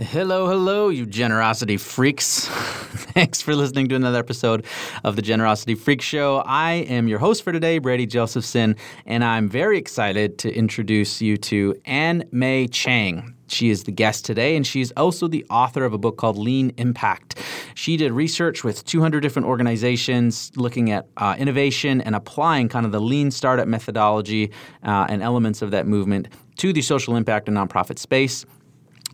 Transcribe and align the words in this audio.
Hello, 0.00 0.48
hello, 0.48 0.88
you 0.88 1.04
generosity 1.04 1.76
freaks. 1.76 2.48
Thanks 2.48 3.42
for 3.42 3.54
listening 3.54 3.86
to 3.90 3.96
another 3.96 4.18
episode 4.18 4.64
of 5.04 5.14
the 5.14 5.20
Generosity 5.20 5.74
Freak 5.74 6.00
Show. 6.00 6.42
I 6.46 6.72
am 6.72 7.06
your 7.06 7.18
host 7.18 7.42
for 7.42 7.52
today, 7.52 7.76
Brady 7.76 8.06
Josephson, 8.06 8.76
and 9.04 9.22
I'm 9.22 9.46
very 9.46 9.76
excited 9.76 10.38
to 10.38 10.50
introduce 10.54 11.20
you 11.20 11.36
to 11.36 11.74
Ann 11.84 12.24
Mei 12.32 12.66
Chang. 12.66 13.34
She 13.48 13.68
is 13.68 13.84
the 13.84 13.92
guest 13.92 14.24
today, 14.24 14.56
and 14.56 14.66
she's 14.66 14.90
also 14.92 15.28
the 15.28 15.44
author 15.50 15.84
of 15.84 15.92
a 15.92 15.98
book 15.98 16.16
called 16.16 16.38
Lean 16.38 16.72
Impact. 16.78 17.38
She 17.74 17.98
did 17.98 18.12
research 18.12 18.64
with 18.64 18.82
200 18.86 19.20
different 19.20 19.48
organizations 19.48 20.50
looking 20.56 20.90
at 20.90 21.08
uh, 21.18 21.36
innovation 21.38 22.00
and 22.00 22.14
applying 22.14 22.70
kind 22.70 22.86
of 22.86 22.92
the 22.92 23.00
lean 23.00 23.30
startup 23.30 23.68
methodology 23.68 24.50
uh, 24.82 25.08
and 25.10 25.22
elements 25.22 25.60
of 25.60 25.72
that 25.72 25.86
movement 25.86 26.28
to 26.56 26.72
the 26.72 26.80
social 26.80 27.16
impact 27.16 27.48
and 27.48 27.56
nonprofit 27.58 27.98
space. 27.98 28.46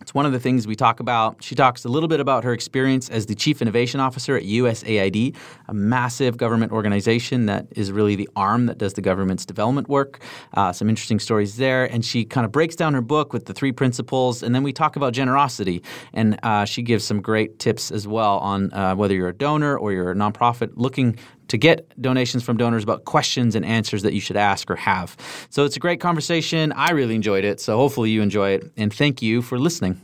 It's 0.07 0.13
one 0.13 0.25
of 0.25 0.31
the 0.31 0.39
things 0.39 0.65
we 0.65 0.77
talk 0.77 1.01
about. 1.01 1.43
She 1.43 1.53
talks 1.53 1.83
a 1.83 1.89
little 1.89 2.07
bit 2.07 2.21
about 2.21 2.45
her 2.45 2.53
experience 2.53 3.09
as 3.09 3.25
the 3.25 3.35
Chief 3.35 3.61
Innovation 3.61 3.99
Officer 3.99 4.37
at 4.37 4.43
USAID, 4.43 5.35
a 5.67 5.73
massive 5.73 6.37
government 6.37 6.71
organization 6.71 7.47
that 7.47 7.67
is 7.71 7.91
really 7.91 8.15
the 8.15 8.29
arm 8.33 8.67
that 8.67 8.77
does 8.77 8.93
the 8.93 9.01
government's 9.01 9.45
development 9.45 9.89
work. 9.89 10.21
Uh, 10.53 10.71
some 10.71 10.87
interesting 10.87 11.19
stories 11.19 11.57
there. 11.57 11.83
And 11.91 12.05
she 12.05 12.23
kind 12.23 12.45
of 12.45 12.53
breaks 12.53 12.73
down 12.73 12.93
her 12.93 13.01
book 13.01 13.33
with 13.33 13.47
the 13.47 13.53
three 13.53 13.73
principles. 13.73 14.43
And 14.43 14.55
then 14.55 14.63
we 14.63 14.71
talk 14.71 14.95
about 14.95 15.11
generosity. 15.11 15.83
And 16.13 16.39
uh, 16.41 16.63
she 16.63 16.83
gives 16.83 17.03
some 17.03 17.21
great 17.21 17.59
tips 17.59 17.91
as 17.91 18.07
well 18.07 18.37
on 18.37 18.71
uh, 18.71 18.95
whether 18.95 19.13
you're 19.13 19.27
a 19.27 19.37
donor 19.37 19.77
or 19.77 19.91
you're 19.91 20.11
a 20.11 20.15
nonprofit 20.15 20.71
looking 20.75 21.17
to 21.49 21.57
get 21.57 21.99
donations 22.01 22.43
from 22.43 22.57
donors 22.57 22.83
about 22.83 23.05
questions 23.05 23.55
and 23.55 23.65
answers 23.65 24.03
that 24.03 24.13
you 24.13 24.21
should 24.21 24.37
ask 24.37 24.69
or 24.69 24.75
have. 24.75 25.15
So 25.49 25.65
it's 25.65 25.75
a 25.75 25.79
great 25.79 25.99
conversation. 25.99 26.71
I 26.73 26.91
really 26.91 27.15
enjoyed 27.15 27.43
it. 27.43 27.59
So 27.59 27.77
hopefully 27.77 28.09
you 28.09 28.21
enjoy 28.21 28.51
it. 28.51 28.71
And 28.77 28.93
thank 28.93 29.21
you 29.21 29.41
for 29.41 29.57
listening. 29.59 30.01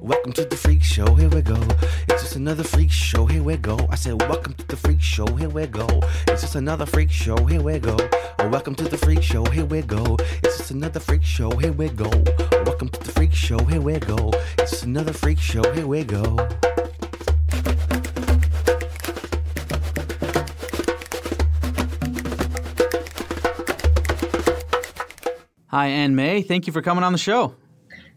Welcome 0.00 0.32
to 0.34 0.44
the 0.44 0.56
freak 0.56 0.84
show, 0.84 1.12
here 1.14 1.28
we 1.28 1.42
go. 1.42 1.60
It's 2.08 2.22
just 2.22 2.36
another 2.36 2.62
freak 2.62 2.92
show, 2.92 3.26
here 3.26 3.42
we 3.42 3.56
go. 3.56 3.76
I 3.90 3.96
said, 3.96 4.22
Welcome 4.22 4.54
to 4.54 4.66
the 4.66 4.76
freak 4.76 5.00
show, 5.00 5.26
here 5.34 5.48
we 5.48 5.66
go. 5.66 5.86
It's 6.28 6.42
just 6.42 6.54
another 6.54 6.86
freak 6.86 7.10
show, 7.10 7.36
here 7.46 7.60
we 7.60 7.80
go. 7.80 7.96
Oh, 8.38 8.48
welcome 8.48 8.76
to 8.76 8.84
the 8.84 8.96
freak 8.96 9.20
show, 9.20 9.44
here 9.46 9.64
we 9.64 9.82
go. 9.82 10.16
It's 10.44 10.58
just 10.58 10.70
another 10.70 11.00
freak 11.00 11.24
show, 11.24 11.50
here 11.50 11.72
we 11.72 11.88
go. 11.88 12.10
Welcome 12.64 12.90
to 12.90 13.00
the 13.00 13.10
freak 13.10 13.34
show, 13.34 13.58
here 13.64 13.80
we 13.80 13.98
go. 13.98 14.30
It's 14.58 14.70
just 14.70 14.84
another 14.84 15.12
freak 15.12 15.40
show, 15.40 15.64
here 15.72 15.88
we 15.88 16.04
go. 16.04 16.36
Hi, 25.68 25.88
Ann 25.88 26.16
Mei. 26.16 26.40
Thank 26.42 26.66
you 26.66 26.72
for 26.72 26.80
coming 26.80 27.04
on 27.04 27.12
the 27.12 27.18
show. 27.18 27.54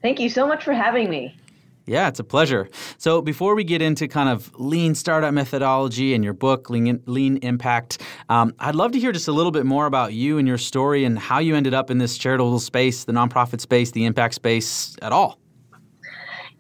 Thank 0.02 0.20
you 0.20 0.30
so 0.30 0.48
much 0.48 0.64
for 0.64 0.74
having 0.74 1.10
me. 1.10 1.36
Yeah, 1.86 2.08
it's 2.08 2.20
a 2.20 2.24
pleasure. 2.24 2.70
So, 2.98 3.22
before 3.22 3.56
we 3.56 3.66
get 3.66 3.82
into 3.82 4.08
kind 4.08 4.30
of 4.30 4.58
lean 4.58 4.96
startup 4.96 5.34
methodology 5.34 6.14
and 6.14 6.24
your 6.24 6.34
book, 6.34 6.70
Lean, 6.70 7.02
lean 7.08 7.38
Impact, 7.38 8.02
um, 8.30 8.54
I'd 8.60 8.76
love 8.76 8.94
to 8.94 9.00
hear 9.00 9.12
just 9.12 9.28
a 9.28 9.34
little 9.34 9.52
bit 9.52 9.66
more 9.66 9.88
about 9.88 10.14
you 10.14 10.38
and 10.38 10.48
your 10.48 10.58
story 10.58 11.04
and 11.04 11.20
how 11.20 11.40
you 11.40 11.56
ended 11.56 11.74
up 11.74 11.92
in 11.92 11.98
this 11.98 12.18
charitable 12.18 12.60
space, 12.60 13.04
the 13.04 13.12
nonprofit 13.12 13.60
space, 13.60 13.92
the 13.92 14.06
impact 14.06 14.36
space 14.36 14.96
at 15.02 15.12
all. 15.12 15.41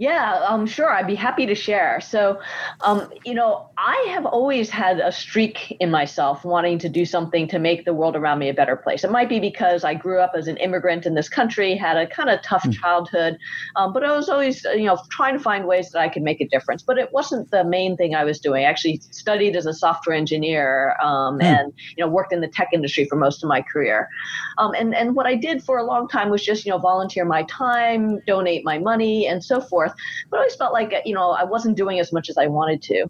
Yeah, 0.01 0.43
um, 0.47 0.65
sure. 0.65 0.89
I'd 0.89 1.05
be 1.05 1.13
happy 1.13 1.45
to 1.45 1.53
share. 1.53 2.01
So, 2.01 2.41
um, 2.81 3.07
you 3.23 3.35
know, 3.35 3.69
I 3.77 4.03
have 4.09 4.25
always 4.25 4.67
had 4.67 4.99
a 4.99 5.11
streak 5.11 5.77
in 5.79 5.91
myself 5.91 6.43
wanting 6.43 6.79
to 6.79 6.89
do 6.89 7.05
something 7.05 7.47
to 7.49 7.59
make 7.59 7.85
the 7.85 7.93
world 7.93 8.15
around 8.15 8.39
me 8.39 8.49
a 8.49 8.53
better 8.55 8.75
place. 8.75 9.03
It 9.03 9.11
might 9.11 9.29
be 9.29 9.39
because 9.39 9.83
I 9.83 9.93
grew 9.93 10.19
up 10.19 10.31
as 10.35 10.47
an 10.47 10.57
immigrant 10.57 11.05
in 11.05 11.13
this 11.13 11.29
country, 11.29 11.75
had 11.75 11.97
a 11.97 12.07
kind 12.07 12.31
of 12.31 12.41
tough 12.41 12.63
mm. 12.63 12.73
childhood, 12.73 13.37
um, 13.75 13.93
but 13.93 14.03
I 14.03 14.15
was 14.17 14.27
always, 14.27 14.63
you 14.63 14.85
know, 14.85 14.97
trying 15.11 15.37
to 15.37 15.39
find 15.39 15.67
ways 15.67 15.91
that 15.91 15.99
I 15.99 16.09
could 16.09 16.23
make 16.23 16.41
a 16.41 16.47
difference. 16.47 16.81
But 16.81 16.97
it 16.97 17.13
wasn't 17.13 17.51
the 17.51 17.63
main 17.63 17.95
thing 17.95 18.15
I 18.15 18.23
was 18.23 18.39
doing. 18.39 18.65
I 18.65 18.69
actually 18.69 19.01
studied 19.11 19.55
as 19.55 19.67
a 19.67 19.73
software 19.73 20.15
engineer 20.15 20.95
mm. 20.99 21.43
and, 21.43 21.71
you 21.95 22.03
know, 22.03 22.09
worked 22.09 22.33
in 22.33 22.41
the 22.41 22.47
tech 22.47 22.69
industry 22.73 23.05
for 23.05 23.17
most 23.17 23.43
of 23.43 23.49
my 23.49 23.61
career. 23.61 24.09
Um, 24.57 24.73
and, 24.73 24.95
and 24.95 25.15
what 25.15 25.27
I 25.27 25.35
did 25.35 25.63
for 25.63 25.77
a 25.77 25.83
long 25.83 26.07
time 26.07 26.31
was 26.31 26.43
just, 26.43 26.65
you 26.65 26.71
know, 26.71 26.79
volunteer 26.79 27.23
my 27.23 27.43
time, 27.43 28.19
donate 28.25 28.65
my 28.65 28.79
money, 28.79 29.27
and 29.27 29.43
so 29.43 29.61
forth 29.61 29.90
But 30.29 30.37
I 30.37 30.39
always 30.39 30.55
felt 30.55 30.73
like, 30.73 30.93
you 31.05 31.13
know, 31.13 31.31
I 31.31 31.43
wasn't 31.43 31.77
doing 31.77 31.99
as 31.99 32.11
much 32.11 32.29
as 32.29 32.37
I 32.37 32.47
wanted 32.47 32.81
to. 32.83 33.07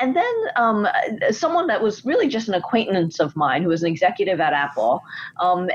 And 0.00 0.16
then 0.16 0.34
um, 0.56 0.88
someone 1.30 1.66
that 1.68 1.82
was 1.82 2.04
really 2.04 2.28
just 2.28 2.48
an 2.48 2.54
acquaintance 2.54 3.20
of 3.20 3.36
mine, 3.36 3.62
who 3.62 3.68
was 3.68 3.82
an 3.82 3.88
executive 3.88 4.40
at 4.40 4.52
Apple, 4.52 5.00
um, 5.40 5.70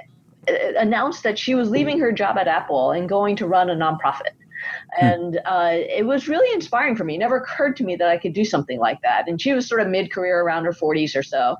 announced 0.47 1.23
that 1.23 1.37
she 1.37 1.55
was 1.55 1.69
leaving 1.69 1.99
her 1.99 2.11
job 2.11 2.37
at 2.37 2.47
Apple 2.47 2.91
and 2.91 3.07
going 3.07 3.35
to 3.37 3.47
run 3.47 3.69
a 3.69 3.75
nonprofit. 3.75 4.33
Hmm. 4.99 5.05
And 5.05 5.39
uh, 5.45 5.69
it 5.71 6.05
was 6.05 6.27
really 6.27 6.51
inspiring 6.53 6.95
for 6.95 7.03
me. 7.03 7.15
It 7.15 7.19
never 7.19 7.37
occurred 7.37 7.75
to 7.77 7.83
me 7.83 7.95
that 7.95 8.09
I 8.09 8.17
could 8.17 8.33
do 8.33 8.43
something 8.43 8.79
like 8.79 9.01
that. 9.01 9.27
And 9.27 9.41
she 9.41 9.53
was 9.53 9.67
sort 9.67 9.81
of 9.81 9.87
mid 9.87 10.11
career, 10.11 10.41
around 10.41 10.65
her 10.65 10.73
40s 10.73 11.15
or 11.15 11.23
so. 11.23 11.55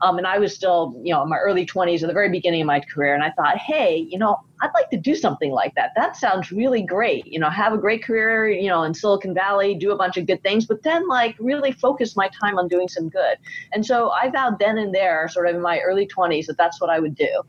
Um, 0.00 0.18
and 0.18 0.26
I 0.26 0.38
was 0.38 0.54
still, 0.54 1.00
you 1.02 1.14
know, 1.14 1.22
in 1.22 1.28
my 1.28 1.38
early 1.38 1.64
20s, 1.64 2.02
at 2.02 2.08
the 2.08 2.12
very 2.12 2.30
beginning 2.30 2.62
of 2.62 2.66
my 2.66 2.80
career. 2.80 3.14
And 3.14 3.22
I 3.22 3.30
thought, 3.30 3.58
hey, 3.58 4.06
you 4.10 4.18
know, 4.18 4.38
I'd 4.62 4.70
like 4.74 4.90
to 4.90 4.96
do 4.96 5.14
something 5.14 5.50
like 5.50 5.74
that. 5.74 5.92
That 5.96 6.16
sounds 6.16 6.52
really 6.52 6.82
great. 6.82 7.26
You 7.26 7.38
know, 7.38 7.48
have 7.48 7.72
a 7.72 7.78
great 7.78 8.02
career, 8.02 8.48
you 8.48 8.68
know, 8.68 8.82
in 8.82 8.94
Silicon 8.94 9.34
Valley, 9.34 9.74
do 9.74 9.92
a 9.92 9.96
bunch 9.96 10.16
of 10.16 10.26
good 10.26 10.42
things, 10.42 10.66
but 10.66 10.82
then 10.82 11.08
like 11.08 11.36
really 11.38 11.72
focus 11.72 12.16
my 12.16 12.28
time 12.40 12.58
on 12.58 12.68
doing 12.68 12.88
some 12.88 13.08
good. 13.08 13.38
And 13.72 13.84
so 13.84 14.10
I 14.10 14.30
vowed 14.30 14.58
then 14.58 14.78
and 14.78 14.94
there, 14.94 15.28
sort 15.28 15.48
of 15.48 15.54
in 15.54 15.62
my 15.62 15.80
early 15.80 16.06
20s, 16.06 16.46
that 16.46 16.58
that's 16.58 16.80
what 16.80 16.90
I 16.90 17.00
would 17.00 17.14
do. 17.14 17.42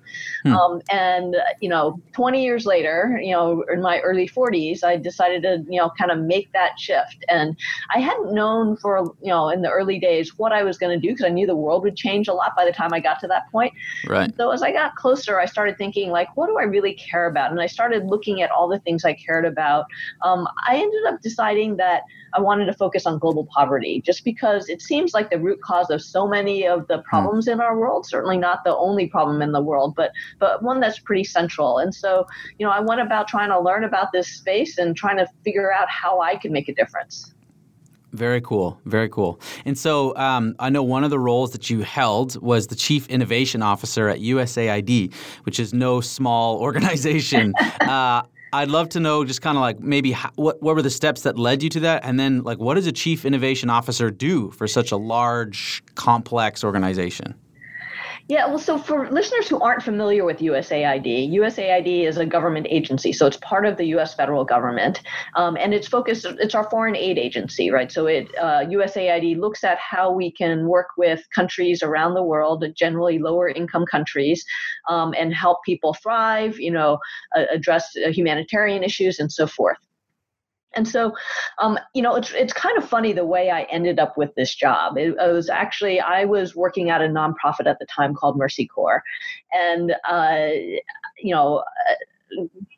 Hmm. 0.44 0.54
Um, 0.54 0.82
and, 0.92 1.36
you 1.60 1.70
know, 1.70 2.00
20 2.14 2.44
years 2.44 2.66
later, 2.66 3.20
you 3.22 3.32
know, 3.32 3.64
in 3.72 3.82
my 3.82 4.00
early 4.00 4.28
40s, 4.28 4.84
I 4.84 4.98
decided 4.98 5.44
to, 5.44 5.66
you 5.70 5.80
know, 5.80 5.92
kind 5.98 6.12
of 6.12 6.20
make 6.20 6.52
that 6.54 6.80
shift. 6.80 7.26
And 7.28 7.58
I 7.94 8.00
hadn't 8.00 8.34
known 8.34 8.78
for, 8.78 9.14
you 9.22 9.30
know, 9.30 9.50
in 9.50 9.62
the 9.62 9.70
early 9.70 10.00
days 10.00 10.38
what 10.38 10.54
I 10.54 10.64
was 10.64 10.78
going 10.78 11.00
to 11.00 11.08
do 11.08 11.14
because 11.14 11.26
I 11.26 11.30
knew 11.30 11.46
the 11.46 11.56
world 11.56 11.84
would 11.84 11.96
change 11.96 12.28
a 12.28 12.34
lot 12.34 12.56
by 12.56 12.66
the 12.66 12.72
time 12.72 12.94
I 12.94 13.00
got 13.00 13.20
to 13.22 13.28
that 13.28 13.52
point. 13.52 13.74
Right. 14.08 14.34
So 14.38 14.52
as 14.52 14.62
I 14.62 14.72
got 14.72 14.96
closer, 14.96 15.40
I 15.40 15.46
started 15.46 15.78
thinking, 15.78 16.10
like, 16.10 16.36
what 16.38 16.48
do 16.48 16.58
I 16.58 16.64
really 16.64 17.01
care 17.10 17.28
about. 17.28 17.52
And 17.52 17.62
I 17.62 17.68
started 17.68 18.06
looking 18.06 18.42
at 18.42 18.52
all 18.52 18.68
the 18.68 18.80
things 18.80 19.06
I 19.06 19.14
cared 19.14 19.46
about. 19.46 19.86
Um, 20.24 20.48
I 20.68 20.76
ended 20.78 21.06
up 21.08 21.22
deciding 21.22 21.78
that 21.78 22.04
I 22.34 22.42
wanted 22.42 22.66
to 22.66 22.74
focus 22.74 23.06
on 23.06 23.20
global 23.20 23.48
poverty 23.54 24.02
just 24.06 24.24
because 24.24 24.70
it 24.70 24.82
seems 24.82 25.14
like 25.14 25.30
the 25.30 25.40
root 25.40 25.62
cause 25.62 25.90
of 25.90 26.02
so 26.02 26.28
many 26.28 26.66
of 26.66 26.88
the 26.88 26.98
hmm. 26.98 27.04
problems 27.04 27.48
mm. 27.48 27.54
in 27.54 27.62
our 27.62 27.78
world, 27.78 28.06
certainly 28.06 28.38
not 28.38 28.64
the 28.64 28.76
only 28.76 29.08
problem 29.08 29.42
in 29.42 29.52
the 29.52 29.62
world, 29.62 29.96
but 29.96 30.12
but 30.40 30.64
one 30.64 30.80
that's 30.80 31.00
pretty 31.00 31.24
central. 31.24 31.80
And 31.80 31.94
so, 31.94 32.26
you 32.58 32.66
know, 32.66 32.72
I 32.72 32.80
went 32.80 33.02
about 33.02 33.28
trying 33.28 33.50
to 33.50 33.60
learn 33.60 33.84
about 33.84 34.12
this 34.12 34.28
space 34.28 34.78
and 34.78 34.96
trying 34.96 35.18
to 35.18 35.28
figure 35.44 35.72
out 35.72 35.90
how 35.90 36.22
I 36.22 36.38
could 36.38 36.52
make 36.52 36.70
a 36.70 36.74
difference. 36.74 37.34
Very 38.14 38.42
cool. 38.42 38.80
Very 38.86 39.10
cool. 39.10 39.40
And 39.66 39.78
so 39.78 40.16
um, 40.18 40.56
I 40.60 40.70
know 40.70 40.84
one 40.84 41.04
of 41.04 41.10
the 41.10 41.20
roles 41.20 41.52
that 41.52 41.70
you 41.70 41.82
held 41.82 42.42
was 42.42 42.68
the 42.68 42.76
Chief 42.76 43.08
Innovation 43.08 43.62
Officer 43.62 44.10
at 44.10 44.20
USAID, 44.20 45.14
which 45.44 45.60
is 45.60 45.74
no 45.74 46.02
small 46.02 46.58
organization. 46.60 47.54
uh, 47.82 48.24
I'd 48.54 48.68
love 48.68 48.90
to 48.90 49.00
know 49.00 49.24
just 49.24 49.42
kind 49.42 49.58
of 49.58 49.62
like 49.62 49.80
maybe 49.80 50.12
how, 50.12 50.30
what, 50.36 50.62
what 50.62 50.76
were 50.76 50.82
the 50.82 50.90
steps 50.90 51.22
that 51.22 51.40
led 51.40 51.64
you 51.64 51.70
to 51.70 51.80
that? 51.82 52.04
And 52.04 52.20
then, 52.20 52.44
like, 52.44 52.60
what 52.60 52.74
does 52.74 52.86
a 52.86 52.92
Chief 52.92 53.24
Innovation 53.24 53.70
Officer 53.70 54.12
do 54.12 54.52
for 54.52 54.68
such 54.68 54.92
a 54.92 54.98
large, 54.98 55.82
complex 55.96 56.62
organization? 56.62 57.34
Yeah, 58.32 58.46
well, 58.48 58.60
so 58.60 58.78
for 58.78 59.12
listeners 59.12 59.50
who 59.50 59.60
aren't 59.60 59.84
familiar 59.84 60.24
with 60.24 60.40
USAID, 60.40 61.34
USAID 61.34 62.08
is 62.08 62.16
a 62.16 62.26
government 62.26 62.66
agency, 62.70 63.12
so 63.12 63.28
it's 63.28 63.36
part 63.36 63.66
of 63.66 63.76
the 63.76 63.84
U.S. 63.88 64.16
federal 64.16 64.46
government, 64.46 65.02
um, 65.36 65.58
and 65.58 65.74
it's 65.74 65.86
focused. 65.86 66.26
It's 66.40 66.56
our 66.56 66.64
foreign 66.70 66.96
aid 66.96 67.18
agency, 67.18 67.72
right? 67.72 67.92
So 67.92 68.08
it 68.08 68.34
uh, 68.38 68.62
USAID 68.62 69.38
looks 69.38 69.66
at 69.66 69.78
how 69.80 70.14
we 70.14 70.32
can 70.32 70.70
work 70.70 70.88
with 70.98 71.28
countries 71.36 71.84
around 71.84 72.14
the 72.14 72.24
world, 72.24 72.64
generally 72.74 73.20
lower 73.20 73.50
income 73.50 73.86
countries, 73.86 74.46
um, 74.90 75.14
and 75.18 75.34
help 75.34 75.58
people 75.66 75.94
thrive. 76.02 76.58
You 76.58 76.72
know, 76.72 77.00
uh, 77.36 77.44
address 77.52 77.92
humanitarian 77.98 78.82
issues 78.82 79.20
and 79.20 79.30
so 79.30 79.46
forth. 79.46 79.78
And 80.76 80.88
so, 80.88 81.14
um, 81.62 81.78
you 81.94 82.02
know, 82.02 82.16
it's 82.16 82.32
it's 82.32 82.54
kind 82.54 82.78
of 82.78 82.88
funny 82.88 83.14
the 83.14 83.26
way 83.26 83.50
I 83.50 83.64
ended 83.64 84.00
up 84.00 84.18
with 84.18 84.34
this 84.36 84.56
job. 84.56 84.98
It, 84.98 85.16
it, 85.20 85.32
was 85.32 85.50
actually 85.50 86.00
I 86.00 86.26
was 86.26 86.56
working 86.56 86.90
at 86.90 87.02
a 87.02 87.08
nonprofit 87.08 87.68
at 87.68 87.80
the 87.80 87.86
time 87.86 88.16
called 88.16 88.38
Mercy 88.38 88.68
Corps, 88.68 89.04
and 89.52 89.94
uh, 90.10 90.50
you 91.22 91.34
know. 91.34 91.64
Uh, 91.90 91.94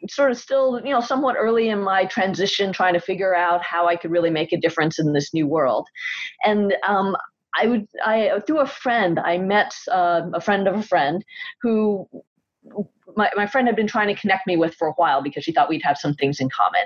sort 0.09 0.31
of 0.31 0.37
still, 0.37 0.81
you 0.83 0.89
know, 0.89 0.99
somewhat 0.99 1.35
early 1.37 1.69
in 1.69 1.79
my 1.79 2.05
transition, 2.05 2.73
trying 2.73 2.95
to 2.95 2.99
figure 2.99 3.35
out 3.35 3.61
how 3.61 3.87
I 3.87 3.95
could 3.95 4.09
really 4.09 4.31
make 4.31 4.51
a 4.51 4.57
difference 4.57 4.97
in 4.97 5.13
this 5.13 5.31
new 5.31 5.45
world, 5.45 5.87
and 6.43 6.75
um, 6.87 7.15
I 7.55 7.67
would, 7.67 7.87
I 8.03 8.41
through 8.47 8.61
a 8.61 8.65
friend, 8.65 9.19
I 9.19 9.37
met 9.37 9.71
uh, 9.91 10.21
a 10.33 10.41
friend 10.41 10.67
of 10.67 10.75
a 10.75 10.81
friend 10.81 11.23
who 11.61 12.09
my, 13.15 13.29
my 13.35 13.47
friend 13.47 13.67
had 13.67 13.75
been 13.75 13.87
trying 13.87 14.07
to 14.07 14.19
connect 14.19 14.47
me 14.47 14.57
with 14.57 14.73
for 14.75 14.87
a 14.87 14.93
while 14.93 15.21
because 15.21 15.43
she 15.43 15.51
thought 15.51 15.69
we'd 15.69 15.83
have 15.83 15.97
some 15.97 16.13
things 16.13 16.39
in 16.39 16.49
common. 16.49 16.81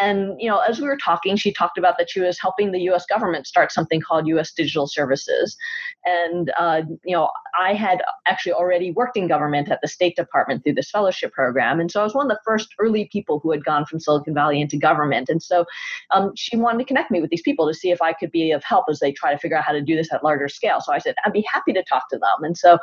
And, 0.00 0.40
you 0.40 0.48
know, 0.48 0.58
as 0.58 0.80
we 0.80 0.86
were 0.86 0.96
talking, 0.96 1.36
she 1.36 1.52
talked 1.52 1.78
about 1.78 1.98
that 1.98 2.10
she 2.10 2.20
was 2.20 2.38
helping 2.40 2.72
the 2.72 2.80
US 2.90 3.06
government 3.06 3.46
start 3.46 3.72
something 3.72 4.00
called 4.00 4.26
US 4.28 4.52
Digital 4.52 4.86
Services. 4.86 5.56
And, 6.04 6.52
uh, 6.58 6.82
you 7.04 7.16
know, 7.16 7.30
I 7.58 7.74
had 7.74 8.02
actually 8.26 8.52
already 8.52 8.90
worked 8.92 9.16
in 9.16 9.28
government 9.28 9.70
at 9.70 9.80
the 9.82 9.88
State 9.88 10.16
Department 10.16 10.64
through 10.64 10.74
this 10.74 10.90
fellowship 10.90 11.32
program. 11.32 11.80
And 11.80 11.90
so 11.90 12.00
I 12.00 12.04
was 12.04 12.14
one 12.14 12.30
of 12.30 12.30
the 12.30 12.40
first 12.44 12.74
early 12.78 13.08
people 13.12 13.40
who 13.40 13.50
had 13.50 13.64
gone 13.64 13.84
from 13.86 14.00
Silicon 14.00 14.34
Valley 14.34 14.60
into 14.60 14.76
government. 14.76 15.28
And 15.28 15.42
so 15.42 15.64
um, 16.12 16.32
she 16.36 16.56
wanted 16.56 16.78
to 16.78 16.84
connect 16.84 17.10
me 17.10 17.20
with 17.20 17.30
these 17.30 17.42
people 17.42 17.68
to 17.68 17.74
see 17.74 17.90
if 17.90 18.00
I 18.00 18.12
could 18.12 18.30
be 18.30 18.52
of 18.52 18.62
help 18.64 18.86
as 18.88 19.00
they 19.00 19.12
try 19.12 19.32
to 19.32 19.38
figure 19.38 19.56
out 19.56 19.64
how 19.64 19.72
to 19.72 19.82
do 19.82 19.96
this 19.96 20.12
at 20.12 20.24
larger 20.24 20.48
scale. 20.48 20.80
So 20.80 20.92
I 20.92 20.98
said, 20.98 21.14
I'd 21.24 21.32
be 21.32 21.44
happy 21.52 21.72
to 21.72 21.82
talk 21.84 22.08
to 22.10 22.18
them. 22.18 22.44
And 22.44 22.56
so 22.56 22.78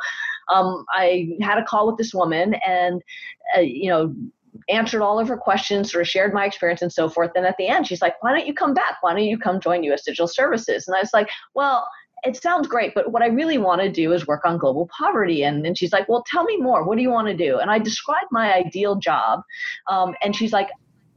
um, 0.52 0.84
I 0.90 1.28
had 1.40 1.58
a 1.58 1.64
call 1.64 1.86
with 1.86 1.96
this 1.96 2.14
woman 2.14 2.54
and, 2.66 2.89
uh, 3.56 3.60
you 3.60 3.90
know, 3.90 4.14
answered 4.68 5.02
all 5.02 5.18
of 5.18 5.28
her 5.28 5.36
questions, 5.36 5.92
sort 5.92 6.02
of 6.02 6.08
shared 6.08 6.34
my 6.34 6.44
experience 6.44 6.82
and 6.82 6.92
so 6.92 7.08
forth. 7.08 7.30
And 7.34 7.46
at 7.46 7.56
the 7.56 7.68
end, 7.68 7.86
she's 7.86 8.02
like, 8.02 8.22
why 8.22 8.32
don't 8.32 8.46
you 8.46 8.54
come 8.54 8.74
back? 8.74 8.96
Why 9.00 9.12
don't 9.12 9.24
you 9.24 9.38
come 9.38 9.60
join 9.60 9.84
US 9.84 10.04
Digital 10.04 10.28
Services? 10.28 10.88
And 10.88 10.96
I 10.96 11.00
was 11.00 11.10
like, 11.12 11.28
well, 11.54 11.88
it 12.22 12.40
sounds 12.40 12.68
great, 12.68 12.92
but 12.94 13.12
what 13.12 13.22
I 13.22 13.28
really 13.28 13.58
want 13.58 13.80
to 13.80 13.90
do 13.90 14.12
is 14.12 14.26
work 14.26 14.44
on 14.44 14.58
global 14.58 14.88
poverty. 14.96 15.42
And, 15.42 15.66
and 15.66 15.76
she's 15.76 15.92
like, 15.92 16.08
well, 16.08 16.24
tell 16.30 16.44
me 16.44 16.58
more. 16.58 16.84
What 16.84 16.96
do 16.96 17.02
you 17.02 17.10
want 17.10 17.28
to 17.28 17.36
do? 17.36 17.58
And 17.58 17.70
I 17.70 17.78
described 17.78 18.26
my 18.30 18.52
ideal 18.52 18.96
job. 18.96 19.42
Um, 19.86 20.14
and 20.22 20.36
she's 20.36 20.52
like, 20.52 20.68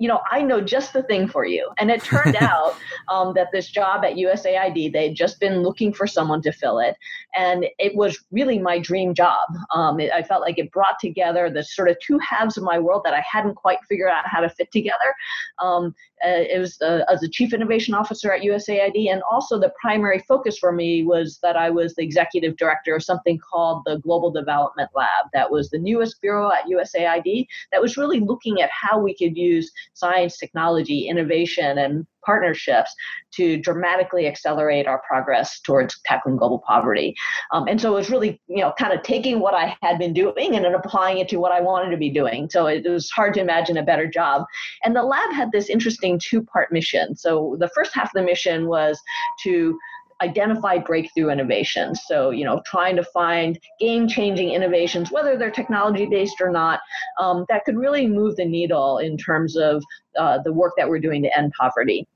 you 0.04 0.10
know, 0.10 0.20
I 0.30 0.42
know 0.42 0.60
just 0.60 0.92
the 0.92 1.04
thing 1.04 1.30
for 1.30 1.46
you. 1.46 1.70
And 1.78 1.90
it 1.90 2.04
turned 2.04 2.36
out 2.42 2.76
um, 3.10 3.34
that 3.36 3.54
this 3.54 3.70
job 3.70 4.04
at 4.04 4.16
USAID, 4.16 4.92
they'd 4.92 5.16
just 5.16 5.40
been 5.40 5.64
looking 5.64 5.94
for 5.94 6.06
someone 6.06 6.42
to 6.42 6.52
fill 6.52 6.80
it. 6.80 6.98
And 7.38 7.68
it 7.80 7.96
was 7.96 8.22
really 8.30 8.60
my 8.60 8.80
dream 8.80 9.14
job. 9.14 9.48
Um, 9.74 10.02
it, 10.02 10.12
I 10.12 10.22
felt 10.22 10.42
like 10.42 10.60
it 10.60 10.74
brought 10.74 11.00
together 11.00 11.50
the 11.50 11.64
sort 11.64 11.90
of 11.90 11.96
two 12.06 12.20
halves 12.20 12.58
of 12.58 12.66
my 12.66 12.78
world 12.80 13.04
that 13.06 13.14
I 13.14 13.24
hadn't 13.26 13.56
quite 13.56 13.78
figured 13.88 14.10
out 14.10 14.26
how 14.28 14.42
to 14.42 14.50
fit 14.50 14.74
together. 14.74 15.16
Um, 15.64 15.96
uh, 16.26 16.40
it 16.50 16.60
was 16.60 16.82
uh, 16.82 17.02
as 17.12 17.22
a 17.22 17.30
chief 17.30 17.54
innovation 17.54 17.94
officer 17.94 18.32
at 18.32 18.44
USAID, 18.44 19.12
and 19.12 19.22
also 19.30 19.60
the 19.60 19.74
primary 19.80 20.20
focus 20.20 20.58
for 20.58 20.72
me 20.72 21.04
was 21.04 21.40
that 21.44 21.58
I 21.58 21.70
was 21.70 21.96
the 21.96 22.04
executive 22.04 22.56
director 22.56 22.96
of 22.96 23.04
something 23.04 23.38
called 23.40 23.84
the 23.86 23.98
Global 23.98 24.32
Development 24.32 24.90
Lab. 24.96 25.26
That 25.34 25.52
was 25.52 25.70
the 25.70 25.80
newest 25.80 26.22
bureau 26.22 26.50
at 26.52 26.66
USAID 26.66 27.46
that 27.72 27.82
was 27.82 27.98
really 27.98 28.22
looking 28.22 28.62
at 28.62 28.70
how 28.70 29.00
we 29.00 29.16
could 29.16 29.36
use 29.36 29.70
science, 29.94 30.38
technology, 30.38 31.08
innovation, 31.08 31.78
and 31.78 32.06
partnerships 32.26 32.94
to 33.34 33.58
dramatically 33.58 34.28
accelerate 34.28 34.88
our 34.88 35.02
progress 35.08 35.60
towards 35.60 36.00
tackling 36.06 36.38
global 36.38 36.60
poverty. 36.66 37.14
Um, 37.52 37.68
and 37.68 37.82
so 37.82 37.92
it 37.92 37.96
was 37.96 38.10
really, 38.10 38.42
you 38.48 38.62
know, 38.62 38.74
kind 38.80 38.94
of 38.94 39.04
taking 39.04 39.40
what 39.40 39.54
I 39.54 39.76
had 39.82 40.00
been 40.00 40.14
doing 40.14 40.56
and 40.56 40.64
then 40.64 40.74
applying 40.74 41.18
it 41.18 41.28
to 41.30 41.38
what 41.38 41.52
I 41.52 41.60
wanted 41.60 41.92
to 41.92 41.98
be 41.98 42.10
doing. 42.10 42.50
So 42.50 42.68
it 42.68 42.90
was 42.90 43.10
hard 43.10 43.34
to 43.34 43.42
imagine 43.42 43.78
a 43.78 43.84
better 43.84 44.08
job. 44.08 44.46
And 44.84 44.96
the 44.96 45.04
lab 45.04 45.34
had 45.34 45.52
this 45.52 45.70
interesting 45.70 46.20
two-part 46.24 46.72
mission. 46.72 47.16
So 47.16 47.58
the 47.60 47.70
first 47.76 47.94
half 47.94 48.06
of 48.06 48.12
the 48.14 48.24
mission 48.24 48.68
was 48.68 49.00
to 49.44 49.78
identify 50.22 50.78
breakthrough 50.78 51.30
innovations. 51.30 52.02
So, 52.06 52.30
you 52.30 52.46
know, 52.46 52.62
trying 52.66 52.96
to 52.96 53.04
find 53.04 53.60
game 53.80 54.08
changing 54.08 54.52
innovations, 54.52 55.12
whether 55.12 55.38
they're 55.38 55.52
technology 55.52 56.06
based 56.06 56.42
or 56.42 56.52
not, 56.52 56.80
um, 57.20 57.46
that 57.50 57.66
could 57.66 57.78
really 57.78 58.08
move 58.08 58.36
the 58.36 58.46
needle 58.46 59.00
in 59.00 59.18
terms 59.18 59.56
of 59.56 59.84
uh, 60.18 60.40
the 60.44 60.54
work 60.54 60.74
that 60.78 60.90
we're 60.90 61.00
doing 61.00 61.24
to 61.24 61.38
end 61.38 61.52
poverty 61.60 62.08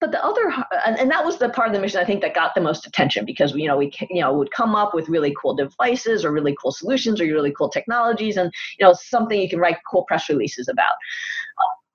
but 0.00 0.12
the 0.12 0.24
other 0.24 0.52
and 0.84 1.10
that 1.10 1.24
was 1.24 1.38
the 1.38 1.48
part 1.48 1.68
of 1.68 1.74
the 1.74 1.80
mission 1.80 2.00
i 2.00 2.04
think 2.04 2.20
that 2.20 2.34
got 2.34 2.54
the 2.54 2.60
most 2.60 2.86
attention 2.86 3.24
because 3.24 3.54
you 3.54 3.66
know 3.66 3.76
we 3.76 3.90
you 4.10 4.20
know 4.20 4.32
would 4.32 4.50
come 4.50 4.74
up 4.74 4.94
with 4.94 5.08
really 5.08 5.34
cool 5.40 5.54
devices 5.54 6.24
or 6.24 6.32
really 6.32 6.56
cool 6.60 6.70
solutions 6.70 7.20
or 7.20 7.24
really 7.24 7.52
cool 7.52 7.68
technologies 7.68 8.36
and 8.36 8.52
you 8.78 8.86
know 8.86 8.92
something 8.92 9.40
you 9.40 9.48
can 9.48 9.58
write 9.58 9.78
cool 9.90 10.04
press 10.04 10.28
releases 10.28 10.68
about 10.68 10.92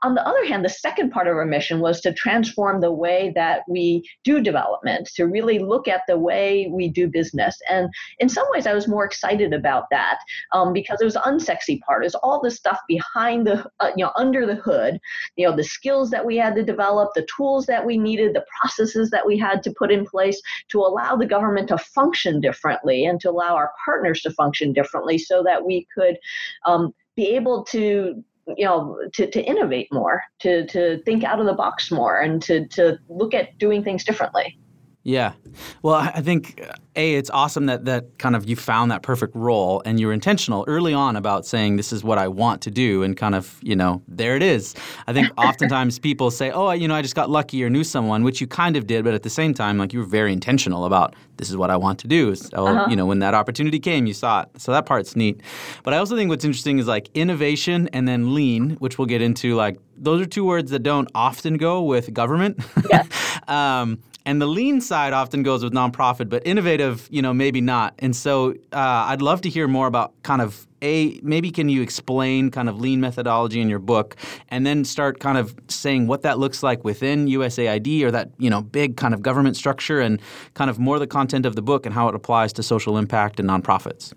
on 0.04 0.16
the 0.16 0.28
other 0.28 0.46
hand, 0.46 0.66
the 0.66 0.70
second 0.70 1.12
part 1.12 1.28
of 1.28 1.36
our 1.36 1.46
mission 1.46 1.80
was 1.80 2.02
to 2.02 2.14
transform 2.14 2.82
the 2.82 2.92
way 2.92 3.32
that 3.36 3.62
we 3.68 4.08
do 4.24 4.42
development, 4.42 5.08
to 5.16 5.26
really 5.26 5.60
look 5.60 5.88
at 5.88 6.02
the 6.08 6.18
way 6.18 6.70
we 6.72 6.90
do 6.90 7.08
business. 7.08 7.60
And 7.70 7.90
in 8.20 8.28
some 8.28 8.48
ways, 8.52 8.66
I 8.66 8.74
was 8.74 8.88
more 8.88 9.06
excited 9.06 9.54
about 9.54 9.86
that 9.92 10.20
um, 10.54 10.74
because 10.74 11.02
it 11.02 11.06
was 11.06 11.14
the 11.14 11.20
unsexy 11.22 11.80
part, 11.82 12.06
is 12.06 12.16
all 12.16 12.42
the 12.42 12.50
stuff 12.50 12.80
behind 12.88 13.46
the, 13.46 13.70
uh, 13.80 13.92
you 13.96 14.04
know, 14.04 14.12
under 14.16 14.46
the 14.46 14.56
hood, 14.56 15.00
you 15.36 15.48
know, 15.48 15.56
the 15.56 15.64
skills 15.64 16.10
that 16.10 16.26
we 16.26 16.36
had 16.38 16.56
to 16.56 16.64
develop, 16.64 17.12
the 17.14 17.28
tools 17.36 17.66
that 17.68 17.86
we 17.86 17.98
needed, 17.98 18.34
the 18.34 18.46
processes 18.60 19.12
that 19.12 19.26
we 19.26 19.38
had 19.38 19.62
to 19.64 19.74
put 19.78 19.92
in 19.92 20.06
place 20.06 20.42
to 20.70 20.80
allow 20.80 21.16
the 21.16 21.26
government 21.26 21.68
to 21.68 21.78
function 21.78 22.42
differently 22.42 23.06
and 23.06 23.22
to 23.22 23.30
allow 23.30 23.56
our 23.56 23.72
partners 23.86 24.22
to 24.22 24.32
function 24.32 24.74
differently 24.74 25.18
so 25.18 25.44
that 25.44 25.64
we 25.64 25.88
could 25.96 26.18
um, 26.66 26.94
be 27.16 27.28
able 27.28 27.64
to 27.66 28.24
you 28.58 28.66
know 28.66 28.98
to, 29.14 29.30
to 29.30 29.42
innovate 29.42 29.88
more 29.92 30.22
to 30.40 30.66
to 30.68 31.02
think 31.04 31.24
out 31.24 31.40
of 31.40 31.46
the 31.46 31.54
box 31.54 31.92
more 31.92 32.20
and 32.20 32.42
to 32.42 32.68
to 32.68 32.98
look 33.10 33.34
at 33.34 33.58
doing 33.58 33.84
things 33.84 34.04
differently 34.04 34.58
yeah. 35.04 35.34
Well, 35.82 35.96
I 35.96 36.22
think 36.22 36.62
a 36.96 37.16
it's 37.16 37.30
awesome 37.32 37.66
that 37.66 37.86
that 37.86 38.20
kind 38.20 38.36
of 38.36 38.48
you 38.48 38.56
found 38.56 38.92
that 38.92 39.02
perfect 39.02 39.36
role 39.36 39.82
and 39.84 40.00
you 40.00 40.06
were 40.06 40.14
intentional 40.14 40.64
early 40.68 40.94
on 40.94 41.16
about 41.16 41.46
saying 41.46 41.78
this 41.78 41.92
is 41.92 42.04
what 42.04 42.20
I 42.20 42.28
want 42.28 42.62
to 42.64 42.72
do 42.72 43.02
and 43.02 43.18
kind 43.18 43.34
of 43.34 43.58
you 43.64 43.76
know 43.76 44.04
there 44.08 44.36
it 44.36 44.44
is. 44.44 44.76
I 45.08 45.14
think 45.14 45.30
oftentimes 45.38 45.98
people 45.98 46.30
say 46.30 46.52
oh 46.52 46.72
you 46.72 46.88
know 46.88 46.94
I 46.94 47.02
just 47.02 47.16
got 47.16 47.32
lucky 47.32 47.64
or 47.64 47.70
knew 47.70 47.84
someone 47.84 48.24
which 48.24 48.42
you 48.42 48.48
kind 48.48 48.76
of 48.78 48.86
did 48.86 49.04
but 49.04 49.16
at 49.16 49.24
the 49.24 49.30
same 49.30 49.56
time 49.56 49.80
like 49.80 49.92
you 49.92 50.00
were 50.00 50.06
very 50.06 50.34
intentional 50.34 50.86
about 50.86 51.16
this 51.38 51.50
is 51.50 51.58
what 51.58 51.72
I 51.72 51.78
want 51.78 51.98
to 52.00 52.08
do. 52.08 52.36
So 52.36 52.68
uh-huh. 52.68 52.88
you 52.90 52.96
know 52.96 53.08
when 53.08 53.20
that 53.20 53.34
opportunity 53.34 53.80
came 53.80 54.06
you 54.06 54.14
saw 54.14 54.42
it. 54.42 54.50
So 54.62 54.72
that 54.72 54.86
part's 54.86 55.16
neat. 55.16 55.42
But 55.84 55.96
I 55.96 55.98
also 55.98 56.16
think 56.16 56.30
what's 56.30 56.46
interesting 56.46 56.78
is 56.78 56.88
like 56.88 57.10
innovation 57.16 57.90
and 57.92 58.08
then 58.08 58.36
lean 58.36 58.72
which 58.76 59.00
we'll 59.00 59.08
get 59.08 59.22
into 59.22 59.56
like 59.56 59.80
those 59.98 60.22
are 60.22 60.26
two 60.26 60.46
words 60.46 60.72
that 60.72 60.84
don't 60.84 61.10
often 61.16 61.58
go 61.58 61.82
with 61.82 62.14
government. 62.14 62.60
Yeah. 62.90 63.06
um, 63.48 64.00
and 64.26 64.42
the 64.42 64.48
lean 64.48 64.82
side 64.82 65.14
often 65.14 65.44
goes 65.44 65.64
with 65.64 65.74
nonprofit, 65.74 66.30
but 66.30 66.46
innovative, 66.46 67.08
you 67.12 67.22
know, 67.22 67.34
maybe 67.34 67.62
not. 67.62 67.96
And 68.00 68.16
so 68.16 68.52
uh, 68.72 69.06
I'd 69.08 69.22
love 69.22 69.42
to 69.42 69.50
hear 69.50 69.68
more 69.68 69.88
about 69.88 70.14
kind 70.24 70.42
of 70.42 70.68
a 70.84 71.20
maybe 71.22 71.52
can 71.52 71.70
you 71.70 71.82
explain 71.82 72.50
kind 72.50 72.68
of 72.68 72.80
lean 72.80 73.02
methodology 73.02 73.62
in 73.62 73.70
your 73.70 73.80
book, 73.80 74.16
and 74.50 74.66
then 74.66 74.84
start 74.84 75.20
kind 75.20 75.38
of 75.38 75.56
saying 75.68 76.08
what 76.08 76.24
that 76.24 76.40
looks 76.40 76.64
like 76.64 76.84
within 76.84 77.28
USAID 77.28 78.04
or 78.04 78.12
that 78.12 78.32
you 78.38 78.50
know 78.50 78.62
big 78.62 78.98
kind 78.98 79.14
of 79.14 79.22
government 79.22 79.56
structure, 79.56 80.00
and 80.00 80.20
kind 80.54 80.70
of 80.70 80.80
more 80.80 81.00
the 81.00 81.08
content 81.08 81.46
of 81.46 81.56
the 81.56 81.62
book 81.62 81.86
and 81.86 81.94
how 81.94 82.08
it 82.08 82.16
applies 82.16 82.52
to 82.54 82.64
social 82.64 82.98
impact 82.98 83.40
and 83.40 83.50
nonprofits. 83.50 84.14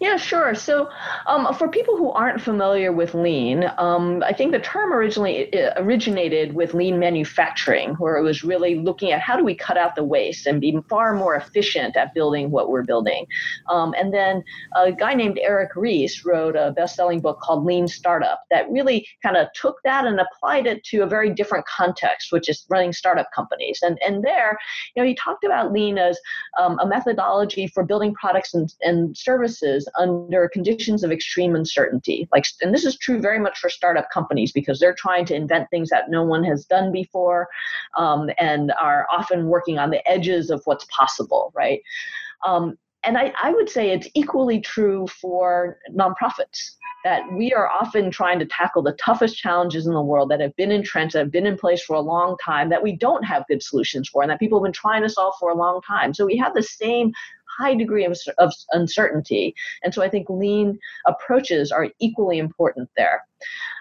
Yeah, 0.00 0.16
sure. 0.16 0.54
So, 0.54 0.90
um, 1.26 1.54
for 1.54 1.68
people 1.68 1.96
who 1.96 2.10
aren't 2.10 2.40
familiar 2.40 2.92
with 2.92 3.14
lean, 3.14 3.70
um, 3.78 4.22
I 4.22 4.32
think 4.32 4.52
the 4.52 4.58
term 4.58 4.92
originally 4.92 5.50
originated 5.76 6.54
with 6.54 6.74
lean 6.74 6.98
manufacturing, 6.98 7.94
where 7.94 8.16
it 8.16 8.22
was 8.22 8.44
really 8.44 8.76
looking 8.76 9.12
at 9.12 9.20
how 9.20 9.36
do 9.36 9.44
we 9.44 9.54
cut 9.54 9.78
out 9.78 9.94
the 9.94 10.04
waste 10.04 10.46
and 10.46 10.60
be 10.60 10.78
far 10.88 11.14
more 11.14 11.34
efficient 11.34 11.96
at 11.96 12.12
building 12.14 12.50
what 12.50 12.68
we're 12.68 12.84
building. 12.84 13.26
Um, 13.70 13.94
and 13.96 14.12
then 14.12 14.44
a 14.76 14.92
guy 14.92 15.14
named 15.14 15.38
Eric 15.40 15.70
Ries 15.76 16.24
wrote 16.24 16.56
a 16.56 16.72
best-selling 16.72 17.20
book 17.20 17.40
called 17.40 17.64
Lean 17.64 17.88
Startup 17.88 18.40
that 18.50 18.70
really 18.70 19.06
kind 19.22 19.36
of 19.36 19.48
took 19.54 19.76
that 19.84 20.06
and 20.06 20.20
applied 20.20 20.66
it 20.66 20.84
to 20.84 21.00
a 21.00 21.06
very 21.06 21.32
different 21.32 21.64
context, 21.66 22.32
which 22.32 22.48
is 22.48 22.66
running 22.68 22.92
startup 22.92 23.28
companies. 23.34 23.80
And 23.82 23.98
and 24.06 24.22
there, 24.22 24.58
you 24.94 25.02
know, 25.02 25.08
he 25.08 25.14
talked 25.14 25.44
about 25.44 25.72
lean 25.72 25.96
as 25.96 26.18
um, 26.60 26.78
a 26.80 26.86
methodology 26.86 27.66
for 27.68 27.82
building 27.84 28.12
products 28.14 28.52
and, 28.52 28.72
and 28.82 29.16
services 29.16 29.45
services 29.46 29.88
under 29.98 30.48
conditions 30.48 31.04
of 31.04 31.12
extreme 31.12 31.54
uncertainty. 31.54 32.28
Like, 32.32 32.44
and 32.60 32.74
this 32.74 32.84
is 32.84 32.98
true 32.98 33.20
very 33.20 33.38
much 33.38 33.58
for 33.58 33.70
startup 33.70 34.08
companies 34.12 34.52
because 34.52 34.78
they're 34.78 34.94
trying 34.94 35.24
to 35.26 35.34
invent 35.34 35.68
things 35.70 35.90
that 35.90 36.10
no 36.10 36.24
one 36.24 36.44
has 36.44 36.64
done 36.64 36.92
before, 36.92 37.48
um, 37.96 38.30
and 38.38 38.72
are 38.80 39.06
often 39.10 39.46
working 39.46 39.78
on 39.78 39.90
the 39.90 40.06
edges 40.08 40.50
of 40.50 40.62
what's 40.64 40.86
possible, 40.96 41.52
right? 41.54 41.80
Um, 42.46 42.76
and 43.04 43.16
I, 43.16 43.32
I 43.42 43.52
would 43.52 43.70
say 43.70 43.90
it's 43.90 44.08
equally 44.14 44.60
true 44.60 45.06
for 45.06 45.78
nonprofits 45.94 46.76
that 47.04 47.22
we 47.32 47.52
are 47.52 47.68
often 47.68 48.10
trying 48.10 48.40
to 48.40 48.46
tackle 48.46 48.82
the 48.82 48.94
toughest 48.94 49.36
challenges 49.36 49.86
in 49.86 49.92
the 49.92 50.02
world 50.02 50.28
that 50.28 50.40
have 50.40 50.56
been 50.56 50.72
entrenched, 50.72 51.12
that 51.12 51.20
have 51.20 51.30
been 51.30 51.46
in 51.46 51.56
place 51.56 51.80
for 51.84 51.94
a 51.94 52.00
long 52.00 52.36
time, 52.44 52.68
that 52.68 52.82
we 52.82 52.96
don't 52.96 53.22
have 53.22 53.46
good 53.46 53.62
solutions 53.62 54.08
for, 54.08 54.22
and 54.22 54.30
that 54.30 54.40
people 54.40 54.58
have 54.58 54.64
been 54.64 54.72
trying 54.72 55.02
to 55.02 55.08
solve 55.08 55.34
for 55.38 55.50
a 55.50 55.54
long 55.54 55.80
time. 55.82 56.12
So 56.12 56.26
we 56.26 56.36
have 56.38 56.52
the 56.52 56.64
same 56.64 57.12
high 57.58 57.74
degree 57.74 58.04
of, 58.04 58.18
of 58.38 58.52
uncertainty. 58.72 59.54
And 59.82 59.94
so 59.94 60.02
I 60.02 60.08
think 60.08 60.28
lean 60.28 60.78
approaches 61.06 61.72
are 61.72 61.88
equally 62.00 62.38
important 62.38 62.90
there. 62.96 63.22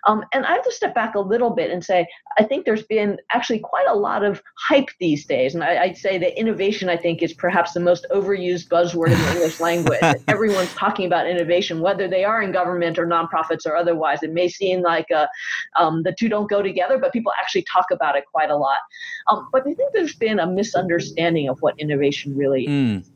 Um, 0.07 0.23
and 0.33 0.45
I 0.45 0.53
have 0.53 0.63
to 0.63 0.71
step 0.71 0.93
back 0.93 1.15
a 1.15 1.19
little 1.19 1.49
bit 1.49 1.71
and 1.71 1.83
say, 1.83 2.07
I 2.37 2.43
think 2.43 2.65
there's 2.65 2.83
been 2.83 3.17
actually 3.31 3.59
quite 3.59 3.87
a 3.87 3.95
lot 3.95 4.23
of 4.23 4.41
hype 4.55 4.89
these 4.99 5.25
days. 5.25 5.55
And 5.55 5.63
I, 5.63 5.87
would 5.87 5.97
say 5.97 6.17
that 6.19 6.37
innovation, 6.39 6.89
I 6.89 6.97
think, 6.97 7.23
is 7.23 7.33
perhaps 7.33 7.73
the 7.73 7.79
most 7.79 8.05
overused 8.11 8.67
buzzword 8.67 9.07
in 9.07 9.19
the 9.19 9.31
English 9.31 9.59
language. 9.59 9.99
Everyone's 10.27 10.73
talking 10.75 11.07
about 11.07 11.27
innovation, 11.27 11.81
whether 11.81 12.07
they 12.07 12.23
are 12.23 12.41
in 12.41 12.51
government 12.51 12.99
or 12.99 13.07
nonprofits 13.07 13.65
or 13.65 13.75
otherwise. 13.75 14.21
It 14.21 14.31
may 14.31 14.47
seem 14.47 14.81
like 14.81 15.07
uh, 15.11 15.27
um, 15.75 16.03
the 16.03 16.13
two 16.17 16.29
don't 16.29 16.49
go 16.49 16.61
together, 16.61 16.99
but 16.99 17.11
people 17.11 17.31
actually 17.39 17.63
talk 17.63 17.85
about 17.91 18.15
it 18.15 18.25
quite 18.31 18.51
a 18.51 18.57
lot. 18.57 18.79
Um, 19.27 19.49
but 19.51 19.61
I 19.61 19.73
think 19.73 19.91
there's 19.93 20.15
been 20.15 20.39
a 20.39 20.47
misunderstanding 20.47 21.49
of 21.49 21.59
what 21.61 21.79
innovation 21.79 22.35
really 22.37 22.67
mm. 22.67 23.01
is. 23.01 23.11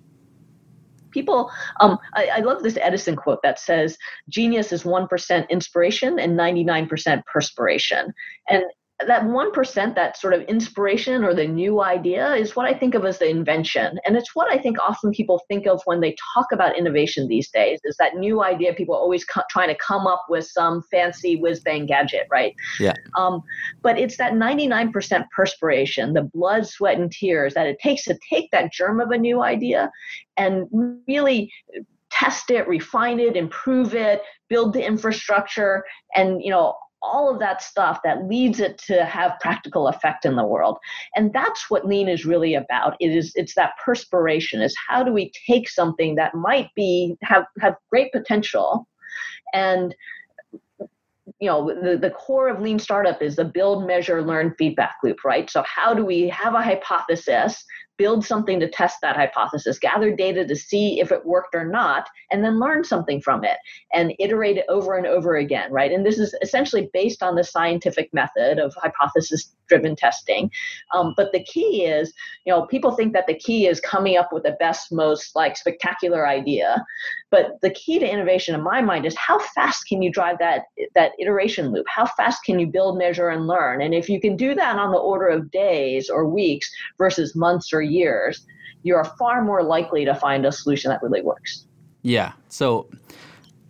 People, 1.11 1.51
um, 1.79 1.97
I, 2.13 2.29
I 2.35 2.39
love 2.39 2.63
this 2.63 2.77
Edison 2.81 3.15
quote 3.15 3.41
that 3.43 3.59
says, 3.59 3.97
"Genius 4.29 4.71
is 4.71 4.85
one 4.85 5.07
percent 5.07 5.49
inspiration 5.49 6.19
and 6.19 6.35
ninety 6.35 6.63
nine 6.63 6.87
percent 6.87 7.25
perspiration." 7.25 8.13
And 8.49 8.63
that 9.07 9.23
1% 9.23 9.95
that 9.95 10.17
sort 10.17 10.33
of 10.33 10.41
inspiration 10.43 11.23
or 11.23 11.33
the 11.33 11.47
new 11.47 11.81
idea 11.81 12.33
is 12.33 12.55
what 12.55 12.65
i 12.65 12.73
think 12.73 12.95
of 12.95 13.05
as 13.05 13.17
the 13.19 13.29
invention. 13.29 13.97
And 14.05 14.17
it's 14.17 14.35
what 14.35 14.51
i 14.51 14.57
think 14.57 14.77
often 14.79 15.11
people 15.11 15.41
think 15.47 15.67
of 15.67 15.81
when 15.85 16.01
they 16.01 16.15
talk 16.33 16.47
about 16.51 16.77
innovation 16.77 17.27
these 17.27 17.49
days 17.49 17.79
is 17.83 17.95
that 17.97 18.15
new 18.15 18.43
idea 18.43 18.73
people 18.73 18.95
are 18.95 19.01
always 19.01 19.23
co- 19.23 19.43
trying 19.49 19.69
to 19.69 19.75
come 19.75 20.05
up 20.05 20.25
with 20.29 20.45
some 20.45 20.83
fancy 20.91 21.37
whiz 21.37 21.61
bang 21.61 21.85
gadget 21.85 22.27
right? 22.29 22.53
Yeah. 22.79 22.93
Um, 23.17 23.41
but 23.81 23.97
it's 23.97 24.17
that 24.17 24.33
99% 24.33 25.25
perspiration 25.35 26.13
the 26.13 26.23
blood 26.23 26.67
sweat 26.67 26.97
and 26.97 27.11
tears 27.11 27.53
that 27.53 27.67
it 27.67 27.79
takes 27.79 28.03
to 28.05 28.17
take 28.29 28.51
that 28.51 28.73
germ 28.73 28.99
of 28.99 29.11
a 29.11 29.17
new 29.17 29.41
idea 29.41 29.91
and 30.37 30.67
really 31.07 31.51
test 32.11 32.49
it 32.49 32.67
refine 32.67 33.19
it 33.19 33.35
improve 33.35 33.93
it 33.93 34.21
build 34.49 34.73
the 34.73 34.85
infrastructure 34.85 35.83
and 36.15 36.41
you 36.43 36.49
know 36.49 36.75
all 37.01 37.31
of 37.31 37.39
that 37.39 37.61
stuff 37.61 37.99
that 38.03 38.27
leads 38.27 38.59
it 38.59 38.77
to 38.77 39.05
have 39.05 39.39
practical 39.39 39.87
effect 39.87 40.25
in 40.25 40.35
the 40.35 40.45
world. 40.45 40.77
And 41.15 41.31
that's 41.33 41.69
what 41.69 41.85
lean 41.85 42.07
is 42.07 42.25
really 42.25 42.55
about. 42.55 42.95
It 42.99 43.15
is 43.15 43.31
it's 43.35 43.55
that 43.55 43.73
perspiration 43.83 44.61
is 44.61 44.75
how 44.87 45.03
do 45.03 45.11
we 45.11 45.31
take 45.47 45.69
something 45.69 46.15
that 46.15 46.35
might 46.35 46.69
be 46.75 47.15
have 47.23 47.45
have 47.59 47.75
great 47.89 48.11
potential 48.11 48.87
and 49.53 49.95
you 51.39 51.47
know 51.47 51.73
the, 51.81 51.97
the 51.97 52.09
core 52.09 52.49
of 52.49 52.59
lean 52.59 52.79
startup 52.79 53.21
is 53.21 53.35
the 53.35 53.45
build 53.45 53.87
measure 53.87 54.21
learn 54.21 54.53
feedback 54.57 54.95
loop 55.03 55.23
right? 55.23 55.49
So 55.49 55.63
how 55.63 55.93
do 55.93 56.05
we 56.05 56.27
have 56.29 56.53
a 56.53 56.61
hypothesis 56.61 57.63
build 57.99 58.25
something 58.25 58.59
to 58.61 58.69
test 58.69 58.97
that 59.01 59.17
hypothesis, 59.17 59.77
gather 59.77 60.15
data 60.15 60.47
to 60.47 60.55
see 60.55 61.01
if 61.01 61.11
it 61.11 61.25
worked 61.25 61.53
or 61.53 61.65
not, 61.65 62.09
and 62.31 62.43
then 62.43 62.59
learn 62.59 62.83
something 62.83 63.21
from 63.21 63.43
it 63.43 63.57
and 63.93 64.13
iterate 64.19 64.57
it 64.57 64.65
over 64.69 64.97
and 64.97 65.05
over 65.05 65.35
again, 65.35 65.71
right? 65.71 65.91
And 65.91 66.05
this 66.05 66.17
is 66.17 66.33
essentially 66.41 66.89
based 66.93 67.21
on 67.21 67.35
the 67.35 67.43
scientific 67.43 68.11
method 68.13 68.57
of 68.57 68.73
hypothesis 68.75 69.53
driven 69.69 69.95
testing. 69.95 70.51
Um, 70.93 71.13
but 71.15 71.31
the 71.31 71.43
key 71.43 71.85
is, 71.85 72.11
you 72.45 72.51
know, 72.51 72.65
people 72.65 72.91
think 72.91 73.13
that 73.13 73.27
the 73.27 73.35
key 73.35 73.67
is 73.67 73.79
coming 73.79 74.17
up 74.17 74.33
with 74.33 74.43
the 74.43 74.57
best, 74.59 74.91
most 74.91 75.35
like 75.35 75.55
spectacular 75.55 76.27
idea. 76.27 76.83
But 77.31 77.59
the 77.61 77.69
key 77.69 77.99
to 77.99 78.11
innovation 78.11 78.55
in 78.55 78.63
my 78.63 78.81
mind 78.81 79.05
is 79.05 79.15
how 79.15 79.37
fast 79.39 79.87
can 79.87 80.01
you 80.01 80.11
drive 80.11 80.39
that 80.39 80.63
that 80.95 81.11
iteration 81.19 81.71
loop? 81.71 81.85
How 81.87 82.07
fast 82.07 82.43
can 82.43 82.59
you 82.59 82.65
build, 82.65 82.97
measure, 82.97 83.29
and 83.29 83.45
learn? 83.45 83.81
And 83.81 83.93
if 83.93 84.09
you 84.09 84.19
can 84.19 84.35
do 84.35 84.55
that 84.55 84.77
on 84.77 84.91
the 84.91 84.97
order 84.97 85.27
of 85.27 85.51
days 85.51 86.09
or 86.09 86.27
weeks 86.27 86.69
versus 86.97 87.35
months 87.35 87.71
or 87.71 87.81
years, 87.89 88.45
you 88.83 88.95
are 88.95 89.05
far 89.17 89.43
more 89.43 89.63
likely 89.63 90.05
to 90.05 90.15
find 90.15 90.45
a 90.45 90.51
solution 90.51 90.89
that 90.89 91.01
really 91.03 91.21
works. 91.21 91.65
Yeah. 92.01 92.33
So 92.47 92.89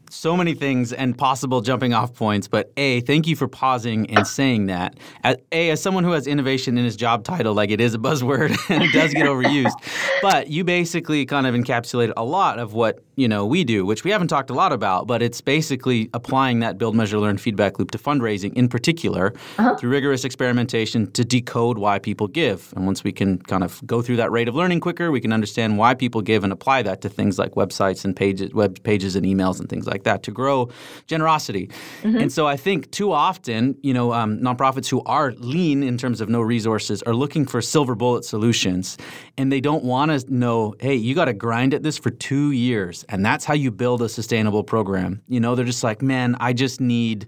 so 0.10 0.36
many 0.36 0.54
things 0.54 0.92
and 0.92 1.18
possible 1.18 1.62
jumping 1.62 1.94
off 1.94 2.14
points. 2.14 2.48
But 2.48 2.72
A, 2.78 3.02
thank 3.02 3.28
you 3.28 3.36
for 3.36 3.48
pausing 3.48 4.10
and 4.10 4.26
saying 4.28 4.66
that. 4.68 4.98
As, 5.24 5.38
a, 5.52 5.70
as 5.72 5.82
someone 5.82 6.04
who 6.04 6.12
has 6.12 6.28
innovation 6.28 6.78
in 6.78 6.86
his 6.86 6.96
job 6.96 7.24
title, 7.24 7.54
like 7.54 7.72
it 7.72 7.80
is 7.80 7.94
a 7.94 7.98
buzzword 7.98 8.58
and 8.70 8.84
it 8.84 8.92
does 8.92 9.14
get 9.14 9.26
overused. 9.26 9.72
But 10.22 10.50
you 10.50 10.66
basically 10.66 11.26
kind 11.26 11.48
of 11.48 11.56
encapsulate 11.56 12.12
a 12.18 12.24
lot 12.24 12.60
of 12.60 12.74
what 12.74 13.00
you 13.20 13.28
know 13.28 13.46
we 13.46 13.64
do, 13.64 13.86
which 13.86 14.04
we 14.04 14.12
haven't 14.12 14.30
talked 14.30 14.50
a 14.50 14.54
lot 14.54 14.72
about. 14.72 15.08
But 15.08 15.22
it's 15.22 15.42
basically 15.42 16.10
applying 16.14 16.60
that 16.60 16.78
build, 16.78 16.96
measure, 16.96 17.20
learn 17.20 17.38
feedback 17.38 17.80
loop 17.80 17.92
to 17.92 17.98
fundraising, 17.98 18.54
in 18.54 18.70
particular, 18.70 19.34
uh-huh. 19.58 19.76
through 19.76 19.90
rigorous 19.90 20.24
experimentation 20.24 21.12
to 21.12 21.24
decode 21.26 21.78
why 21.78 22.00
people 22.00 22.28
give. 22.28 22.74
And 22.76 22.86
once 22.86 23.04
we 23.04 23.12
can 23.12 23.40
kind 23.40 23.64
of 23.64 23.82
go 23.86 24.02
through 24.02 24.18
that 24.18 24.32
rate 24.32 24.48
of 24.48 24.56
learning 24.56 24.80
quicker, 24.80 25.12
we 25.12 25.22
can 25.22 25.34
understand 25.34 25.78
why 25.78 25.94
people 25.94 26.22
give 26.22 26.44
and 26.44 26.54
apply 26.54 26.84
that 26.84 27.02
to 27.02 27.10
things 27.10 27.38
like 27.38 27.52
websites 27.52 28.06
and 28.06 28.16
pages, 28.16 28.54
web 28.54 28.82
pages 28.84 29.16
and 29.16 29.26
emails 29.26 29.60
and 29.60 29.70
things 29.70 29.86
like 29.88 30.04
that 30.04 30.24
to 30.24 30.32
grow 30.32 30.70
generosity. 31.08 31.70
Mm-hmm. 32.04 32.18
And 32.18 32.32
so 32.32 32.48
I 32.48 32.56
think 32.56 32.90
too 32.92 33.12
often, 33.12 33.78
you 33.82 33.94
know, 33.94 34.14
um, 34.14 34.40
nonprofits 34.40 34.90
who 34.90 35.02
are 35.06 35.32
lean 35.34 35.84
in 35.84 35.98
terms 35.98 36.22
of 36.22 36.30
no 36.30 36.42
resources 36.42 37.04
are 37.04 37.14
looking 37.14 37.46
for 37.46 37.62
silver 37.62 37.96
bullet 37.96 38.24
solutions, 38.26 38.98
and 39.38 39.52
they 39.52 39.62
don't 39.62 39.84
want 39.84 40.12
to 40.12 40.34
know, 40.34 40.76
hey, 40.80 40.96
you 40.96 41.16
got 41.16 41.26
to 41.26 41.34
grind 41.34 41.74
at 41.74 41.84
this 41.84 41.98
for 41.98 42.10
two 42.10 42.52
years, 42.52 43.06
and 43.10 43.25
that's 43.25 43.44
how 43.44 43.54
you 43.54 43.72
build 43.72 44.01
a 44.01 44.10
sustainable 44.10 44.63
program. 44.63 45.22
You 45.28 45.39
know, 45.39 45.56
they're 45.56 45.66
just 45.66 45.84
like, 45.84 46.01
man, 46.01 46.38
I 46.39 46.54
just 46.54 46.80
need 46.80 47.28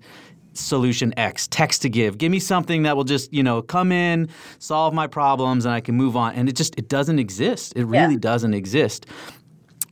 solution 0.54 1.14
X, 1.18 1.48
text 1.48 1.82
to 1.82 1.90
give. 1.90 2.18
Give 2.18 2.32
me 2.32 2.40
something 2.40 2.84
that 2.84 2.96
will 2.96 3.04
just, 3.04 3.34
you 3.34 3.42
know, 3.42 3.62
come 3.62 3.92
in, 3.92 4.30
solve 4.60 4.94
my 4.94 5.08
problems 5.08 5.66
and 5.66 5.74
I 5.74 5.82
can 5.82 5.96
move 5.96 6.16
on. 6.16 6.36
And 6.36 6.48
it 6.48 6.56
just 6.56 6.78
it 6.78 6.88
doesn't 6.88 7.20
exist. 7.20 7.74
It 7.76 7.86
really 7.86 8.14
yeah. 8.14 8.20
doesn't 8.20 8.54
exist. 8.54 9.08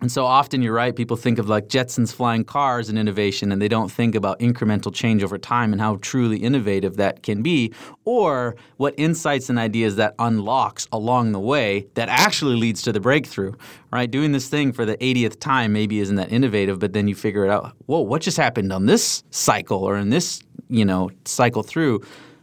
And 0.02 0.10
so 0.10 0.26
often 0.26 0.62
you're 0.62 0.74
right, 0.74 0.96
people 0.96 1.18
think 1.18 1.40
of 1.40 1.50
like 1.50 1.68
Jetsons 1.68 2.14
flying 2.14 2.46
cars 2.46 2.88
and 2.88 2.98
innovation, 2.98 3.52
and 3.52 3.62
they 3.62 3.68
don't 3.68 3.92
think 3.92 4.16
about 4.16 4.40
incremental 4.40 4.94
change 4.94 5.24
over 5.24 5.38
time 5.38 5.74
and 5.74 5.82
how 5.82 5.98
truly 5.98 6.38
innovative 6.38 6.96
that 6.98 7.22
can 7.22 7.42
be, 7.42 7.74
or 8.06 8.56
what 8.78 8.94
insights 8.98 9.50
and 9.50 9.60
ideas 9.60 9.98
that 9.98 10.16
unlocks 10.18 10.88
along 10.94 11.34
the 11.34 11.40
way 11.40 11.86
that 11.96 12.08
actually 12.08 12.56
leads 12.56 12.82
to 12.84 12.94
the 12.94 13.00
breakthrough. 13.02 13.52
Right? 13.92 14.10
Doing 14.10 14.32
this 14.32 14.48
thing 14.48 14.72
for 14.72 14.86
the 14.86 14.96
80th 14.98 15.40
time 15.40 15.74
maybe 15.74 16.00
isn't 16.00 16.16
that 16.16 16.32
innovative, 16.32 16.80
but 16.80 16.94
then 16.94 17.08
you 17.08 17.16
figure 17.16 17.44
it 17.44 17.50
out, 17.50 17.74
whoa, 17.88 18.00
what 18.00 18.22
just 18.22 18.38
happened 18.38 18.72
on 18.72 18.86
this 18.86 19.24
cycle 19.32 19.84
or 19.84 19.98
in 19.98 20.12
this, 20.12 20.42
you 20.70 20.86
know, 20.86 21.10
cycle 21.26 21.64
through? 21.64 22.02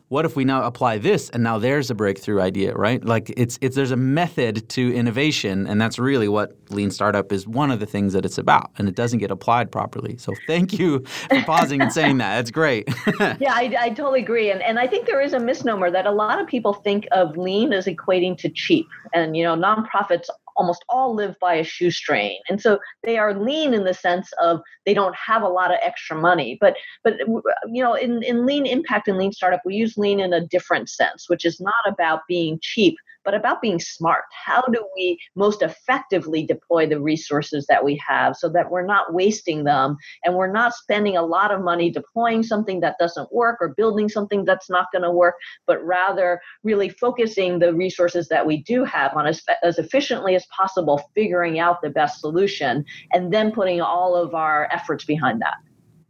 What 0.09 0.25
if 0.25 0.37
we 0.37 0.45
now 0.45 0.63
apply 0.65 0.99
this 0.99 1.29
and 1.31 1.43
now 1.43 1.59
there's 1.59 1.91
a 1.91 1.95
breakthrough 1.95 2.41
idea, 2.41 2.75
right? 2.75 3.05
Like 3.05 3.33
it's 3.37 3.59
it's 3.61 3.75
there's 3.75 3.91
a 3.91 3.97
method 3.97 4.69
to 4.71 4.95
innovation, 4.95 5.67
and 5.67 5.81
that's 5.81 5.99
really 5.99 6.29
what 6.29 6.57
lean 6.71 6.91
startup 6.91 7.33
is 7.33 7.47
one 7.47 7.71
of 7.71 7.81
the 7.81 7.87
things 7.87 8.13
that 8.13 8.25
it's 8.25 8.39
about, 8.39 8.71
and 8.79 8.89
it 8.89 8.95
doesn't 8.95 9.19
get 9.19 9.31
applied 9.31 9.73
properly. 9.73 10.17
So 10.17 10.33
thank 10.47 10.79
you 10.79 11.05
for 11.29 11.43
pausing 11.43 11.81
and 11.81 11.93
saying 11.93 12.19
that. 12.19 12.37
That's 12.37 12.51
great. 12.53 12.89
yeah, 13.21 13.53
I, 13.53 13.75
I 13.79 13.89
totally 13.91 14.21
agree, 14.21 14.51
and 14.51 14.63
and 14.63 14.79
I 14.79 14.87
think 14.87 15.07
there 15.07 15.21
is 15.21 15.33
a 15.33 15.41
misnomer 15.41 15.91
that 15.91 16.07
a 16.07 16.13
lot 16.13 16.41
of 16.41 16.47
people 16.47 16.73
think 16.73 17.09
of 17.11 17.37
lean 17.37 17.73
as 17.73 17.87
equating 17.87 18.39
to 18.39 18.49
cheap, 18.49 18.87
and 19.13 19.37
you 19.37 19.43
know 19.43 19.57
nonprofits 19.57 20.29
almost 20.57 20.85
all 20.89 21.15
live 21.15 21.37
by 21.41 21.55
a 21.55 21.65
shoestring. 21.65 22.39
And 22.49 22.61
so 22.61 22.79
they 23.03 23.19
are 23.19 23.35
lean 23.35 23.75
in 23.75 23.85
the 23.85 23.95
sense 23.95 24.31
of 24.41 24.61
they 24.85 24.95
don't 24.95 25.15
have 25.17 25.43
a 25.43 25.49
lot 25.49 25.71
of 25.71 25.79
extra 25.83 26.17
money. 26.17 26.59
But 26.61 26.77
but 27.05 27.15
uh, 27.15 27.37
uh, 27.37 27.41
you 27.73 27.83
know 27.83 27.95
in, 27.95 28.23
in 28.23 28.47
lean 28.47 28.67
impact 28.67 29.09
and 29.09 29.19
lean 29.19 29.33
startup 29.33 29.61
we 29.65 29.75
use 29.75 29.97
lean 29.97 30.21
in 30.21 30.33
a 30.33 30.47
different 30.47 30.89
sense 30.89 31.29
which 31.29 31.45
is 31.45 31.61
not 31.61 31.75
about 31.87 32.21
being 32.29 32.59
cheap 32.63 32.97
but 33.26 33.35
about 33.35 33.61
being 33.61 33.80
smart. 33.80 34.23
How 34.33 34.62
do 34.62 34.88
we 34.95 35.18
most 35.35 35.61
effectively 35.61 36.47
deploy 36.47 36.87
the 36.87 37.00
resources 37.00 37.66
that 37.68 37.85
we 37.85 38.00
have 38.06 38.37
so 38.37 38.49
that 38.50 38.71
we're 38.71 38.87
not 38.87 39.12
wasting 39.12 39.64
them 39.64 39.97
and 40.25 40.35
we're 40.35 40.52
not 40.52 40.73
spending 40.73 41.16
a 41.16 41.26
lot 41.26 41.50
of 41.50 41.61
money 41.61 41.90
deploying 41.90 42.45
something 42.45 42.80
that 42.80 42.97
doesn't 42.99 43.30
work 43.33 43.59
or 43.61 43.75
building 43.76 44.09
something 44.09 44.45
that's 44.45 44.71
not 44.71 44.87
going 44.92 45.02
to 45.02 45.11
work, 45.11 45.35
but 45.66 45.85
rather 45.85 46.40
really 46.62 46.88
focusing 46.88 47.59
the 47.59 47.75
resources 47.75 48.28
that 48.28 48.47
we 48.47 48.62
do 48.62 48.85
have 48.85 49.14
on 49.16 49.26
as, 49.26 49.42
as 49.64 49.78
efficiently 49.78 50.37
as 50.37 50.47
possible, 50.47 51.02
figuring 51.14 51.59
out 51.59 51.83
the 51.83 51.90
best 51.90 52.21
solution, 52.21 52.85
and 53.12 53.33
then 53.33 53.50
putting 53.50 53.80
all 53.80 54.14
of 54.14 54.35
our 54.35 54.68
efforts 54.73 55.04
behind 55.04 55.42
that. 55.42 55.56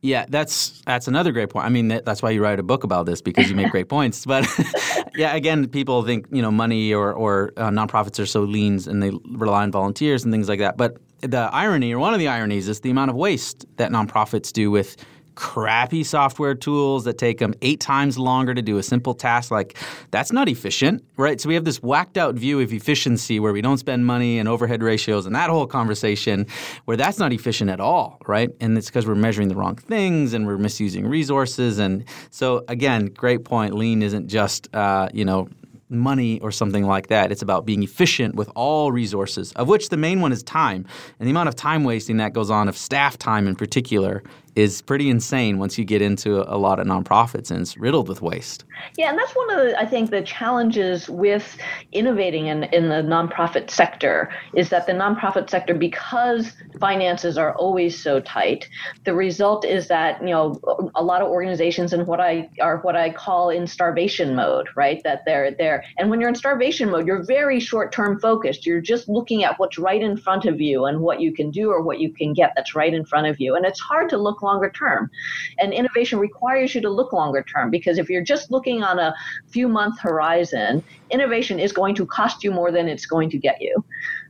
Yeah, 0.06 0.24
that's 0.28 0.82
that's 0.86 1.08
another 1.08 1.32
great 1.32 1.50
point. 1.50 1.66
I 1.66 1.68
mean, 1.68 1.88
that, 1.88 2.04
that's 2.04 2.22
why 2.22 2.30
you 2.30 2.40
write 2.40 2.60
a 2.60 2.62
book 2.62 2.84
about 2.84 3.06
this 3.06 3.20
because 3.20 3.50
you 3.50 3.56
make 3.56 3.70
great 3.72 3.88
points. 3.96 4.24
But 4.24 4.46
yeah, 5.16 5.34
again, 5.34 5.68
people 5.68 6.04
think 6.04 6.26
you 6.30 6.40
know 6.40 6.52
money 6.52 6.94
or 6.94 7.12
or 7.12 7.52
uh, 7.56 7.70
nonprofits 7.70 8.20
are 8.20 8.26
so 8.26 8.42
lean 8.42 8.78
and 8.86 9.02
they 9.02 9.10
rely 9.30 9.64
on 9.64 9.72
volunteers 9.72 10.24
and 10.24 10.32
things 10.32 10.48
like 10.48 10.60
that. 10.60 10.76
But 10.76 10.98
the 11.22 11.50
irony, 11.52 11.92
or 11.92 11.98
one 11.98 12.12
of 12.12 12.20
the 12.20 12.28
ironies, 12.28 12.68
is 12.68 12.80
the 12.80 12.90
amount 12.90 13.10
of 13.10 13.16
waste 13.16 13.66
that 13.78 13.90
nonprofits 13.90 14.52
do 14.52 14.70
with 14.70 14.96
crappy 15.36 16.02
software 16.02 16.54
tools 16.54 17.04
that 17.04 17.18
take 17.18 17.38
them 17.38 17.54
eight 17.62 17.78
times 17.78 18.18
longer 18.18 18.54
to 18.54 18.62
do 18.62 18.78
a 18.78 18.82
simple 18.82 19.14
task 19.14 19.50
like 19.50 19.76
that's 20.10 20.32
not 20.32 20.48
efficient 20.48 21.04
right 21.16 21.40
so 21.40 21.48
we 21.48 21.54
have 21.54 21.64
this 21.64 21.82
whacked 21.82 22.16
out 22.16 22.34
view 22.34 22.58
of 22.60 22.72
efficiency 22.72 23.38
where 23.38 23.52
we 23.52 23.60
don't 23.60 23.78
spend 23.78 24.04
money 24.04 24.38
and 24.38 24.48
overhead 24.48 24.82
ratios 24.82 25.26
and 25.26 25.34
that 25.34 25.50
whole 25.50 25.66
conversation 25.66 26.46
where 26.86 26.96
that's 26.96 27.18
not 27.18 27.32
efficient 27.32 27.70
at 27.70 27.80
all 27.80 28.18
right 28.26 28.50
and 28.60 28.76
it's 28.76 28.86
because 28.88 29.06
we're 29.06 29.14
measuring 29.14 29.48
the 29.48 29.54
wrong 29.54 29.76
things 29.76 30.32
and 30.32 30.46
we're 30.46 30.58
misusing 30.58 31.06
resources 31.06 31.78
and 31.78 32.04
so 32.30 32.64
again 32.68 33.06
great 33.06 33.44
point 33.44 33.74
lean 33.74 34.02
isn't 34.02 34.26
just 34.28 34.74
uh, 34.74 35.08
you 35.12 35.24
know 35.24 35.48
money 35.88 36.40
or 36.40 36.50
something 36.50 36.84
like 36.84 37.08
that. 37.08 37.30
It's 37.30 37.42
about 37.42 37.66
being 37.66 37.82
efficient 37.82 38.34
with 38.34 38.50
all 38.54 38.92
resources, 38.92 39.52
of 39.52 39.68
which 39.68 39.88
the 39.88 39.96
main 39.96 40.20
one 40.20 40.32
is 40.32 40.42
time. 40.42 40.86
And 41.18 41.26
the 41.26 41.30
amount 41.30 41.48
of 41.48 41.54
time 41.54 41.84
wasting 41.84 42.16
that 42.18 42.32
goes 42.32 42.50
on, 42.50 42.68
of 42.68 42.76
staff 42.76 43.16
time 43.18 43.46
in 43.46 43.54
particular, 43.54 44.22
is 44.56 44.80
pretty 44.80 45.10
insane 45.10 45.58
once 45.58 45.76
you 45.76 45.84
get 45.84 46.00
into 46.00 46.42
a 46.52 46.56
lot 46.56 46.80
of 46.80 46.86
nonprofits 46.86 47.50
and 47.50 47.60
it's 47.60 47.76
riddled 47.76 48.08
with 48.08 48.22
waste. 48.22 48.64
Yeah, 48.96 49.10
and 49.10 49.18
that's 49.18 49.36
one 49.36 49.50
of 49.50 49.58
the 49.58 49.78
I 49.78 49.84
think 49.84 50.10
the 50.10 50.22
challenges 50.22 51.10
with 51.10 51.58
innovating 51.92 52.46
in, 52.46 52.64
in 52.64 52.88
the 52.88 52.96
nonprofit 52.96 53.70
sector 53.70 54.32
is 54.54 54.70
that 54.70 54.86
the 54.86 54.94
nonprofit 54.94 55.50
sector, 55.50 55.74
because 55.74 56.52
finances 56.80 57.36
are 57.36 57.54
always 57.56 58.02
so 58.02 58.18
tight, 58.20 58.66
the 59.04 59.14
result 59.14 59.66
is 59.66 59.88
that 59.88 60.20
you 60.22 60.30
know 60.30 60.58
a 60.94 61.02
lot 61.02 61.20
of 61.20 61.28
organizations 61.28 61.92
in 61.92 62.06
what 62.06 62.20
I 62.20 62.48
are 62.60 62.78
what 62.78 62.96
I 62.96 63.10
call 63.10 63.50
in 63.50 63.66
starvation 63.66 64.34
mode, 64.34 64.68
right? 64.74 65.02
That 65.04 65.24
they're 65.26 65.50
there, 65.50 65.84
and 65.98 66.08
when 66.08 66.18
you're 66.18 66.30
in 66.30 66.34
starvation 66.34 66.90
mode, 66.90 67.06
you're 67.06 67.24
very 67.24 67.60
short 67.60 67.92
term 67.92 68.18
focused. 68.20 68.64
You're 68.64 68.80
just 68.80 69.06
looking 69.06 69.44
at 69.44 69.58
what's 69.58 69.76
right 69.76 70.02
in 70.02 70.16
front 70.16 70.46
of 70.46 70.62
you 70.62 70.86
and 70.86 71.00
what 71.00 71.20
you 71.20 71.34
can 71.34 71.50
do 71.50 71.70
or 71.70 71.82
what 71.82 72.00
you 72.00 72.10
can 72.10 72.32
get 72.32 72.52
that's 72.56 72.74
right 72.74 72.94
in 72.94 73.04
front 73.04 73.26
of 73.26 73.38
you, 73.38 73.54
and 73.54 73.66
it's 73.66 73.80
hard 73.80 74.08
to 74.08 74.16
look 74.16 74.42
longer 74.46 74.70
term. 74.70 75.10
And 75.58 75.72
innovation 75.72 76.18
requires 76.18 76.74
you 76.74 76.80
to 76.80 76.90
look 76.90 77.12
longer 77.12 77.42
term 77.42 77.70
because 77.70 77.98
if 77.98 78.08
you're 78.08 78.24
just 78.24 78.50
looking 78.50 78.82
on 78.82 78.98
a 78.98 79.14
few 79.48 79.68
month 79.68 80.00
horizon, 80.00 80.82
innovation 81.10 81.58
is 81.58 81.72
going 81.72 81.94
to 81.96 82.06
cost 82.06 82.42
you 82.44 82.50
more 82.50 82.70
than 82.70 82.88
it's 82.88 83.06
going 83.06 83.30
to 83.30 83.38
get 83.38 83.60
you. 83.60 83.84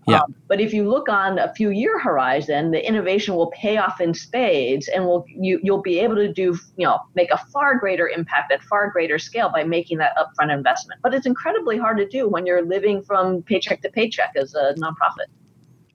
Yeah. 0.09 0.21
Um, 0.21 0.35
but 0.47 0.61
if 0.61 0.73
you 0.73 0.89
look 0.89 1.09
on 1.09 1.39
a 1.39 1.53
few 1.55 1.71
year 1.71 1.99
horizon, 1.99 2.71
the 2.71 2.87
innovation 2.87 3.35
will 3.35 3.51
pay 3.51 3.77
off 3.77 4.01
in 4.01 4.15
spades, 4.15 4.87
and 4.87 5.05
will 5.05 5.25
you 5.27 5.59
you'll 5.65 5.83
be 5.83 5.99
able 5.99 6.15
to 6.15 6.33
do 6.33 6.57
you 6.77 6.87
know 6.87 7.01
make 7.17 7.31
a 7.33 7.39
far 7.53 7.77
greater 7.79 8.09
impact 8.09 8.53
at 8.53 8.63
far 8.63 8.89
greater 8.91 9.19
scale 9.19 9.51
by 9.53 9.65
making 9.65 9.99
that 9.99 10.13
upfront 10.17 10.53
investment. 10.53 11.01
But 11.03 11.13
it's 11.13 11.27
incredibly 11.27 11.77
hard 11.77 11.99
to 11.99 12.07
do 12.07 12.29
when 12.29 12.47
you're 12.47 12.65
living 12.65 13.03
from 13.03 13.43
paycheck 13.43 13.83
to 13.83 13.91
paycheck 13.91 14.33
as 14.37 14.55
a 14.55 14.75
nonprofit. 14.75 15.29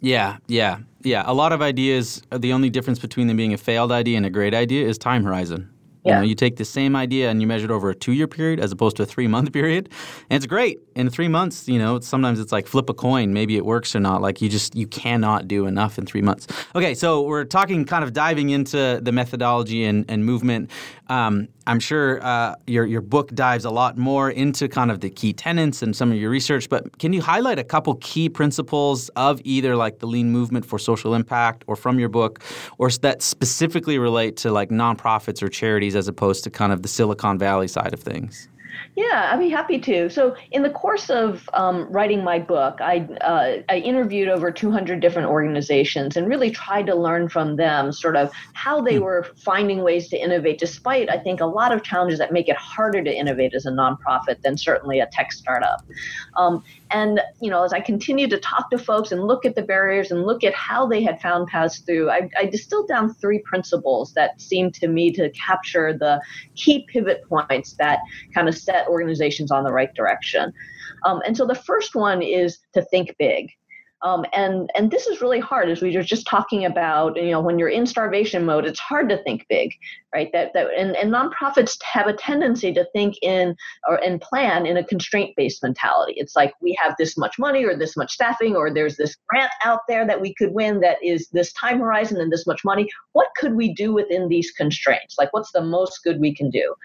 Yeah, 0.02 0.38
yeah, 0.48 0.80
yeah. 1.04 1.24
A 1.26 1.34
lot 1.34 1.54
of 1.54 1.62
ideas, 1.62 2.22
the 2.32 2.54
only 2.54 2.70
difference 2.70 3.00
between 3.00 3.28
them 3.28 3.38
being 3.38 3.54
a 3.54 3.58
failed 3.58 3.92
idea 3.92 4.18
and 4.18 4.26
a 4.26 4.32
great 4.32 4.54
idea 4.54 4.88
is 4.88 4.98
time 4.98 5.24
horizon. 5.24 5.72
You 6.04 6.14
know, 6.14 6.22
you 6.22 6.34
take 6.34 6.56
the 6.56 6.66
same 6.66 6.96
idea 6.96 7.30
and 7.30 7.42
you 7.42 7.48
measure 7.48 7.66
it 7.66 7.72
over 7.72 7.92
a 7.92 7.96
two-year 7.96 8.28
period 8.28 8.60
as 8.60 8.72
opposed 8.72 8.98
to 8.98 9.04
a 9.04 9.06
three-month 9.06 9.54
period, 9.60 9.90
and 10.30 10.38
it's 10.38 10.48
great. 10.48 10.80
In 10.96 11.10
three 11.12 11.28
months, 11.28 11.68
you 11.68 11.78
know, 11.78 12.00
sometimes 12.00 12.40
it's 12.40 12.52
like 12.52 12.66
flip 12.66 12.90
a 12.90 12.94
coin, 12.94 13.34
maybe 13.34 13.56
it 13.56 13.66
works 13.66 13.96
or 13.96 14.00
not. 14.00 14.22
Like 14.22 14.42
you 14.42 14.50
just 14.50 14.76
you 14.76 14.88
cannot 14.88 15.48
do 15.48 15.68
enough 15.68 16.00
in 16.00 16.08
three 16.08 16.24
months. 16.24 16.48
Okay, 16.76 16.96
so 16.96 17.22
we're 17.22 17.46
talking, 17.46 17.86
kind 17.86 18.04
of 18.04 18.14
diving 18.14 18.50
into 18.50 19.00
the 19.02 19.12
methodology 19.12 19.86
and, 19.86 20.10
and 20.10 20.26
movement. 20.26 20.72
Um, 21.08 21.50
I'm 21.68 21.80
sure 21.80 22.24
uh, 22.24 22.56
your 22.68 22.86
your 22.86 23.02
book 23.02 23.32
dives 23.34 23.66
a 23.66 23.70
lot 23.70 23.98
more 23.98 24.30
into 24.30 24.68
kind 24.68 24.92
of 24.92 25.00
the 25.00 25.10
key 25.10 25.34
tenets 25.34 25.82
and 25.82 25.96
some 25.96 26.12
of 26.12 26.18
your 26.18 26.30
research. 26.30 26.70
But 26.70 26.98
can 26.98 27.14
you 27.14 27.22
highlight 27.22 27.60
a 27.60 27.64
couple 27.64 27.96
key 27.96 28.30
principles 28.30 29.10
of 29.10 29.42
either 29.44 29.76
like 29.76 30.00
the 30.00 30.08
lean 30.08 30.32
movement 30.32 30.66
for 30.66 30.80
social 30.80 31.14
impact, 31.14 31.64
or 31.68 31.76
from 31.76 32.00
your 32.00 32.10
book, 32.10 32.42
or 32.78 32.90
that 32.90 33.22
specifically 33.22 34.00
relate 34.00 34.38
to 34.38 34.52
like 34.52 34.70
nonprofits 34.70 35.44
or 35.44 35.50
charities 35.50 35.96
as 35.96 36.08
opposed 36.08 36.44
to 36.44 36.50
kind 36.50 36.74
of 36.74 36.82
the 36.82 36.88
Silicon 36.88 37.38
Valley 37.38 37.68
side 37.68 37.94
of 37.94 38.00
things? 38.00 38.48
Yeah, 38.96 39.30
I'd 39.32 39.40
be 39.40 39.50
happy 39.50 39.80
to. 39.80 40.10
So, 40.10 40.36
in 40.52 40.64
the 40.64 40.70
course 40.70 41.10
of 41.10 41.50
um, 41.54 41.92
writing 41.92 42.24
my 42.24 42.40
book, 42.40 42.80
I 42.82 43.08
uh, 43.22 43.62
I 43.70 43.78
interviewed 43.78 44.28
over 44.28 44.52
200 44.52 45.00
different 45.00 45.30
organizations 45.30 46.18
and 46.18 46.28
really 46.28 46.52
tried 46.52 46.88
to 46.88 46.96
learn 46.96 47.30
from 47.30 47.56
them, 47.56 47.92
sort 47.92 48.16
of 48.18 48.32
how 48.54 48.82
they 48.82 49.00
were 49.00 49.28
finding 49.38 49.84
ways 49.84 50.10
to 50.10 50.18
innovate, 50.18 50.60
despite 50.60 51.10
I 51.10 51.18
think 51.18 51.40
a 51.40 51.46
lot 51.46 51.74
of 51.74 51.84
challenges 51.84 52.20
that 52.20 52.34
make 52.34 52.50
it 52.50 52.58
harder 52.58 53.04
to 53.04 53.14
innovate 53.14 53.54
as 53.54 53.66
a 53.66 53.72
nonprofit 53.72 54.42
than 54.42 54.58
certainly 54.58 55.00
a 55.00 55.08
tech 55.12 55.32
startup. 55.32 55.86
Um, 56.38 56.64
and 56.92 57.22
you 57.40 57.50
know, 57.50 57.64
as 57.64 57.74
I 57.74 57.80
continued 57.80 58.30
to 58.32 58.40
talk 58.40 58.70
to 58.72 58.78
folks 58.78 59.12
and 59.12 59.24
look 59.24 59.46
at 59.46 59.56
the 59.56 59.62
barriers 59.62 60.12
and 60.12 60.26
look 60.26 60.44
at 60.44 60.54
how 60.54 60.86
they 60.86 61.02
had 61.02 61.22
found 61.22 61.48
paths 61.48 61.80
through, 61.80 62.10
I, 62.10 62.30
I 62.38 62.46
distilled 62.46 62.88
down 62.88 63.14
three 63.14 63.40
principles 63.40 64.14
that 64.14 64.40
seemed 64.42 64.74
to 64.76 64.88
me 64.88 65.12
to 65.14 65.30
capture 65.32 65.98
the 65.98 66.22
key 66.56 66.86
pivot 66.92 67.24
points 67.30 67.74
that 67.74 68.00
kind 68.34 68.50
of 68.50 68.56
set 68.64 68.88
organizations 68.88 69.52
on 69.52 69.64
the 69.64 69.72
right 69.72 69.94
direction. 69.96 70.54
Um, 71.06 71.22
and 71.26 71.36
so 71.36 71.46
the 71.46 71.56
first 71.56 71.96
one 71.96 72.22
is 72.22 72.60
to 72.74 72.84
think 72.84 73.16
big. 73.18 73.52
Um, 74.04 74.26
and 74.34 74.70
and 74.76 74.90
this 74.90 75.08
is 75.08 75.22
really 75.22 75.40
hard 75.40 75.70
as 75.70 75.82
we 75.82 75.96
were 75.96 76.04
just 76.04 76.28
talking 76.28 76.66
about 76.66 77.16
you 77.16 77.32
know 77.32 77.42
when 77.42 77.60
you're 77.60 77.70
in 77.70 77.86
starvation 77.86 78.46
mode 78.46 78.66
it's 78.66 78.80
hard 78.80 79.10
to 79.10 79.22
think 79.24 79.46
big 79.50 79.74
right? 80.14 80.30
That 80.34 80.52
that 80.54 80.68
and, 80.78 80.96
and 80.96 81.12
nonprofits 81.12 81.82
have 81.84 82.08
a 82.08 82.14
tendency 82.14 82.74
to 82.74 82.86
think 82.94 83.16
in 83.22 83.56
or 83.88 83.96
and 84.04 84.20
plan 84.20 84.66
in 84.66 84.78
a 84.78 84.84
constraint 84.84 85.34
based 85.38 85.64
mentality. 85.64 86.14
It's 86.18 86.36
like 86.36 86.54
we 86.62 86.78
have 86.82 86.96
this 86.98 87.18
much 87.18 87.40
money 87.40 87.64
or 87.66 87.76
this 87.76 87.96
much 87.96 88.12
staffing 88.12 88.56
or 88.56 88.74
there's 88.74 88.98
this 88.98 89.16
grant 89.30 89.52
out 89.64 89.82
there 89.88 90.06
that 90.06 90.22
we 90.22 90.34
could 90.34 90.54
win 90.54 90.82
that 90.82 90.98
is 91.04 91.28
this 91.30 91.54
time 91.54 91.80
horizon 91.80 92.20
and 92.20 92.32
this 92.32 92.48
much 92.48 92.64
money. 92.66 92.90
What 93.14 93.30
could 93.38 93.56
we 93.56 93.74
do 93.74 93.94
within 93.94 94.28
these 94.28 94.52
constraints? 94.52 95.16
Like 95.18 95.32
what's 95.34 95.52
the 95.52 95.62
most 95.62 96.04
good 96.04 96.20
we 96.20 96.36
can 96.36 96.50
do? 96.50 96.76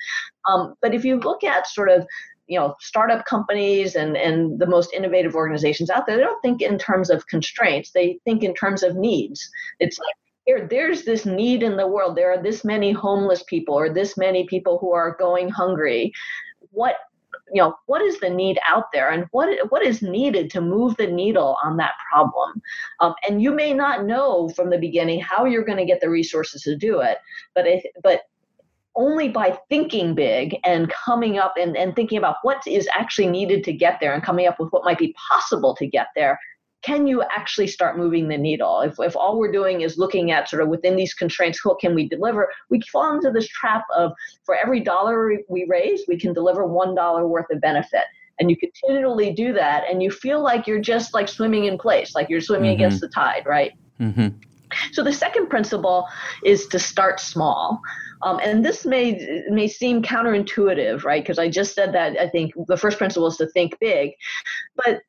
Um, 0.48 0.74
but 0.80 0.94
if 0.94 1.04
you 1.04 1.18
look 1.18 1.42
at 1.42 1.66
sort 1.66 1.88
of 1.90 2.06
you 2.46 2.58
know 2.58 2.74
startup 2.80 3.24
companies 3.24 3.94
and 3.94 4.16
and 4.16 4.58
the 4.58 4.66
most 4.66 4.92
innovative 4.92 5.34
organizations 5.34 5.90
out 5.90 6.06
there 6.06 6.16
they 6.16 6.22
don't 6.22 6.40
think 6.42 6.62
in 6.62 6.78
terms 6.78 7.10
of 7.10 7.26
constraints. 7.26 7.90
They 7.90 8.18
think 8.24 8.42
in 8.42 8.54
terms 8.54 8.82
of 8.82 8.96
needs. 8.96 9.48
It's 9.80 9.98
like 9.98 10.14
here 10.46 10.66
there's 10.68 11.04
this 11.04 11.26
need 11.26 11.62
in 11.62 11.76
the 11.76 11.86
world. 11.86 12.16
There 12.16 12.32
are 12.32 12.42
this 12.42 12.64
many 12.64 12.92
homeless 12.92 13.42
people 13.44 13.74
or 13.74 13.92
this 13.92 14.16
many 14.16 14.46
people 14.46 14.78
who 14.78 14.92
are 14.92 15.16
going 15.18 15.48
hungry. 15.48 16.12
What 16.70 16.96
you 17.52 17.62
know 17.62 17.74
what 17.86 18.02
is 18.02 18.18
the 18.20 18.30
need 18.30 18.58
out 18.68 18.86
there? 18.92 19.10
And 19.10 19.26
what 19.32 19.48
what 19.70 19.84
is 19.84 20.02
needed 20.02 20.50
to 20.50 20.60
move 20.60 20.96
the 20.96 21.06
needle 21.06 21.56
on 21.64 21.76
that 21.78 21.94
problem? 22.10 22.62
Um, 23.00 23.14
and 23.28 23.42
you 23.42 23.52
may 23.52 23.72
not 23.72 24.04
know 24.04 24.48
from 24.50 24.70
the 24.70 24.78
beginning 24.78 25.20
how 25.20 25.44
you're 25.44 25.64
going 25.64 25.78
to 25.78 25.84
get 25.84 26.00
the 26.00 26.10
resources 26.10 26.62
to 26.62 26.76
do 26.76 27.00
it 27.00 27.18
but 27.54 27.66
if, 27.66 27.84
but 28.02 28.22
only 28.96 29.28
by 29.28 29.58
thinking 29.68 30.14
big 30.14 30.56
and 30.64 30.90
coming 31.04 31.38
up 31.38 31.54
and, 31.60 31.76
and 31.76 31.94
thinking 31.94 32.18
about 32.18 32.36
what 32.42 32.62
is 32.66 32.88
actually 32.92 33.26
needed 33.28 33.62
to 33.64 33.72
get 33.72 33.98
there 34.00 34.14
and 34.14 34.22
coming 34.22 34.46
up 34.46 34.58
with 34.58 34.70
what 34.72 34.84
might 34.84 34.98
be 34.98 35.14
possible 35.28 35.74
to 35.76 35.86
get 35.86 36.08
there 36.16 36.38
can 36.82 37.06
you 37.06 37.22
actually 37.34 37.66
start 37.66 37.98
moving 37.98 38.28
the 38.28 38.36
needle 38.38 38.80
if, 38.80 38.94
if 39.00 39.16
all 39.16 39.38
we're 39.38 39.50
doing 39.50 39.80
is 39.80 39.98
looking 39.98 40.30
at 40.30 40.48
sort 40.48 40.62
of 40.62 40.68
within 40.68 40.94
these 40.96 41.14
constraints 41.14 41.64
what 41.64 41.80
can 41.80 41.94
we 41.94 42.08
deliver 42.08 42.48
we 42.70 42.80
fall 42.92 43.14
into 43.14 43.30
this 43.30 43.48
trap 43.48 43.84
of 43.96 44.12
for 44.44 44.54
every 44.56 44.80
dollar 44.80 45.38
we- 45.48 45.66
raise 45.68 46.02
we 46.08 46.18
can 46.18 46.32
deliver 46.32 46.64
one 46.66 46.94
dollar 46.94 47.26
worth 47.26 47.50
of 47.50 47.60
benefit 47.60 48.04
and 48.38 48.50
you 48.50 48.56
continually 48.56 49.32
do 49.32 49.52
that 49.52 49.84
and 49.90 50.02
you 50.02 50.10
feel 50.10 50.42
like 50.42 50.66
you're 50.66 50.80
just 50.80 51.12
like 51.14 51.28
swimming 51.28 51.64
in 51.64 51.76
place 51.78 52.14
like 52.14 52.28
you're 52.28 52.40
swimming 52.40 52.70
Mhm. 52.72 52.74
against 52.74 53.00
the 53.00 53.08
tide 53.08 53.44
right 53.46 53.72
Mm-hmm. 54.00 54.28
so 54.92 55.02
the 55.02 55.12
second 55.12 55.48
principle 55.48 56.06
is 56.44 56.66
to 56.66 56.78
start 56.78 57.18
small. 57.18 57.80
Um, 58.22 58.40
and 58.42 58.64
this 58.64 58.84
may 58.84 59.42
may 59.50 59.68
seem 59.68 60.02
counterintuitive, 60.02 61.04
right? 61.04 61.22
Because 61.22 61.38
I 61.38 61.48
just 61.48 61.74
said 61.74 61.92
that 61.94 62.18
I 62.18 62.28
think 62.28 62.52
the 62.66 62.76
first 62.76 62.98
principle 62.98 63.26
is 63.26 63.36
to 63.36 63.46
think 63.46 63.78
big, 63.80 64.12
but 64.76 65.02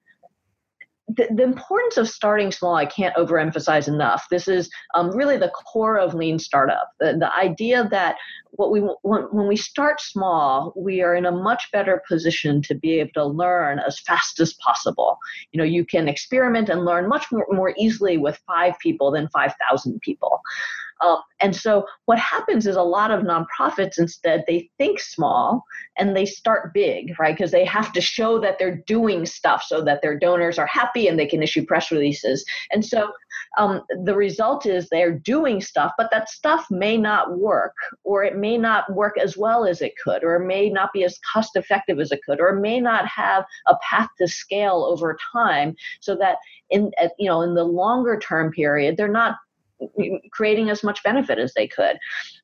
the, 1.08 1.28
the 1.34 1.43
importance 1.43 1.96
of 1.96 2.10
starting 2.10 2.52
small 2.52 2.76
I 2.76 2.86
can't 2.86 3.15
overemphasize 3.15 3.88
enough. 3.88 4.28
This 4.30 4.48
is 4.48 4.70
um, 4.93 5.15
really 5.15 5.38
the 5.38 5.50
core 5.50 5.98
of 5.98 6.13
lean 6.13 6.38
startup. 6.38 6.91
The, 7.00 7.15
the 7.17 7.34
idea 7.34 7.88
that 7.91 8.17
what 8.52 8.72
we 8.72 8.82
when, 9.04 9.24
when 9.32 9.48
we 9.48 9.56
start 9.56 10.02
small, 10.02 10.74
we 10.76 11.02
are 11.02 11.15
in 11.15 11.26
a 11.26 11.32
much 11.32 11.70
better 11.72 12.04
position 12.10 12.62
to 12.63 12.76
be 12.76 13.00
able 13.00 13.12
to 13.13 13.26
learn 13.26 13.80
as 13.80 14.00
fast 14.00 14.39
as 14.39 14.54
possible. 14.56 15.17
You 15.52 15.60
know, 15.60 15.63
you 15.63 15.86
can 15.86 16.10
experiment 16.10 16.70
and 16.70 16.84
learn 16.84 17.08
much 17.08 17.32
more, 17.32 17.48
more 17.52 17.74
easily 17.78 18.17
with 18.17 18.39
five 18.46 18.74
people 18.80 19.12
than 19.12 19.30
five 19.30 19.54
thousand 19.70 20.02
people. 20.02 20.41
Um, 21.01 21.17
and 21.39 21.55
so 21.55 21.86
what 22.05 22.17
happens 22.17 22.65
is 22.65 22.75
a 22.75 22.81
lot 22.81 23.12
of 23.12 23.23
nonprofits 23.23 23.99
instead 23.99 24.43
they 24.47 24.69
think 24.77 24.99
small 24.99 25.63
and 25.97 26.15
they 26.15 26.25
start 26.25 26.73
big, 26.73 27.13
right? 27.19 27.36
Because 27.36 27.51
they 27.51 27.65
have 27.65 27.93
to 27.93 28.01
show 28.01 28.39
that 28.39 28.57
they're 28.57 28.83
doing 28.88 29.25
stuff 29.25 29.63
so 29.63 29.83
that 29.83 30.01
their 30.01 30.17
donors 30.17 30.57
are 30.57 30.65
happy 30.65 31.07
and 31.07 31.19
they 31.19 31.27
can 31.27 31.43
issue 31.43 31.65
press 31.65 31.91
releases. 31.91 32.43
And 32.71 32.86
so 32.86 33.12
um, 33.57 33.83
the 34.03 34.15
result 34.15 34.65
is 34.65 34.89
they're 34.89 35.17
doing 35.17 35.62
stuff, 35.62 35.93
but 35.97 36.10
that 36.12 36.29
stuff 36.29 36.65
may 36.71 36.97
not 36.97 37.38
work, 37.38 37.73
or 38.03 38.23
it 38.23 38.38
may 38.38 38.57
not 38.57 38.91
work 38.93 39.17
as 39.17 39.38
well 39.38 39.65
as 39.65 39.81
it 39.81 39.93
could, 40.03 40.23
or 40.23 40.36
it 40.36 40.45
may 40.45 40.69
not 40.69 40.91
be 40.93 41.03
as 41.03 41.19
cost 41.31 41.55
effective 41.55 41.99
as 41.99 42.12
it 42.12 42.21
could, 42.25 42.39
or 42.39 42.49
it 42.49 42.62
may 42.62 42.79
not 42.79 43.05
have 43.07 43.45
a 43.67 43.75
path 43.77 44.10
to 44.17 44.27
scale 44.27 44.86
over 44.88 45.17
time, 45.33 45.75
so 45.99 46.15
that 46.15 46.38
in 46.69 46.91
you 47.17 47.29
know 47.29 47.41
in 47.41 47.53
the 47.53 47.63
longer 47.63 48.19
term 48.19 48.51
period 48.51 48.97
they're 48.97 49.07
not 49.07 49.36
creating 50.31 50.69
as 50.69 50.83
much 50.83 51.03
benefit 51.03 51.39
as 51.39 51.53
they 51.53 51.67
could. 51.67 51.97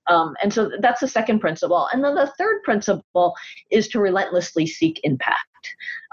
Um, 0.07 0.35
and 0.41 0.53
so 0.53 0.71
that's 0.79 1.01
the 1.01 1.07
second 1.07 1.39
principle. 1.39 1.87
And 1.91 2.03
then 2.03 2.15
the 2.15 2.31
third 2.37 2.61
principle 2.63 3.33
is 3.71 3.87
to 3.89 3.99
relentlessly 3.99 4.67
seek 4.67 4.99
impact. 5.03 5.47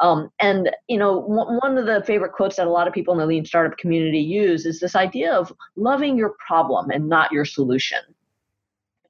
Um, 0.00 0.30
and 0.38 0.70
you 0.88 0.96
know, 0.96 1.18
one 1.18 1.58
one 1.62 1.76
of 1.76 1.86
the 1.86 2.04
favorite 2.04 2.32
quotes 2.32 2.56
that 2.56 2.66
a 2.66 2.70
lot 2.70 2.86
of 2.86 2.94
people 2.94 3.12
in 3.12 3.18
the 3.18 3.26
lean 3.26 3.44
startup 3.44 3.78
community 3.78 4.20
use 4.20 4.64
is 4.64 4.80
this 4.80 4.94
idea 4.94 5.32
of 5.32 5.52
loving 5.76 6.16
your 6.16 6.34
problem 6.46 6.90
and 6.90 7.08
not 7.08 7.32
your 7.32 7.44
solution. 7.44 7.98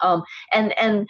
Um, 0.01 0.23
and 0.53 0.77
and 0.79 1.07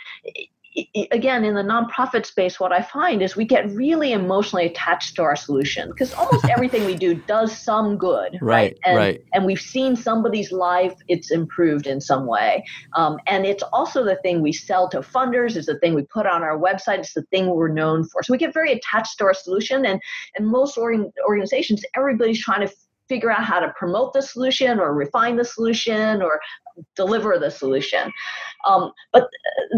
again 1.11 1.45
in 1.45 1.55
the 1.55 1.63
nonprofit 1.63 2.25
space 2.25 2.61
what 2.61 2.73
i 2.73 2.81
find 2.81 3.23
is 3.23 3.35
we 3.35 3.45
get 3.45 3.69
really 3.71 4.13
emotionally 4.13 4.67
attached 4.67 5.17
to 5.17 5.23
our 5.23 5.35
solution 5.35 5.89
because 5.91 6.15
almost 6.15 6.45
everything 6.49 6.85
we 6.85 6.95
do 6.95 7.15
does 7.27 7.57
some 7.57 7.99
good 7.99 8.39
right? 8.41 8.61
Right 8.61 8.79
and, 8.85 8.97
right. 8.97 9.25
and 9.33 9.45
we've 9.45 9.61
seen 9.61 9.97
somebody's 9.97 10.53
life 10.53 10.95
it's 11.09 11.31
improved 11.31 11.87
in 11.87 12.01
some 12.01 12.27
way. 12.27 12.65
Um, 12.95 13.19
and 13.27 13.47
it's 13.47 13.63
also 13.73 14.05
the 14.05 14.17
thing 14.17 14.43
we 14.43 14.53
sell 14.53 14.89
to 14.91 15.01
funders 15.01 15.57
it's 15.57 15.67
the 15.67 15.79
thing 15.79 15.95
we 15.95 16.03
put 16.03 16.27
on 16.27 16.43
our 16.43 16.59
website 16.59 16.99
it's 16.99 17.15
the 17.15 17.23
thing 17.25 17.47
we're 17.47 17.69
known 17.69 18.05
for. 18.05 18.23
So 18.23 18.33
we 18.33 18.39
get 18.39 18.55
very 18.55 18.73
attached 18.73 19.19
to 19.19 19.25
our 19.25 19.35
solution 19.35 19.87
and 19.87 20.01
and 20.37 20.47
most 20.47 20.77
organ- 20.77 21.13
organizations 21.27 21.83
everybody's 21.97 22.43
trying 22.43 22.67
to 22.67 22.75
figure 23.09 23.31
out 23.31 23.45
how 23.45 23.59
to 23.59 23.73
promote 23.77 24.13
the 24.13 24.23
solution 24.23 24.79
or 24.79 24.95
refine 24.95 25.37
the 25.37 25.45
solution 25.45 26.23
or 26.23 26.41
deliver 26.97 27.39
the 27.39 27.51
solution. 27.51 28.13
Um, 28.67 28.93
but 29.13 29.29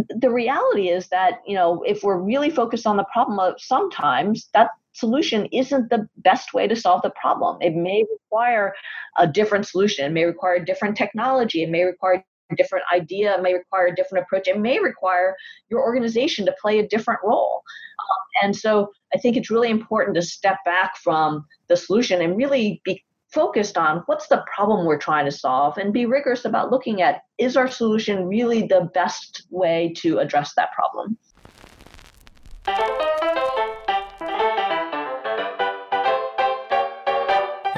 the 0.08 0.30
reality 0.30 0.88
is 0.88 1.08
that 1.08 1.40
you 1.46 1.54
know 1.54 1.82
if 1.86 2.02
we're 2.02 2.18
really 2.18 2.50
focused 2.50 2.86
on 2.86 2.96
the 2.96 3.06
problem, 3.12 3.38
of 3.38 3.54
sometimes 3.60 4.48
that 4.54 4.70
solution 4.92 5.46
isn't 5.46 5.90
the 5.90 6.08
best 6.18 6.52
way 6.54 6.66
to 6.66 6.76
solve 6.76 7.02
the 7.02 7.10
problem. 7.10 7.58
It 7.60 7.74
may 7.74 8.04
require 8.10 8.74
a 9.18 9.26
different 9.26 9.66
solution. 9.66 10.04
It 10.04 10.12
may 10.12 10.24
require 10.24 10.56
a 10.56 10.64
different 10.64 10.96
technology. 10.96 11.62
It 11.62 11.70
may 11.70 11.84
require 11.84 12.24
a 12.50 12.56
different 12.56 12.84
idea. 12.92 13.34
It 13.34 13.42
may 13.42 13.54
require 13.54 13.86
a 13.86 13.94
different 13.94 14.24
approach. 14.24 14.48
It 14.48 14.58
may 14.58 14.78
require 14.78 15.34
your 15.70 15.82
organization 15.82 16.44
to 16.46 16.54
play 16.60 16.78
a 16.78 16.86
different 16.86 17.20
role. 17.24 17.62
Um, 18.00 18.46
and 18.46 18.56
so 18.56 18.90
I 19.14 19.18
think 19.18 19.36
it's 19.36 19.50
really 19.50 19.70
important 19.70 20.14
to 20.16 20.22
step 20.22 20.58
back 20.64 20.96
from 20.98 21.46
the 21.68 21.76
solution 21.76 22.20
and 22.20 22.36
really 22.36 22.80
be 22.84 23.02
focused 23.32 23.78
on 23.78 24.02
what's 24.06 24.28
the 24.28 24.44
problem 24.54 24.84
we're 24.86 24.98
trying 24.98 25.24
to 25.24 25.30
solve 25.30 25.78
and 25.78 25.92
be 25.92 26.06
rigorous 26.06 26.44
about 26.44 26.70
looking 26.70 27.00
at 27.02 27.22
is 27.38 27.56
our 27.56 27.68
solution 27.68 28.26
really 28.26 28.66
the 28.66 28.90
best 28.94 29.46
way 29.50 29.92
to 29.96 30.18
address 30.18 30.52
that 30.54 30.70
problem. 30.72 31.16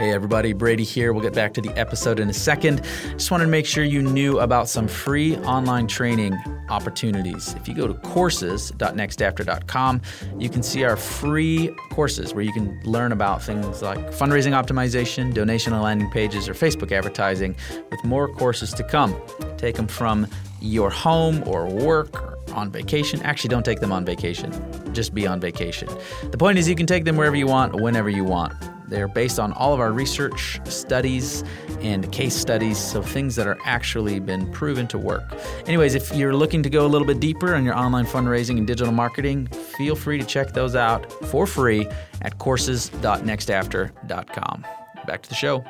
Hey 0.04 0.12
everybody, 0.12 0.52
Brady 0.52 0.84
here. 0.84 1.14
We'll 1.14 1.22
get 1.22 1.32
back 1.32 1.54
to 1.54 1.62
the 1.62 1.70
episode 1.78 2.20
in 2.20 2.28
a 2.28 2.32
second. 2.34 2.82
Just 3.12 3.30
wanted 3.30 3.46
to 3.46 3.50
make 3.50 3.64
sure 3.64 3.84
you 3.84 4.02
knew 4.02 4.40
about 4.40 4.68
some 4.68 4.86
free 4.86 5.38
online 5.38 5.86
training 5.86 6.34
opportunities. 6.68 7.54
If 7.54 7.66
you 7.66 7.74
go 7.74 7.86
to 7.86 7.94
courses.nextafter.com, 7.94 10.02
you 10.38 10.50
can 10.50 10.62
see 10.62 10.84
our 10.84 10.98
free 10.98 11.74
courses 11.90 12.34
where 12.34 12.44
you 12.44 12.52
can 12.52 12.78
learn 12.84 13.12
about 13.12 13.42
things 13.42 13.80
like 13.80 13.96
fundraising 14.12 14.52
optimization, 14.52 15.32
donation 15.32 15.72
and 15.72 15.82
landing 15.82 16.10
pages, 16.10 16.50
or 16.50 16.52
Facebook 16.52 16.92
advertising, 16.92 17.56
with 17.90 18.04
more 18.04 18.28
courses 18.28 18.74
to 18.74 18.84
come. 18.84 19.18
Take 19.56 19.76
them 19.76 19.88
from 19.88 20.26
your 20.60 20.90
home 20.90 21.42
or 21.46 21.66
work 21.66 22.22
or 22.22 22.38
on 22.52 22.70
vacation. 22.70 23.22
Actually, 23.22 23.48
don't 23.48 23.64
take 23.64 23.80
them 23.80 23.90
on 23.90 24.04
vacation. 24.04 24.52
Just 24.92 25.14
be 25.14 25.26
on 25.26 25.40
vacation. 25.40 25.88
The 26.30 26.36
point 26.36 26.58
is, 26.58 26.68
you 26.68 26.74
can 26.74 26.84
take 26.84 27.04
them 27.04 27.16
wherever 27.16 27.36
you 27.36 27.46
want, 27.46 27.80
whenever 27.80 28.10
you 28.10 28.24
want. 28.24 28.52
They're 28.94 29.08
based 29.08 29.40
on 29.40 29.52
all 29.54 29.74
of 29.74 29.80
our 29.80 29.90
research, 29.90 30.60
studies, 30.66 31.42
and 31.80 32.12
case 32.12 32.36
studies, 32.36 32.78
so 32.78 33.02
things 33.02 33.34
that 33.34 33.48
are 33.48 33.58
actually 33.64 34.20
been 34.20 34.48
proven 34.52 34.86
to 34.86 34.98
work. 34.98 35.34
Anyways, 35.66 35.96
if 35.96 36.14
you're 36.14 36.32
looking 36.32 36.62
to 36.62 36.70
go 36.70 36.86
a 36.86 36.88
little 36.88 37.04
bit 37.04 37.18
deeper 37.18 37.56
on 37.56 37.64
your 37.64 37.76
online 37.76 38.06
fundraising 38.06 38.56
and 38.56 38.68
digital 38.68 38.92
marketing, 38.92 39.48
feel 39.48 39.96
free 39.96 40.16
to 40.16 40.24
check 40.24 40.52
those 40.52 40.76
out 40.76 41.10
for 41.24 41.44
free 41.44 41.88
at 42.22 42.38
courses.nextafter.com. 42.38 44.66
Back 45.08 45.22
to 45.22 45.28
the 45.28 45.34
show. 45.34 45.64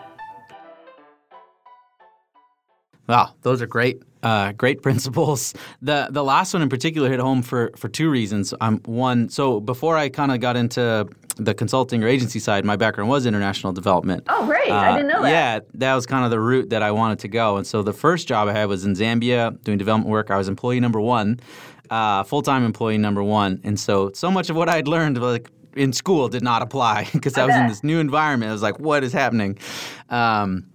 Wow, 3.09 3.37
those 3.41 3.63
are 3.63 3.67
great, 3.67 4.03
uh, 4.25 4.53
great 4.53 4.83
principles. 4.87 5.55
The 5.83 6.09
the 6.11 6.25
last 6.25 6.53
one 6.53 6.63
in 6.63 6.69
particular 6.69 7.09
hit 7.09 7.21
home 7.21 7.43
for 7.43 7.71
for 7.77 7.89
two 7.89 8.11
reasons. 8.11 8.53
Um, 8.61 8.81
one, 8.87 9.29
so 9.29 9.61
before 9.61 9.97
I 9.97 10.09
kind 10.09 10.33
of 10.33 10.41
got 10.41 10.57
into 10.57 11.07
the 11.37 11.55
consulting 11.55 12.03
or 12.03 12.09
agency 12.09 12.39
side, 12.39 12.65
my 12.65 12.77
background 12.77 13.11
was 13.11 13.27
international 13.27 13.73
development. 13.73 14.25
Oh, 14.29 14.47
great! 14.47 14.71
Uh, 14.71 14.75
I 14.75 14.93
didn't 14.97 15.09
know 15.09 15.23
that. 15.23 15.31
Yeah, 15.31 15.61
that 15.75 15.95
was 15.95 16.07
kind 16.07 16.25
of 16.25 16.31
the 16.31 16.41
route 16.41 16.71
that 16.71 16.83
I 16.83 16.91
wanted 16.91 17.21
to 17.21 17.29
go. 17.29 17.57
And 17.57 17.67
so 17.67 17.83
the 17.83 17.93
first 17.93 18.27
job 18.27 18.49
I 18.49 18.53
had 18.53 18.69
was 18.69 18.85
in 18.85 18.95
Zambia 18.95 19.63
doing 19.63 19.79
development 19.79 20.11
work. 20.11 20.31
I 20.31 20.39
was 20.39 20.49
employee 20.49 20.81
number 20.81 21.01
one, 21.01 21.39
uh, 21.91 22.23
full 22.25 22.43
time 22.43 22.65
employee 22.65 22.99
number 22.99 23.23
one. 23.23 23.61
And 23.63 23.79
so 23.79 24.11
so 24.15 24.31
much 24.31 24.51
of 24.51 24.57
what 24.57 24.69
I 24.69 24.77
had 24.77 24.89
learned 24.89 25.21
like 25.21 25.51
in 25.77 25.93
school 25.93 26.29
did 26.29 26.43
not 26.43 26.63
apply 26.63 27.09
because 27.13 27.37
I, 27.37 27.43
I 27.43 27.47
was 27.47 27.57
in 27.57 27.67
this 27.67 27.85
new 27.85 27.99
environment. 27.99 28.51
I 28.51 28.53
was 28.53 28.63
like, 28.63 28.79
what 28.79 29.05
is 29.05 29.13
happening? 29.13 29.59
Um, 30.09 30.67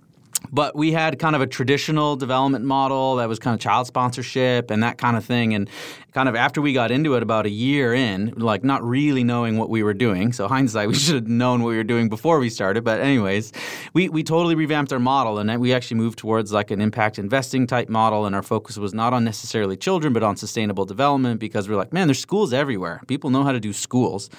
but 0.52 0.76
we 0.76 0.92
had 0.92 1.20
kind 1.20 1.36
of 1.36 1.42
a 1.42 1.48
traditional 1.48 2.16
development 2.16 2.66
model 2.66 3.18
that 3.18 3.28
was 3.28 3.40
kind 3.40 3.54
of 3.54 3.60
child 3.60 3.88
sponsorship 3.88 4.72
and 4.72 4.82
that 4.84 4.98
kind 4.98 5.18
of 5.18 5.26
thing. 5.26 5.54
And 5.54 5.70
kind 6.14 6.28
of 6.28 6.36
after 6.36 6.62
we 6.62 6.74
got 6.74 6.92
into 6.92 7.16
it 7.16 7.24
about 7.24 7.46
a 7.46 7.50
year 7.50 7.94
in 7.94 8.34
like 8.36 8.64
not 8.64 8.84
really 8.84 9.24
knowing 9.24 9.58
what 9.58 9.70
we 9.70 9.84
were 9.84 9.94
doing. 9.94 10.34
So 10.34 10.48
hindsight 10.48 10.88
we 10.90 10.96
should 10.96 11.16
have 11.16 11.28
known 11.28 11.62
what 11.62 11.70
we 11.70 11.78
were 11.78 11.84
doing 11.84 12.10
before 12.10 12.40
we 12.40 12.50
started. 12.50 12.84
But 12.84 13.00
anyways 13.00 13.52
we, 13.94 14.10
we 14.10 14.24
totally 14.24 14.56
revamped 14.56 14.92
our 14.92 15.00
model 15.00 15.38
and 15.38 15.60
we 15.60 15.74
actually 15.74 15.98
moved 15.98 16.18
towards 16.20 16.52
like 16.52 16.72
an 16.72 16.82
impact 16.82 17.20
investing 17.20 17.68
type 17.68 17.90
model. 17.90 18.26
And 18.26 18.36
our 18.36 18.44
focus 18.44 18.78
was 18.78 18.94
not 18.94 19.14
on 19.14 19.24
necessarily 19.24 19.78
children 19.78 20.14
but 20.14 20.24
on 20.24 20.36
sustainable 20.36 20.86
development 20.86 21.40
because 21.40 21.70
we're 21.70 21.76
like 21.76 21.94
man 21.94 22.08
there's 22.08 22.20
schools 22.20 22.54
everywhere. 22.54 23.02
People 23.08 23.30
know 23.30 23.44
how 23.44 23.52
to 23.52 23.60
do 23.60 23.74
schools 23.74 24.30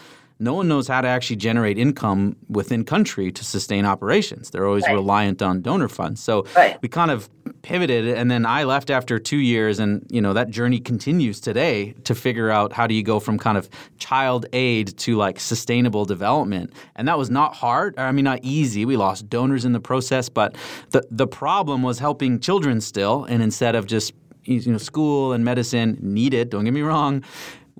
no 0.40 0.54
one 0.54 0.68
knows 0.68 0.88
how 0.88 1.02
to 1.02 1.06
actually 1.06 1.36
generate 1.36 1.78
income 1.78 2.34
within 2.48 2.84
country 2.84 3.30
to 3.30 3.44
sustain 3.44 3.84
operations. 3.84 4.50
They're 4.50 4.66
always 4.66 4.84
right. 4.84 4.94
reliant 4.94 5.42
on 5.42 5.60
donor 5.60 5.88
funds. 5.88 6.22
So 6.22 6.46
right. 6.56 6.78
we 6.80 6.88
kind 6.88 7.10
of 7.10 7.28
pivoted 7.62 8.08
and 8.08 8.30
then 8.30 8.46
I 8.46 8.64
left 8.64 8.88
after 8.88 9.18
2 9.18 9.36
years 9.36 9.78
and 9.78 10.06
you 10.08 10.22
know 10.22 10.32
that 10.32 10.48
journey 10.48 10.80
continues 10.80 11.40
today 11.40 11.92
to 12.04 12.14
figure 12.14 12.48
out 12.50 12.72
how 12.72 12.86
do 12.86 12.94
you 12.94 13.02
go 13.02 13.20
from 13.20 13.38
kind 13.38 13.58
of 13.58 13.68
child 13.98 14.46
aid 14.54 14.96
to 14.98 15.16
like 15.16 15.38
sustainable 15.38 16.06
development. 16.06 16.72
And 16.96 17.06
that 17.06 17.18
was 17.18 17.28
not 17.28 17.54
hard. 17.54 17.98
I 17.98 18.10
mean 18.12 18.24
not 18.24 18.40
easy. 18.42 18.86
We 18.86 18.96
lost 18.96 19.28
donors 19.28 19.66
in 19.66 19.72
the 19.72 19.80
process, 19.80 20.30
but 20.30 20.56
the 20.90 21.06
the 21.10 21.26
problem 21.26 21.82
was 21.82 21.98
helping 21.98 22.40
children 22.40 22.80
still 22.80 23.24
and 23.24 23.42
instead 23.42 23.74
of 23.74 23.86
just 23.86 24.14
you 24.44 24.72
know 24.72 24.78
school 24.78 25.32
and 25.32 25.44
medicine 25.44 25.98
needed, 26.00 26.50
don't 26.50 26.64
get 26.64 26.72
me 26.72 26.82
wrong, 26.82 27.22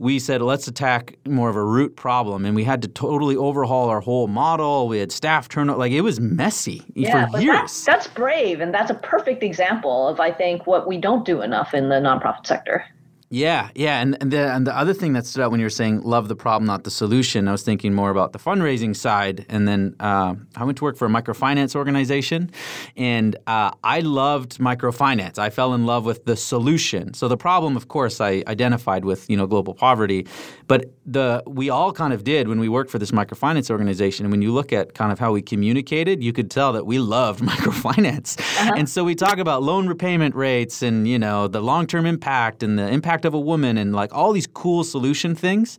we 0.01 0.19
said 0.19 0.41
let's 0.41 0.67
attack 0.67 1.17
more 1.27 1.51
of 1.51 1.57
a 1.57 1.65
root 1.65 1.95
problem. 1.95 2.47
And 2.47 2.57
we 2.57 2.65
had 2.65 2.81
to 2.83 2.89
totally 2.89 3.37
overhaul 3.37 3.91
our 3.91 4.01
whole 4.01 4.27
model. 4.27 4.89
We 4.89 4.99
had 4.99 5.13
staff 5.13 5.49
turnover 5.49 5.79
like 5.79 5.93
it 5.93 6.01
was 6.01 6.19
messy 6.19 6.83
yeah, 6.95 7.27
for 7.29 7.39
years. 7.39 7.55
that's, 7.55 7.85
that's 7.85 8.07
brave 8.09 8.61
and 8.61 8.73
that's 8.73 8.91
a 8.91 8.95
perfect 8.95 9.43
example 9.43 10.09
of 10.09 10.21
i 10.21 10.31
think 10.31 10.67
what 10.67 10.87
we 10.87 10.97
don't 10.97 11.25
do 11.25 11.43
enough 11.43 11.75
in 11.75 11.89
the 11.89 11.97
nonprofit 11.97 12.47
sector 12.47 12.85
yeah, 13.33 13.71
yeah, 13.77 14.01
and 14.01 14.19
and 14.21 14.33
the 14.33 14.53
and 14.53 14.67
the 14.67 14.77
other 14.77 14.93
thing 14.93 15.13
that 15.13 15.25
stood 15.25 15.41
out 15.41 15.53
when 15.53 15.61
you 15.61 15.67
were 15.67 15.71
saying 15.71 16.01
love 16.03 16.27
the 16.27 16.35
problem, 16.35 16.67
not 16.67 16.83
the 16.83 16.91
solution. 16.91 17.47
I 17.47 17.53
was 17.53 17.63
thinking 17.63 17.95
more 17.95 18.11
about 18.11 18.33
the 18.33 18.41
fundraising 18.41 18.95
side, 18.95 19.47
and 19.49 19.69
then 19.69 19.95
uh, 20.01 20.35
I 20.57 20.65
went 20.65 20.79
to 20.79 20.85
work 20.85 20.97
for 20.97 21.07
a 21.07 21.09
microfinance 21.09 21.77
organization, 21.77 22.51
and 22.97 23.37
uh, 23.47 23.71
I 23.85 24.01
loved 24.01 24.59
microfinance. 24.59 25.39
I 25.39 25.49
fell 25.51 25.75
in 25.75 25.87
love 25.87 26.05
with 26.05 26.25
the 26.25 26.37
solution. 26.37 27.15
So 27.15 27.29
the 27.29 27.37
problem, 27.37 27.77
of 27.77 27.87
course, 27.87 28.21
I 28.21 28.43
identified 28.49 29.05
with 29.05 29.31
you 29.31 29.37
know 29.37 29.47
global 29.47 29.75
poverty, 29.75 30.27
but 30.67 30.93
the 31.07 31.45
we 31.47 31.71
all 31.71 31.93
kind 31.93 32.13
of 32.13 32.25
did 32.25 32.49
when 32.49 32.59
we 32.59 32.69
worked 32.69 32.91
for 32.91 32.99
this 32.99 33.13
microfinance 33.13 33.71
organization. 33.71 34.27
And 34.27 34.33
when 34.33 34.43
you 34.43 34.51
look 34.53 34.73
at 34.73 34.95
kind 34.95 35.13
of 35.13 35.21
how 35.21 35.31
we 35.31 35.41
communicated, 35.41 36.21
you 36.21 36.33
could 36.33 36.51
tell 36.51 36.73
that 36.73 36.85
we 36.85 36.99
loved 36.99 37.45
microfinance. 37.45 38.41
Uh-huh. 38.41 38.73
And 38.77 38.89
so 38.89 39.05
we 39.05 39.15
talk 39.15 39.39
about 39.39 39.63
loan 39.63 39.87
repayment 39.87 40.35
rates 40.35 40.83
and 40.83 41.07
you 41.07 41.19
know 41.19 41.47
the 41.47 41.61
long 41.61 41.87
term 41.87 42.07
impact 42.07 42.65
and 42.65 42.77
the 42.77 42.89
impact 42.89 43.20
impact 43.21 43.27
of 43.27 43.35
a 43.35 43.41
woman 43.41 43.77
and 43.79 43.95
like 43.95 44.13
all 44.15 44.33
these 44.33 44.47
cool 44.47 44.85
solution 44.85 45.35
things. 45.35 45.79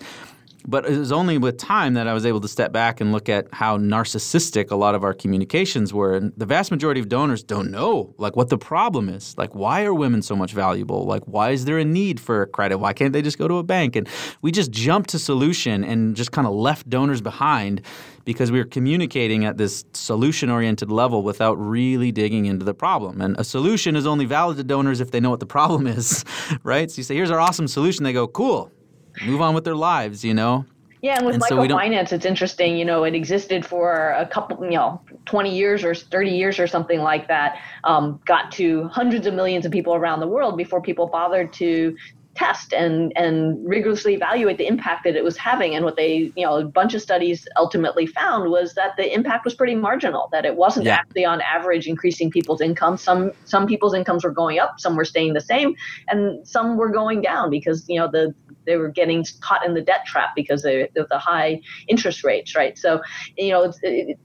But 0.68 0.86
it 0.86 0.98
was 0.98 1.12
only 1.12 1.38
with 1.38 1.58
time 1.58 1.96
that 1.96 2.08
I 2.08 2.14
was 2.14 2.26
able 2.26 2.42
to 2.42 2.48
step 2.48 2.72
back 2.72 3.02
and 3.02 3.12
look 3.12 3.30
at 3.30 3.48
how 3.54 3.78
narcissistic 3.78 4.72
a 4.72 4.76
lot 4.76 4.96
of 4.96 5.04
our 5.04 5.14
communications 5.14 5.94
were. 5.94 6.16
And 6.16 6.34
the 6.38 6.46
vast 6.46 6.72
majority 6.72 7.00
of 7.00 7.10
donors 7.10 7.44
don't 7.44 7.72
know 7.72 8.14
like 8.18 8.36
what 8.36 8.50
the 8.50 8.58
problem 8.58 9.10
is. 9.10 9.38
Like 9.38 9.56
why 9.56 9.84
are 9.84 9.94
women 9.94 10.22
so 10.22 10.36
much 10.36 10.54
valuable? 10.54 11.06
Like 11.06 11.24
why 11.26 11.52
is 11.52 11.66
there 11.66 11.78
a 11.78 11.86
need 11.86 12.20
for 12.20 12.46
credit? 12.48 12.78
Why 12.78 12.94
can't 12.94 13.14
they 13.14 13.22
just 13.22 13.38
go 13.38 13.48
to 13.48 13.56
a 13.56 13.64
bank? 13.64 13.96
And 13.96 14.08
we 14.42 14.52
just 14.52 14.72
jumped 14.72 15.10
to 15.12 15.20
solution 15.20 15.84
and 15.84 16.16
just 16.16 16.32
kind 16.32 16.48
of 16.48 16.54
left 16.54 16.90
donors 16.90 17.22
behind 17.22 17.82
because 18.24 18.52
we 18.52 18.60
were 18.60 18.66
communicating 18.66 19.46
at 19.46 19.58
this 19.58 19.84
solution 19.94 20.52
oriented 20.52 20.92
level 20.92 21.24
without 21.24 21.56
really 21.56 22.12
digging 22.12 22.46
into 22.46 22.64
the 22.64 22.74
problem. 22.74 23.20
And 23.20 23.36
a 23.40 23.44
solution 23.44 23.96
is 23.96 24.06
only 24.06 24.26
valid 24.26 24.58
to 24.58 24.64
donors 24.64 25.02
if 25.02 25.10
they 25.10 25.20
know 25.20 25.32
what 25.32 25.40
the 25.40 25.48
problem 25.48 25.88
is, 26.00 26.24
right? 26.64 26.90
So 26.92 26.98
you 26.98 27.04
say, 27.04 27.16
here's 27.16 27.32
our 27.32 27.40
awesome 27.40 27.68
solution. 27.68 28.04
They 28.04 28.14
go, 28.14 28.28
cool 28.28 28.72
move 29.26 29.42
on 29.42 29.54
with 29.54 29.64
their 29.64 29.76
lives, 29.76 30.24
you 30.24 30.34
know? 30.34 30.66
Yeah, 31.02 31.18
and 31.18 31.26
with 31.26 31.36
and 31.36 31.44
microfinance, 31.44 32.10
so 32.10 32.16
it's 32.16 32.26
interesting. 32.26 32.78
You 32.78 32.86
know, 32.86 33.04
it 33.04 33.16
existed 33.16 33.66
for 33.66 34.12
a 34.12 34.28
couple, 34.28 34.64
you 34.64 34.78
know, 34.78 35.02
20 35.26 35.56
years 35.56 35.84
or 35.84 35.96
30 35.96 36.30
years 36.30 36.60
or 36.60 36.68
something 36.68 37.00
like 37.00 37.28
that. 37.28 37.58
Um, 37.84 38.20
got 38.26 38.52
to 38.54 38.88
hundreds 38.90 39.26
of 39.26 39.34
millions 39.34 39.66
of 39.66 39.72
people 39.72 39.96
around 39.96 40.20
the 40.20 40.28
world 40.28 40.58
before 40.58 40.80
people 40.80 41.08
bothered 41.08 41.54
to 41.54 41.98
test 42.36 42.74
and 42.74 43.12
and 43.16 43.58
rigorously 43.68 44.14
evaluate 44.14 44.58
the 44.58 44.66
impact 44.66 45.04
that 45.04 45.16
it 45.16 45.24
was 45.24 45.36
having 45.36 45.76
and 45.76 45.84
what 45.84 45.98
they 45.98 46.32
you 46.36 46.46
know 46.46 46.58
a 46.58 46.64
bunch 46.64 46.94
of 46.94 47.02
studies 47.02 47.48
ultimately 47.58 48.06
found 48.06 48.50
was 48.50 48.74
that 48.74 48.96
the 48.98 49.14
impact 49.14 49.44
was 49.44 49.54
pretty 49.54 49.76
marginal 49.76 50.30
that 50.32 50.46
it 50.46 50.56
wasn't 50.56 50.86
yeah. 50.86 50.96
actually 50.96 51.26
on 51.26 51.42
average 51.42 51.88
increasing 51.88 52.32
people's 52.32 52.62
income 52.62 52.96
some 52.96 53.32
some 53.44 53.68
people's 53.68 53.94
incomes 53.94 54.24
were 54.24 54.32
going 54.32 54.60
up 54.60 54.80
some 54.80 54.96
were 54.96 55.06
staying 55.06 55.34
the 55.34 55.42
same 55.42 55.76
and 56.08 56.48
some 56.48 56.78
were 56.78 56.90
going 56.90 57.22
down 57.22 57.50
because 57.50 57.88
you 57.90 58.00
know 58.00 58.10
the 58.10 58.34
they 58.66 58.78
were 58.78 58.90
getting 58.90 59.26
caught 59.42 59.66
in 59.66 59.74
the 59.74 59.82
debt 59.82 60.06
trap 60.06 60.30
because 60.36 60.64
of 60.64 60.88
the 61.10 61.20
high 61.20 61.60
interest 61.88 62.24
rates 62.24 62.56
right 62.56 62.78
so 62.78 63.02
you 63.38 63.50
know 63.50 63.74
it, 63.82 64.18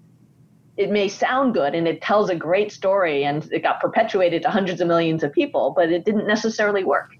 it 0.76 0.90
may 0.90 1.08
sound 1.08 1.54
good 1.54 1.74
and 1.74 1.88
it 1.88 2.02
tells 2.02 2.28
a 2.28 2.36
great 2.36 2.70
story 2.70 3.24
and 3.24 3.50
it 3.50 3.62
got 3.62 3.80
perpetuated 3.80 4.42
to 4.42 4.50
hundreds 4.50 4.80
of 4.80 4.86
millions 4.86 5.22
of 5.22 5.32
people, 5.32 5.72
but 5.74 5.90
it 5.90 6.04
didn't 6.04 6.26
necessarily 6.26 6.84
work. 6.84 7.15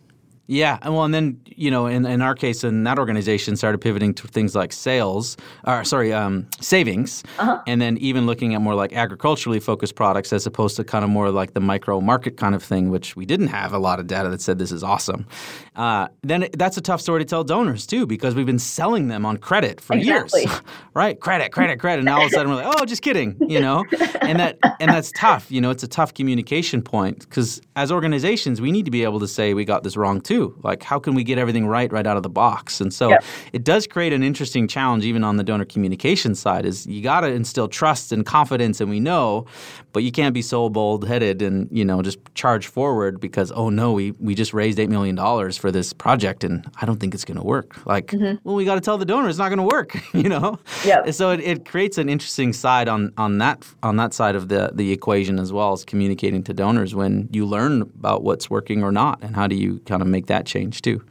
Yeah, 0.48 0.78
well, 0.85 1.02
and 1.02 1.12
then 1.12 1.40
you 1.46 1.70
know, 1.72 1.87
in, 1.87 2.06
in 2.06 2.22
our 2.22 2.35
case, 2.35 2.62
in 2.62 2.85
that 2.85 2.98
organization 3.00 3.56
started 3.56 3.78
pivoting 3.78 4.14
to 4.14 4.28
things 4.28 4.54
like 4.54 4.72
sales, 4.72 5.37
or 5.64 5.82
sorry, 5.82 6.12
um, 6.12 6.46
savings, 6.61 7.24
uh-huh. 7.38 7.61
and 7.66 7.80
then 7.80 7.96
even 7.98 8.26
looking 8.26 8.54
at 8.54 8.61
more 8.61 8.76
like 8.76 8.92
agriculturally 8.92 9.59
focused 9.59 9.96
products 9.96 10.32
as 10.32 10.46
opposed 10.46 10.76
to 10.76 10.85
kind 10.85 11.04
of 11.04 11.11
more 11.11 11.30
like 11.30 11.54
the 11.54 11.61
micro 11.61 12.00
market 12.00 12.37
kind 12.37 12.54
of 12.54 12.62
thing, 12.62 12.90
which 12.90 13.16
we 13.16 13.26
didn't 13.26 13.48
have 13.48 13.72
a 13.72 13.78
lot 13.78 13.98
of 13.98 14.06
data 14.06 14.28
that 14.28 14.40
said 14.40 14.59
this 14.59 14.70
is 14.70 14.85
awesome. 14.85 15.26
Uh, 15.74 16.06
then 16.22 16.44
it, 16.44 16.56
that's 16.56 16.76
a 16.76 16.80
tough 16.80 17.00
story 17.00 17.20
to 17.20 17.24
tell 17.24 17.42
donors 17.42 17.85
too, 17.85 18.06
because 18.06 18.37
we've 18.37 18.46
been 18.46 18.59
selling 18.59 19.09
them 19.09 19.26
on 19.26 19.38
credit 19.38 19.80
for 19.80 19.96
exactly. 19.96 20.42
years, 20.42 20.61
right? 20.94 21.18
Credit, 21.18 21.50
credit, 21.50 21.80
credit. 21.80 22.00
And 22.00 22.06
now 22.06 22.18
all 22.18 22.26
of 22.26 22.28
a 22.28 22.35
sudden 22.35 22.52
we're 22.52 22.62
like, 22.62 22.76
oh, 22.78 22.85
just 22.85 23.02
kidding, 23.02 23.37
you 23.48 23.61
know, 23.61 23.85
and 24.20 24.38
that 24.38 24.59
and 24.78 24.92
that's 24.92 25.11
tough. 25.16 25.50
You 25.50 25.61
know, 25.61 25.70
it's 25.70 25.82
a 25.82 25.88
tough 25.88 26.14
communication 26.14 26.82
point 26.82 27.20
because 27.20 27.61
as 27.74 27.90
organizations, 27.90 28.61
we 28.61 28.70
need 28.70 28.85
to 28.85 28.92
be 28.92 29.02
able 29.02 29.18
to 29.18 29.28
say 29.28 29.52
we 29.52 29.64
got 29.64 29.82
this 29.82 29.96
wrong 29.96 30.20
too 30.20 30.36
too. 30.37 30.59
Like, 30.62 30.83
how 30.83 30.99
can 30.99 31.14
we 31.14 31.25
get 31.25 31.38
everything 31.38 31.66
right 31.66 31.90
right 31.92 32.07
out 32.07 32.16
of 32.16 32.22
the 32.22 32.29
box? 32.29 32.81
And 32.81 32.92
so 32.92 33.16
it 33.53 33.64
does 33.64 33.87
create 33.87 34.12
an 34.12 34.22
interesting 34.22 34.68
challenge, 34.68 35.05
even 35.05 35.25
on 35.25 35.37
the 35.37 35.44
donor 35.44 35.64
communication 35.64 36.35
side. 36.35 36.66
Is 36.66 36.87
you 36.87 37.03
got 37.03 37.20
to 37.20 37.29
instill 37.29 37.68
trust 37.68 38.12
and 38.12 38.25
confidence, 38.25 38.81
and 38.81 38.90
we 38.90 39.01
know, 39.01 39.46
but 39.92 40.03
you 40.03 40.12
can't 40.12 40.35
be 40.35 40.42
so 40.42 40.68
bold 40.68 41.07
headed 41.07 41.42
and 41.42 41.68
you 41.70 41.85
know 41.85 42.03
just 42.03 42.18
charge 42.35 42.66
forward 42.66 43.20
because 43.20 43.53
oh 43.53 43.70
no, 43.70 43.92
we 43.92 44.12
we 44.12 44.35
just 44.35 44.53
raised 44.53 44.79
eight 44.79 44.90
million 44.90 45.14
dollars 45.14 45.57
for 45.57 45.70
this 45.70 45.92
project, 45.92 46.44
and 46.44 46.68
I 46.81 46.87
don't 46.87 47.01
think 47.01 47.14
it's 47.14 47.25
going 47.25 47.38
to 47.38 47.44
work. 47.44 47.87
Like, 47.87 48.09
mm-hmm. 48.09 48.37
well, 48.44 48.57
we 48.57 48.64
got 48.64 48.77
to 48.77 48.81
tell 48.81 48.99
the 48.99 49.05
donor 49.05 49.29
it's 49.29 49.38
not 49.38 49.49
going 49.49 49.59
to 49.59 49.75
work. 49.77 49.96
You 50.16 50.31
know. 50.31 50.59
Yeah. 50.85 51.11
So 51.11 51.31
it, 51.31 51.40
it 51.40 51.64
creates 51.66 51.99
an 51.99 52.09
interesting 52.09 52.53
side 52.53 52.88
on 52.88 53.12
on 53.18 53.38
that 53.38 53.66
on 53.83 53.96
that 53.96 54.14
side 54.14 54.35
of 54.35 54.49
the 54.49 54.70
the 54.72 54.90
equation 54.90 55.38
as 55.38 55.53
well 55.53 55.72
as 55.72 55.85
communicating 55.85 56.42
to 56.44 56.55
donors 56.55 56.94
when 56.94 57.29
you 57.31 57.44
learn 57.44 57.83
about 57.83 58.22
what's 58.22 58.49
working 58.49 58.83
or 58.83 58.90
not, 58.90 59.22
and 59.22 59.37
how 59.37 59.46
do 59.46 59.55
you 59.55 59.79
kind 59.81 60.01
of 60.03 60.09
make 60.09 60.25
make 60.26 60.36
that 60.36 60.46
change 60.46 60.82
too. 60.82 61.02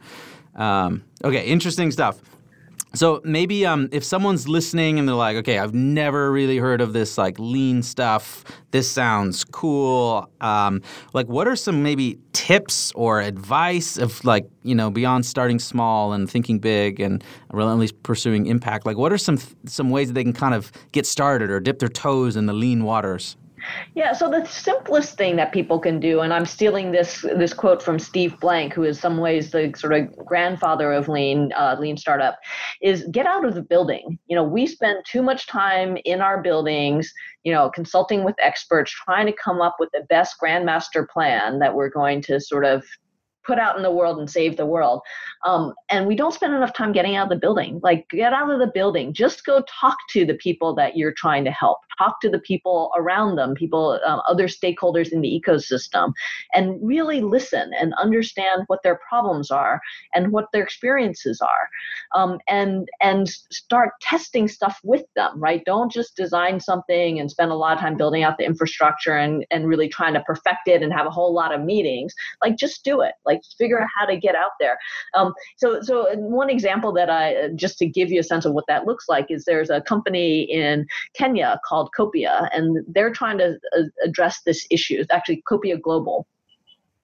Um, 0.54 1.04
okay, 1.24 1.46
interesting 1.46 1.90
stuff. 1.90 2.20
So 2.94 3.20
maybe 3.24 3.66
um, 3.66 3.90
if 3.92 4.04
someone's 4.04 4.48
listening 4.48 4.98
and 4.98 5.06
they're 5.06 5.14
like, 5.14 5.36
okay, 5.38 5.58
I've 5.58 5.74
never 5.74 6.32
really 6.32 6.56
heard 6.56 6.80
of 6.80 6.94
this 6.94 7.18
like 7.18 7.38
lean 7.38 7.82
stuff. 7.82 8.44
This 8.70 8.90
sounds 8.90 9.44
cool. 9.44 10.30
Um, 10.40 10.80
like, 11.12 11.26
what 11.26 11.46
are 11.46 11.56
some 11.56 11.82
maybe 11.82 12.18
tips 12.32 12.92
or 12.94 13.20
advice 13.20 13.98
of 13.98 14.24
like 14.24 14.48
you 14.62 14.74
know 14.74 14.90
beyond 14.90 15.26
starting 15.26 15.58
small 15.58 16.14
and 16.14 16.30
thinking 16.30 16.58
big 16.58 17.00
and 17.00 17.22
relentlessly 17.52 17.98
pursuing 18.02 18.46
impact? 18.46 18.86
Like, 18.86 18.96
what 18.96 19.12
are 19.12 19.18
some 19.18 19.38
some 19.66 19.90
ways 19.90 20.08
that 20.08 20.14
they 20.14 20.24
can 20.24 20.32
kind 20.32 20.54
of 20.54 20.72
get 20.92 21.04
started 21.06 21.50
or 21.50 21.60
dip 21.60 21.80
their 21.80 21.90
toes 21.90 22.34
in 22.36 22.46
the 22.46 22.54
lean 22.54 22.82
waters? 22.84 23.36
Yeah, 23.94 24.12
so 24.12 24.30
the 24.30 24.44
simplest 24.46 25.16
thing 25.16 25.36
that 25.36 25.52
people 25.52 25.78
can 25.78 26.00
do, 26.00 26.20
and 26.20 26.32
I'm 26.32 26.46
stealing 26.46 26.92
this 26.92 27.22
this 27.22 27.52
quote 27.52 27.82
from 27.82 27.98
Steve 27.98 28.38
Blank, 28.40 28.72
who 28.72 28.84
is 28.84 29.00
some 29.00 29.18
ways 29.18 29.50
the 29.50 29.72
sort 29.76 29.94
of 29.94 30.14
grandfather 30.24 30.92
of 30.92 31.08
lean 31.08 31.52
uh, 31.56 31.76
lean 31.78 31.96
startup, 31.96 32.38
is 32.82 33.06
get 33.10 33.26
out 33.26 33.44
of 33.44 33.54
the 33.54 33.62
building. 33.62 34.18
You 34.26 34.36
know, 34.36 34.44
we 34.44 34.66
spend 34.66 35.04
too 35.06 35.22
much 35.22 35.46
time 35.46 35.96
in 36.04 36.20
our 36.20 36.42
buildings, 36.42 37.12
you 37.44 37.52
know, 37.52 37.70
consulting 37.70 38.24
with 38.24 38.36
experts, 38.38 38.90
trying 38.90 39.26
to 39.26 39.32
come 39.32 39.60
up 39.60 39.76
with 39.78 39.90
the 39.92 40.06
best 40.08 40.36
grandmaster 40.42 41.08
plan 41.08 41.58
that 41.58 41.74
we're 41.74 41.90
going 41.90 42.22
to 42.22 42.40
sort 42.40 42.64
of 42.64 42.84
put 43.46 43.58
out 43.58 43.76
in 43.76 43.82
the 43.82 43.92
world 43.92 44.18
and 44.18 44.28
save 44.28 44.56
the 44.56 44.66
world. 44.66 45.00
Um, 45.46 45.74
and 45.90 46.06
we 46.06 46.16
don't 46.16 46.34
spend 46.34 46.54
enough 46.54 46.74
time 46.74 46.92
getting 46.92 47.14
out 47.14 47.24
of 47.24 47.28
the 47.30 47.36
building. 47.36 47.80
Like, 47.82 48.08
get 48.10 48.32
out 48.32 48.50
of 48.50 48.58
the 48.58 48.66
building. 48.66 49.12
Just 49.12 49.46
go 49.46 49.62
talk 49.80 49.96
to 50.10 50.26
the 50.26 50.34
people 50.34 50.74
that 50.74 50.96
you're 50.96 51.14
trying 51.16 51.44
to 51.44 51.52
help. 51.52 51.78
Talk 51.98 52.20
to 52.20 52.28
the 52.28 52.40
people 52.40 52.90
around 52.96 53.36
them, 53.36 53.54
people, 53.54 53.98
um, 54.04 54.20
other 54.28 54.48
stakeholders 54.48 55.12
in 55.12 55.20
the 55.20 55.40
ecosystem, 55.40 56.12
and 56.52 56.78
really 56.82 57.20
listen 57.22 57.70
and 57.80 57.94
understand 57.94 58.64
what 58.66 58.82
their 58.82 59.00
problems 59.08 59.50
are 59.50 59.80
and 60.14 60.32
what 60.32 60.46
their 60.52 60.62
experiences 60.62 61.40
are, 61.40 61.68
um, 62.14 62.38
and 62.48 62.88
and 63.00 63.28
start 63.28 63.92
testing 64.02 64.48
stuff 64.48 64.78
with 64.82 65.04
them. 65.14 65.40
Right? 65.40 65.64
Don't 65.64 65.90
just 65.90 66.16
design 66.16 66.60
something 66.60 67.18
and 67.18 67.30
spend 67.30 67.50
a 67.50 67.54
lot 67.54 67.74
of 67.74 67.80
time 67.80 67.96
building 67.96 68.24
out 68.24 68.36
the 68.36 68.44
infrastructure 68.44 69.16
and 69.16 69.46
and 69.50 69.66
really 69.66 69.88
trying 69.88 70.14
to 70.14 70.20
perfect 70.20 70.66
it 70.66 70.82
and 70.82 70.92
have 70.92 71.06
a 71.06 71.10
whole 71.10 71.32
lot 71.32 71.54
of 71.54 71.62
meetings. 71.62 72.12
Like, 72.42 72.56
just 72.58 72.84
do 72.84 73.00
it. 73.00 73.14
Like, 73.24 73.40
figure 73.56 73.80
out 73.80 73.88
how 73.96 74.04
to 74.06 74.18
get 74.18 74.34
out 74.34 74.52
there. 74.60 74.76
Um, 75.14 75.32
so, 75.56 75.80
so 75.82 76.06
one 76.16 76.50
example 76.50 76.92
that 76.92 77.10
I 77.10 77.48
just 77.54 77.78
to 77.78 77.86
give 77.86 78.10
you 78.10 78.20
a 78.20 78.24
sense 78.24 78.44
of 78.44 78.52
what 78.52 78.66
that 78.68 78.86
looks 78.86 79.08
like 79.08 79.26
is 79.30 79.44
there's 79.44 79.70
a 79.70 79.80
company 79.80 80.42
in 80.42 80.86
Kenya 81.14 81.60
called 81.66 81.90
Copia, 81.96 82.48
and 82.52 82.84
they're 82.88 83.12
trying 83.12 83.38
to 83.38 83.58
uh, 83.76 83.82
address 84.04 84.42
this 84.44 84.66
issue. 84.70 84.96
It's 84.98 85.10
actually 85.10 85.42
Copia 85.48 85.80
Global 85.80 86.26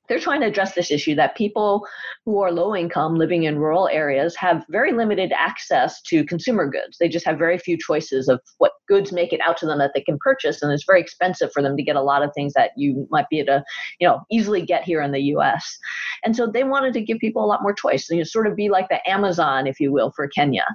they're 0.09 0.19
trying 0.19 0.41
to 0.41 0.47
address 0.47 0.75
this 0.75 0.91
issue 0.91 1.15
that 1.15 1.37
people 1.37 1.87
who 2.25 2.41
are 2.41 2.53
low 2.53 2.75
income 2.75 3.17
living 3.17 3.45
in 3.45 3.59
rural 3.59 3.89
areas 3.89 4.37
have 4.37 4.65
very 4.69 4.93
limited 4.93 5.33
access 5.37 6.03
to 6.03 6.25
consumer 6.25 6.69
goods. 6.69 6.99
They 6.99 7.09
just 7.09 7.25
have 7.25 7.39
very 7.39 7.59
few 7.59 7.79
choices 7.79 8.29
of 8.29 8.41
what 8.59 8.73
goods 8.89 9.13
make 9.13 9.33
it 9.33 9.41
out 9.41 9.57
to 9.59 9.67
them 9.67 9.79
that 9.79 9.93
they 9.95 10.01
can 10.01 10.19
purchase, 10.19 10.63
and 10.63 10.73
it's 10.73 10.85
very 10.85 11.01
expensive 11.01 11.53
for 11.53 11.63
them 11.63 11.77
to 11.77 11.83
get 11.83 11.97
a 11.97 12.03
lot 12.03 12.23
of 12.23 12.31
things 12.35 12.53
that 12.55 12.73
you 12.77 13.07
might 13.11 13.29
be 13.31 13.39
able 13.41 13.47
to, 13.47 13.65
you 14.01 14.09
know, 14.09 14.21
easily 14.31 14.63
get 14.63 14.83
here 14.83 15.01
in 15.01 15.13
the 15.13 15.21
U.S. 15.21 15.79
And 16.25 16.37
so 16.37 16.47
they 16.47 16.65
wanted 16.65 16.93
to 16.95 17.01
give 17.01 17.19
people 17.19 17.45
a 17.45 17.47
lot 17.47 17.63
more 17.63 17.73
choice, 17.73 18.09
you 18.11 18.25
sort 18.25 18.47
of 18.47 18.57
be 18.57 18.69
like 18.69 18.89
the 18.89 19.09
Amazon, 19.09 19.67
if 19.67 19.81
you 19.81 19.93
will, 19.93 20.13
for 20.15 20.29
Kenya. 20.29 20.67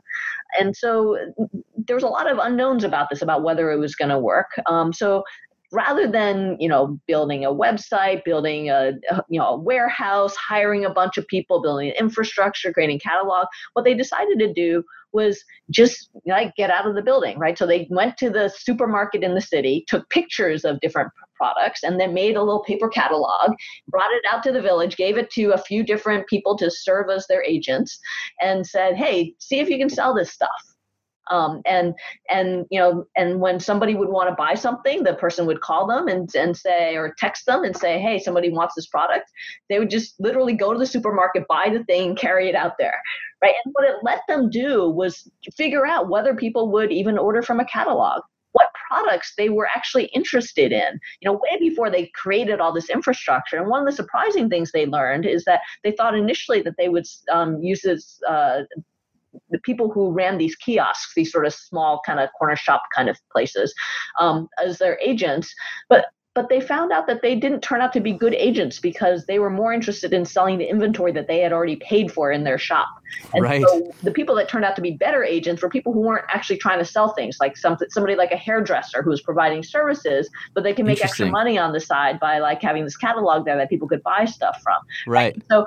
And 0.59 0.75
so 0.75 1.17
there 1.87 1.95
was 1.95 2.03
a 2.03 2.07
lot 2.07 2.29
of 2.29 2.39
unknowns 2.39 2.83
about 2.83 3.09
this, 3.09 3.21
about 3.21 3.43
whether 3.43 3.71
it 3.71 3.77
was 3.77 3.95
going 3.95 4.09
to 4.09 4.19
work. 4.19 4.51
Um, 4.67 4.93
so 4.93 5.23
rather 5.71 6.09
than 6.09 6.55
you 6.59 6.69
know 6.69 6.99
building 7.07 7.43
a 7.45 7.51
website 7.51 8.23
building 8.23 8.69
a, 8.69 8.93
uh, 9.11 9.21
you 9.29 9.39
know 9.39 9.47
a 9.47 9.57
warehouse 9.57 10.35
hiring 10.35 10.85
a 10.85 10.89
bunch 10.89 11.17
of 11.17 11.27
people 11.27 11.61
building 11.61 11.89
infrastructure 11.99 12.71
creating 12.71 12.99
catalog 12.99 13.47
what 13.73 13.83
they 13.83 13.93
decided 13.93 14.39
to 14.39 14.53
do 14.53 14.83
was 15.13 15.43
just 15.69 16.09
like 16.25 16.55
get 16.55 16.69
out 16.69 16.87
of 16.87 16.95
the 16.95 17.01
building 17.01 17.37
right? 17.39 17.57
So 17.57 17.65
they 17.65 17.87
went 17.89 18.17
to 18.17 18.29
the 18.29 18.49
supermarket 18.49 19.23
in 19.23 19.35
the 19.35 19.41
city 19.41 19.85
took 19.87 20.09
pictures 20.09 20.63
of 20.63 20.79
different 20.79 21.11
products 21.35 21.83
and 21.83 21.99
then 21.99 22.13
made 22.13 22.35
a 22.35 22.43
little 22.43 22.63
paper 22.63 22.89
catalog 22.89 23.53
brought 23.87 24.11
it 24.11 24.23
out 24.29 24.43
to 24.43 24.51
the 24.51 24.61
village 24.61 24.95
gave 24.95 25.17
it 25.17 25.29
to 25.31 25.51
a 25.51 25.57
few 25.57 25.83
different 25.83 26.27
people 26.27 26.57
to 26.57 26.71
serve 26.71 27.09
as 27.09 27.25
their 27.27 27.43
agents 27.43 27.99
and 28.41 28.65
said 28.65 28.95
hey 28.95 29.33
see 29.39 29.59
if 29.59 29.69
you 29.69 29.77
can 29.77 29.89
sell 29.89 30.13
this 30.13 30.31
stuff 30.31 30.76
um, 31.29 31.61
and 31.65 31.93
and 32.29 32.65
you 32.69 32.79
know 32.79 33.05
and 33.15 33.39
when 33.39 33.59
somebody 33.59 33.95
would 33.95 34.09
want 34.09 34.29
to 34.29 34.35
buy 34.35 34.53
something 34.53 35.03
the 35.03 35.13
person 35.15 35.45
would 35.45 35.61
call 35.61 35.87
them 35.87 36.07
and, 36.07 36.33
and 36.35 36.55
say 36.55 36.95
or 36.95 37.13
text 37.17 37.45
them 37.45 37.63
and 37.63 37.75
say 37.75 37.99
hey 37.99 38.19
somebody 38.19 38.49
wants 38.49 38.75
this 38.75 38.87
product 38.87 39.31
they 39.69 39.79
would 39.79 39.89
just 39.89 40.19
literally 40.19 40.53
go 40.53 40.73
to 40.73 40.79
the 40.79 40.85
supermarket 40.85 41.47
buy 41.47 41.69
the 41.71 41.83
thing 41.85 42.15
carry 42.27 42.49
it 42.49 42.55
out 42.55 42.73
there 42.77 43.01
right? 43.41 43.53
And 43.63 43.73
what 43.75 43.87
it 43.87 43.97
let 44.03 44.21
them 44.27 44.49
do 44.49 44.89
was 44.89 45.29
figure 45.55 45.85
out 45.85 46.09
whether 46.09 46.35
people 46.35 46.71
would 46.71 46.91
even 46.91 47.17
order 47.17 47.41
from 47.41 47.59
a 47.59 47.65
catalog 47.65 48.21
what 48.53 48.69
products 48.89 49.33
they 49.37 49.49
were 49.49 49.67
actually 49.75 50.05
interested 50.05 50.71
in 50.71 50.99
you 51.21 51.25
know 51.29 51.33
way 51.33 51.59
before 51.59 51.91
they 51.91 52.07
created 52.15 52.59
all 52.59 52.73
this 52.73 52.89
infrastructure. 52.89 53.57
And 53.57 53.67
one 53.67 53.81
of 53.81 53.85
the 53.85 53.91
surprising 53.91 54.49
things 54.49 54.71
they 54.71 54.87
learned 54.87 55.25
is 55.25 55.45
that 55.45 55.61
they 55.83 55.91
thought 55.91 56.15
initially 56.15 56.61
that 56.63 56.75
they 56.77 56.89
would 56.89 57.05
um, 57.31 57.61
use 57.61 57.81
this 57.81 58.19
uh, 58.27 58.61
the 59.49 59.59
people 59.59 59.91
who 59.91 60.11
ran 60.11 60.37
these 60.37 60.55
kiosks, 60.55 61.13
these 61.15 61.31
sort 61.31 61.45
of 61.45 61.53
small 61.53 62.01
kind 62.05 62.19
of 62.19 62.29
corner 62.37 62.55
shop 62.55 62.83
kind 62.95 63.09
of 63.09 63.17
places, 63.31 63.73
um, 64.19 64.47
as 64.63 64.77
their 64.77 64.99
agents. 65.01 65.53
But 65.89 66.05
but 66.37 66.49
they 66.49 66.61
found 66.61 66.91
out 66.91 67.07
that 67.07 67.23
they 67.23 67.33
didn't 67.33 67.61
turn 67.61 67.81
out 67.81 67.91
to 67.93 67.99
be 67.99 68.11
good 68.11 68.35
agents 68.35 68.79
because 68.79 69.25
they 69.25 69.39
were 69.39 69.49
more 69.49 69.73
interested 69.73 70.13
in 70.13 70.23
selling 70.23 70.59
the 70.59 70.69
inventory 70.69 71.11
that 71.11 71.27
they 71.27 71.39
had 71.39 71.51
already 71.51 71.77
paid 71.77 72.11
for 72.11 72.31
in 72.31 72.43
their 72.43 72.59
shop. 72.59 72.87
And 73.33 73.41
right. 73.41 73.65
so 73.67 73.91
the 74.03 74.11
people 74.11 74.35
that 74.35 74.47
turned 74.47 74.63
out 74.63 74.75
to 74.75 74.81
be 74.83 74.91
better 74.91 75.23
agents 75.23 75.63
were 75.63 75.69
people 75.69 75.93
who 75.93 76.01
weren't 76.01 76.25
actually 76.31 76.57
trying 76.57 76.77
to 76.77 76.85
sell 76.85 77.15
things, 77.15 77.37
like 77.39 77.57
some, 77.57 77.75
somebody 77.89 78.15
like 78.15 78.31
a 78.31 78.37
hairdresser 78.37 79.01
who 79.01 79.09
was 79.09 79.19
providing 79.19 79.63
services, 79.63 80.29
but 80.53 80.63
they 80.63 80.73
can 80.73 80.85
make 80.85 81.03
extra 81.03 81.25
money 81.25 81.57
on 81.57 81.73
the 81.73 81.79
side 81.79 82.19
by 82.19 82.37
like 82.37 82.61
having 82.61 82.83
this 82.83 82.97
catalog 82.97 83.43
there 83.43 83.57
that 83.57 83.67
people 83.67 83.87
could 83.87 84.03
buy 84.03 84.25
stuff 84.25 84.61
from. 84.61 84.77
Right. 85.07 85.33
right? 85.33 85.43
So 85.49 85.65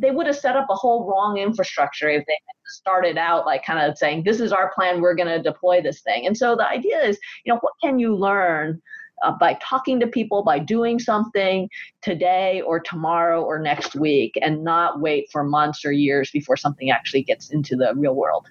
they 0.00 0.10
would 0.10 0.26
have 0.26 0.36
set 0.36 0.56
up 0.56 0.66
a 0.70 0.74
whole 0.74 1.06
wrong 1.06 1.38
infrastructure 1.38 2.08
if 2.08 2.24
they 2.26 2.36
started 2.66 3.18
out 3.18 3.46
like 3.46 3.64
kind 3.64 3.80
of 3.80 3.98
saying 3.98 4.22
this 4.24 4.40
is 4.40 4.52
our 4.52 4.72
plan 4.74 5.00
we're 5.00 5.14
going 5.14 5.28
to 5.28 5.42
deploy 5.42 5.80
this 5.82 6.00
thing 6.02 6.26
and 6.26 6.36
so 6.36 6.54
the 6.54 6.66
idea 6.66 7.00
is 7.00 7.18
you 7.44 7.52
know 7.52 7.58
what 7.60 7.72
can 7.82 7.98
you 7.98 8.14
learn 8.14 8.80
uh, 9.22 9.32
by 9.32 9.58
talking 9.62 10.00
to 10.00 10.06
people, 10.06 10.42
by 10.42 10.58
doing 10.58 10.98
something 10.98 11.68
today 12.02 12.62
or 12.62 12.80
tomorrow 12.80 13.42
or 13.42 13.58
next 13.58 13.94
week, 13.94 14.38
and 14.40 14.64
not 14.64 15.00
wait 15.00 15.28
for 15.30 15.44
months 15.44 15.84
or 15.84 15.92
years 15.92 16.30
before 16.30 16.56
something 16.56 16.90
actually 16.90 17.22
gets 17.22 17.50
into 17.50 17.76
the 17.76 17.92
real 17.96 18.14
world. 18.14 18.46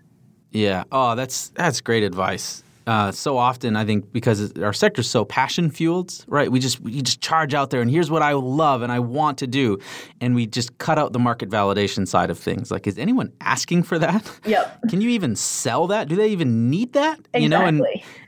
Yeah. 0.52 0.84
Oh, 0.92 1.16
that's 1.16 1.50
that's 1.50 1.82
great 1.82 2.04
advice. 2.04 2.64
Uh, 2.90 3.12
so 3.12 3.38
often, 3.38 3.76
I 3.76 3.86
think 3.86 4.12
because 4.12 4.52
our 4.54 4.74
sector 4.74 5.02
is 5.02 5.10
so 5.10 5.24
passion 5.24 5.70
fueled, 5.70 6.26
right? 6.28 6.52
We 6.52 6.60
just 6.60 6.80
we 6.80 7.04
just 7.04 7.22
charge 7.22 7.54
out 7.54 7.70
there, 7.70 7.82
and 7.82 7.92
here's 7.92 8.10
what 8.10 8.24
I 8.24 8.34
love 8.34 8.82
and 8.82 8.92
I 8.92 8.98
want 8.98 9.38
to 9.38 9.48
do, 9.48 9.78
and 10.20 10.34
we 10.34 10.48
just 10.48 10.76
cut 10.80 10.98
out 10.98 11.14
the 11.14 11.20
market 11.20 11.52
validation 11.52 12.08
side 12.08 12.32
of 12.32 12.40
things. 12.40 12.72
Like, 12.72 12.88
is 12.88 12.98
anyone 12.98 13.32
asking 13.42 13.84
for 13.84 14.00
that? 14.00 14.28
Yep. 14.50 14.80
Can 14.90 15.02
you 15.02 15.10
even 15.10 15.36
sell 15.36 15.86
that? 15.88 16.08
Do 16.08 16.16
they 16.16 16.30
even 16.30 16.72
need 16.72 16.94
that? 16.94 17.20
Exactly. 17.34 17.44
You 17.44 17.50
know, 17.50 17.66
and 17.66 17.86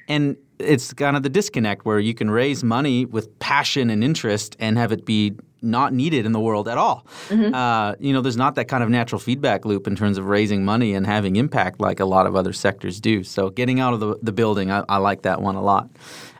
and 0.07 0.37
it's 0.59 0.93
kind 0.93 1.17
of 1.17 1.23
the 1.23 1.29
disconnect 1.29 1.83
where 1.83 1.99
you 1.99 2.13
can 2.13 2.29
raise 2.29 2.63
money 2.63 3.05
with 3.05 3.39
passion 3.39 3.89
and 3.89 4.03
interest 4.03 4.55
and 4.59 4.77
have 4.77 4.91
it 4.91 5.05
be 5.05 5.33
not 5.61 5.93
needed 5.93 6.25
in 6.25 6.31
the 6.31 6.39
world 6.39 6.67
at 6.67 6.77
all. 6.77 7.05
Mm-hmm. 7.29 7.53
Uh, 7.53 7.93
you 7.99 8.13
know, 8.13 8.21
there's 8.21 8.37
not 8.37 8.55
that 8.55 8.67
kind 8.67 8.83
of 8.83 8.89
natural 8.89 9.19
feedback 9.19 9.65
loop 9.65 9.87
in 9.87 9.95
terms 9.95 10.17
of 10.17 10.25
raising 10.25 10.65
money 10.65 10.93
and 10.93 11.05
having 11.05 11.35
impact 11.35 11.79
like 11.79 11.99
a 11.99 12.05
lot 12.05 12.25
of 12.25 12.35
other 12.35 12.53
sectors 12.53 12.99
do. 12.99 13.23
So 13.23 13.49
getting 13.49 13.79
out 13.79 13.93
of 13.93 13.99
the, 13.99 14.17
the 14.21 14.31
building, 14.31 14.71
I, 14.71 14.83
I 14.89 14.97
like 14.97 15.23
that 15.23 15.41
one 15.41 15.55
a 15.55 15.61
lot. 15.61 15.89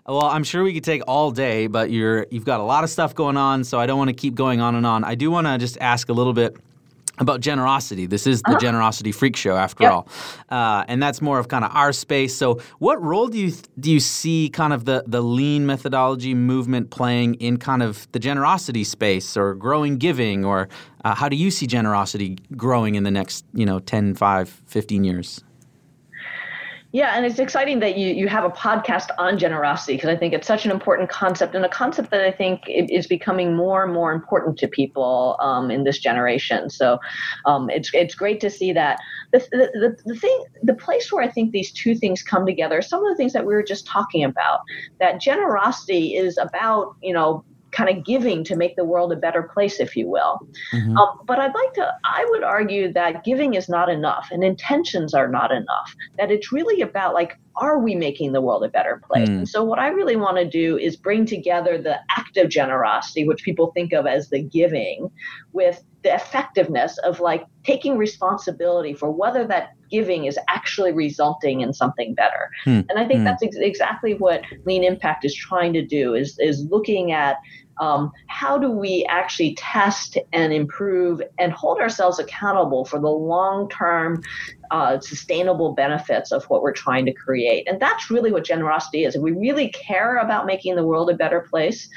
Well, 0.07 0.25
I'm 0.25 0.43
sure 0.43 0.63
we 0.63 0.73
could 0.73 0.83
take 0.83 1.03
all 1.07 1.31
day, 1.31 1.67
but 1.67 1.91
you're 1.91 2.25
you've 2.31 2.43
got 2.43 2.59
a 2.59 2.63
lot 2.63 2.83
of 2.83 2.89
stuff 2.89 3.13
going 3.13 3.37
on, 3.37 3.63
so 3.63 3.79
I 3.79 3.85
don't 3.85 3.99
want 3.99 4.09
to 4.09 4.15
keep 4.15 4.33
going 4.33 4.59
on 4.59 4.75
and 4.75 4.85
on. 4.85 5.03
I 5.03 5.15
do 5.15 5.29
want 5.29 5.45
to 5.47 5.57
just 5.57 5.77
ask 5.79 6.09
a 6.09 6.13
little 6.13 6.33
bit 6.33 6.57
about 7.21 7.39
generosity. 7.39 8.05
This 8.07 8.27
is 8.27 8.41
the 8.41 8.51
uh-huh. 8.51 8.59
generosity 8.59 9.11
freak 9.11 9.37
show, 9.37 9.55
after 9.55 9.83
yep. 9.83 9.91
all, 9.93 10.07
uh, 10.49 10.83
and 10.87 11.01
that's 11.01 11.21
more 11.21 11.39
of 11.39 11.47
kind 11.47 11.63
of 11.63 11.71
our 11.73 11.93
space. 11.93 12.35
So, 12.35 12.59
what 12.79 13.01
role 13.01 13.27
do 13.27 13.37
you 13.37 13.53
do 13.79 13.91
you 13.91 14.01
see 14.01 14.49
kind 14.49 14.73
of 14.73 14.83
the 14.83 15.03
the 15.07 15.21
lean 15.21 15.65
methodology 15.65 16.33
movement 16.33 16.89
playing 16.89 17.35
in 17.35 17.57
kind 17.57 17.83
of 17.83 18.11
the 18.11 18.19
generosity 18.19 18.83
space 18.83 19.37
or 19.37 19.53
growing 19.53 19.97
giving, 19.97 20.43
or 20.43 20.67
uh, 21.05 21.15
how 21.15 21.29
do 21.29 21.37
you 21.37 21.51
see 21.51 21.67
generosity 21.67 22.37
growing 22.57 22.95
in 22.95 23.03
the 23.03 23.11
next 23.11 23.45
you 23.53 23.65
know 23.65 23.79
10, 23.79 24.15
5, 24.15 24.61
15 24.65 25.03
years? 25.03 25.41
Yeah, 26.93 27.15
and 27.15 27.25
it's 27.25 27.39
exciting 27.39 27.79
that 27.79 27.97
you, 27.97 28.13
you 28.13 28.27
have 28.27 28.43
a 28.43 28.49
podcast 28.49 29.11
on 29.17 29.37
generosity 29.37 29.93
because 29.93 30.09
I 30.09 30.17
think 30.17 30.33
it's 30.33 30.45
such 30.45 30.65
an 30.65 30.71
important 30.71 31.09
concept 31.09 31.55
and 31.55 31.63
a 31.63 31.69
concept 31.69 32.11
that 32.11 32.21
I 32.21 32.31
think 32.31 32.63
is 32.67 33.07
becoming 33.07 33.55
more 33.55 33.83
and 33.83 33.93
more 33.93 34.11
important 34.11 34.57
to 34.59 34.67
people 34.67 35.37
um, 35.39 35.71
in 35.71 35.85
this 35.85 35.99
generation. 35.99 36.69
So 36.69 36.99
um, 37.45 37.69
it's 37.69 37.91
it's 37.93 38.13
great 38.13 38.41
to 38.41 38.49
see 38.49 38.73
that. 38.73 38.99
The, 39.31 39.39
the, 39.51 39.97
the 40.05 40.15
thing, 40.15 40.43
the 40.63 40.73
place 40.73 41.13
where 41.13 41.23
I 41.23 41.29
think 41.29 41.53
these 41.53 41.71
two 41.71 41.95
things 41.95 42.21
come 42.21 42.45
together, 42.45 42.81
some 42.81 43.05
of 43.05 43.09
the 43.09 43.15
things 43.15 43.31
that 43.31 43.45
we 43.45 43.53
were 43.53 43.63
just 43.63 43.87
talking 43.87 44.25
about, 44.25 44.59
that 44.99 45.21
generosity 45.21 46.17
is 46.17 46.37
about, 46.37 46.95
you 47.01 47.13
know, 47.13 47.45
kind 47.71 47.89
of 47.89 48.03
giving 48.05 48.43
to 48.43 48.55
make 48.55 48.75
the 48.75 48.85
world 48.85 49.11
a 49.11 49.15
better 49.15 49.43
place, 49.43 49.79
if 49.79 49.95
you 49.95 50.09
will. 50.09 50.39
Mm-hmm. 50.73 50.97
Um, 50.97 51.19
but 51.25 51.39
I'd 51.39 51.53
like 51.53 51.73
to, 51.73 51.93
I 52.03 52.25
would 52.29 52.43
argue 52.43 52.91
that 52.93 53.23
giving 53.23 53.53
is 53.53 53.69
not 53.69 53.89
enough 53.89 54.27
and 54.31 54.43
intentions 54.43 55.13
are 55.13 55.27
not 55.27 55.51
enough. 55.51 55.95
That 56.17 56.31
it's 56.31 56.51
really 56.51 56.81
about 56.81 57.13
like, 57.13 57.37
are 57.55 57.79
we 57.79 57.95
making 57.95 58.31
the 58.31 58.41
world 58.41 58.63
a 58.63 58.69
better 58.69 59.01
place? 59.05 59.29
Mm. 59.29 59.37
And 59.39 59.49
so, 59.49 59.63
what 59.63 59.79
I 59.79 59.89
really 59.89 60.15
want 60.15 60.37
to 60.37 60.49
do 60.49 60.77
is 60.77 60.95
bring 60.95 61.25
together 61.25 61.77
the 61.77 61.97
act 62.17 62.37
of 62.37 62.49
generosity, 62.49 63.27
which 63.27 63.43
people 63.43 63.71
think 63.73 63.93
of 63.93 64.07
as 64.07 64.29
the 64.29 64.41
giving, 64.41 65.11
with 65.51 65.83
the 66.03 66.13
effectiveness 66.13 66.97
of 66.99 67.19
like 67.19 67.45
taking 67.63 67.97
responsibility 67.97 68.93
for 68.93 69.11
whether 69.11 69.45
that 69.45 69.73
giving 69.91 70.25
is 70.25 70.39
actually 70.47 70.91
resulting 70.91 71.61
in 71.61 71.73
something 71.73 72.15
better. 72.15 72.49
Mm. 72.65 72.85
And 72.89 72.97
I 72.97 73.05
think 73.05 73.19
mm. 73.19 73.23
that's 73.25 73.43
ex- 73.43 73.57
exactly 73.57 74.13
what 74.15 74.41
Lean 74.65 74.83
Impact 74.83 75.25
is 75.25 75.35
trying 75.35 75.73
to 75.73 75.85
do 75.85 76.15
is 76.15 76.37
is 76.39 76.65
looking 76.71 77.11
at 77.11 77.37
um, 77.81 78.11
how 78.27 78.57
do 78.59 78.69
we 78.69 79.05
actually 79.09 79.55
test 79.55 80.17
and 80.31 80.53
improve 80.53 81.21
and 81.39 81.51
hold 81.51 81.79
ourselves 81.79 82.19
accountable 82.19 82.85
for 82.85 82.99
the 82.99 83.09
long 83.09 83.67
term 83.69 84.21
uh, 84.69 84.99
sustainable 84.99 85.73
benefits 85.73 86.31
of 86.31 86.45
what 86.45 86.61
we're 86.61 86.71
trying 86.71 87.05
to 87.07 87.13
create? 87.13 87.67
And 87.67 87.79
that's 87.81 88.11
really 88.11 88.31
what 88.31 88.45
generosity 88.45 89.03
is. 89.03 89.15
If 89.15 89.21
we 89.21 89.31
really 89.31 89.69
care 89.69 90.17
about 90.17 90.45
making 90.45 90.75
the 90.75 90.85
world 90.85 91.09
a 91.09 91.15
better 91.15 91.41
place, 91.41 91.89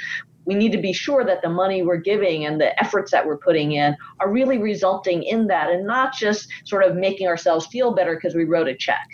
we 0.47 0.55
need 0.55 0.73
to 0.73 0.81
be 0.81 0.93
sure 0.93 1.25
that 1.25 1.43
the 1.43 1.49
money 1.49 1.83
we're 1.83 1.97
giving 1.97 2.47
and 2.47 2.61
the 2.61 2.79
efforts 2.83 3.11
that 3.11 3.27
we're 3.27 3.39
putting 3.39 3.73
in 3.73 3.97
are 4.21 4.31
really 4.31 4.59
resulting 4.59 5.23
in 5.23 5.47
that 5.49 5.71
and 5.71 5.87
not 5.87 6.15
just 6.15 6.49
sort 6.65 6.83
of 6.83 6.97
making 6.97 7.27
ourselves 7.27 7.67
feel 7.67 7.95
better 7.95 8.15
because 8.15 8.35
we 8.35 8.45
wrote 8.45 8.69
a 8.69 8.75
check. 8.75 9.07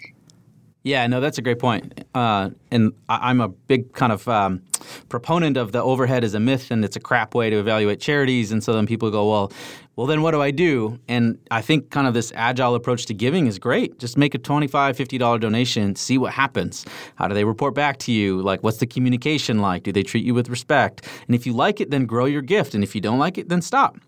Yeah, 0.83 1.07
no, 1.07 1.21
that's 1.21 1.37
a 1.37 1.43
great 1.43 1.59
point. 1.59 2.05
Uh, 2.14 2.51
and 2.71 2.93
I, 3.09 3.31
am 3.31 3.40
a 3.43 3.49
big 3.49 3.93
kind 3.93 4.12
of 4.12 4.27
um, 4.29 4.62
proponent 5.11 5.59
of 5.59 5.73
the 5.73 5.83
overhead 5.83 6.25
is 6.25 6.33
a 6.33 6.40
myth 6.40 6.71
and 6.71 6.85
it's 6.85 6.97
a 6.97 7.01
crap 7.01 7.35
way 7.35 7.51
to 7.51 7.59
evaluate 7.59 8.01
charities. 8.01 8.51
And 8.51 8.64
so 8.64 8.73
then 8.73 8.87
people 8.87 9.11
go, 9.11 9.29
well, 9.29 9.53
well, 9.97 10.07
then 10.07 10.23
what 10.23 10.31
do 10.31 10.40
I 10.40 10.51
do? 10.51 10.99
And 11.07 11.38
I 11.51 11.61
think 11.61 11.90
kind 11.90 12.07
of 12.07 12.14
this 12.14 12.33
agile 12.35 12.75
approach 12.75 13.05
to 13.07 13.14
giving 13.14 13.47
is 13.47 13.59
great. 13.59 13.99
Just 13.99 14.16
make 14.16 14.35
a 14.35 14.38
$25, 14.38 14.71
$50 14.71 15.40
donation, 15.40 15.95
see 15.97 16.16
what 16.16 16.33
happens. 16.33 16.87
How 17.16 17.29
do 17.29 17.35
they 17.35 17.45
report 17.45 17.75
back 17.75 17.99
to 17.99 18.12
you? 18.12 18.40
Like, 18.40 18.62
what's 18.62 18.79
the 18.79 18.87
communication 18.87 19.59
like? 19.59 19.83
Do 19.83 19.93
they 19.93 20.03
treat 20.03 20.25
you 20.25 20.33
with 20.33 20.49
respect? 20.49 21.07
And 21.27 21.35
if 21.35 21.45
you 21.45 21.53
like 21.53 21.83
it, 21.83 21.90
then 21.90 22.07
grow 22.07 22.25
your 22.25 22.40
gift. 22.40 22.75
And 22.75 22.83
if 22.83 22.95
you 22.95 23.03
don't 23.03 23.19
like 23.19 23.37
it, 23.37 23.51
then 23.51 23.61
stop. 23.61 23.99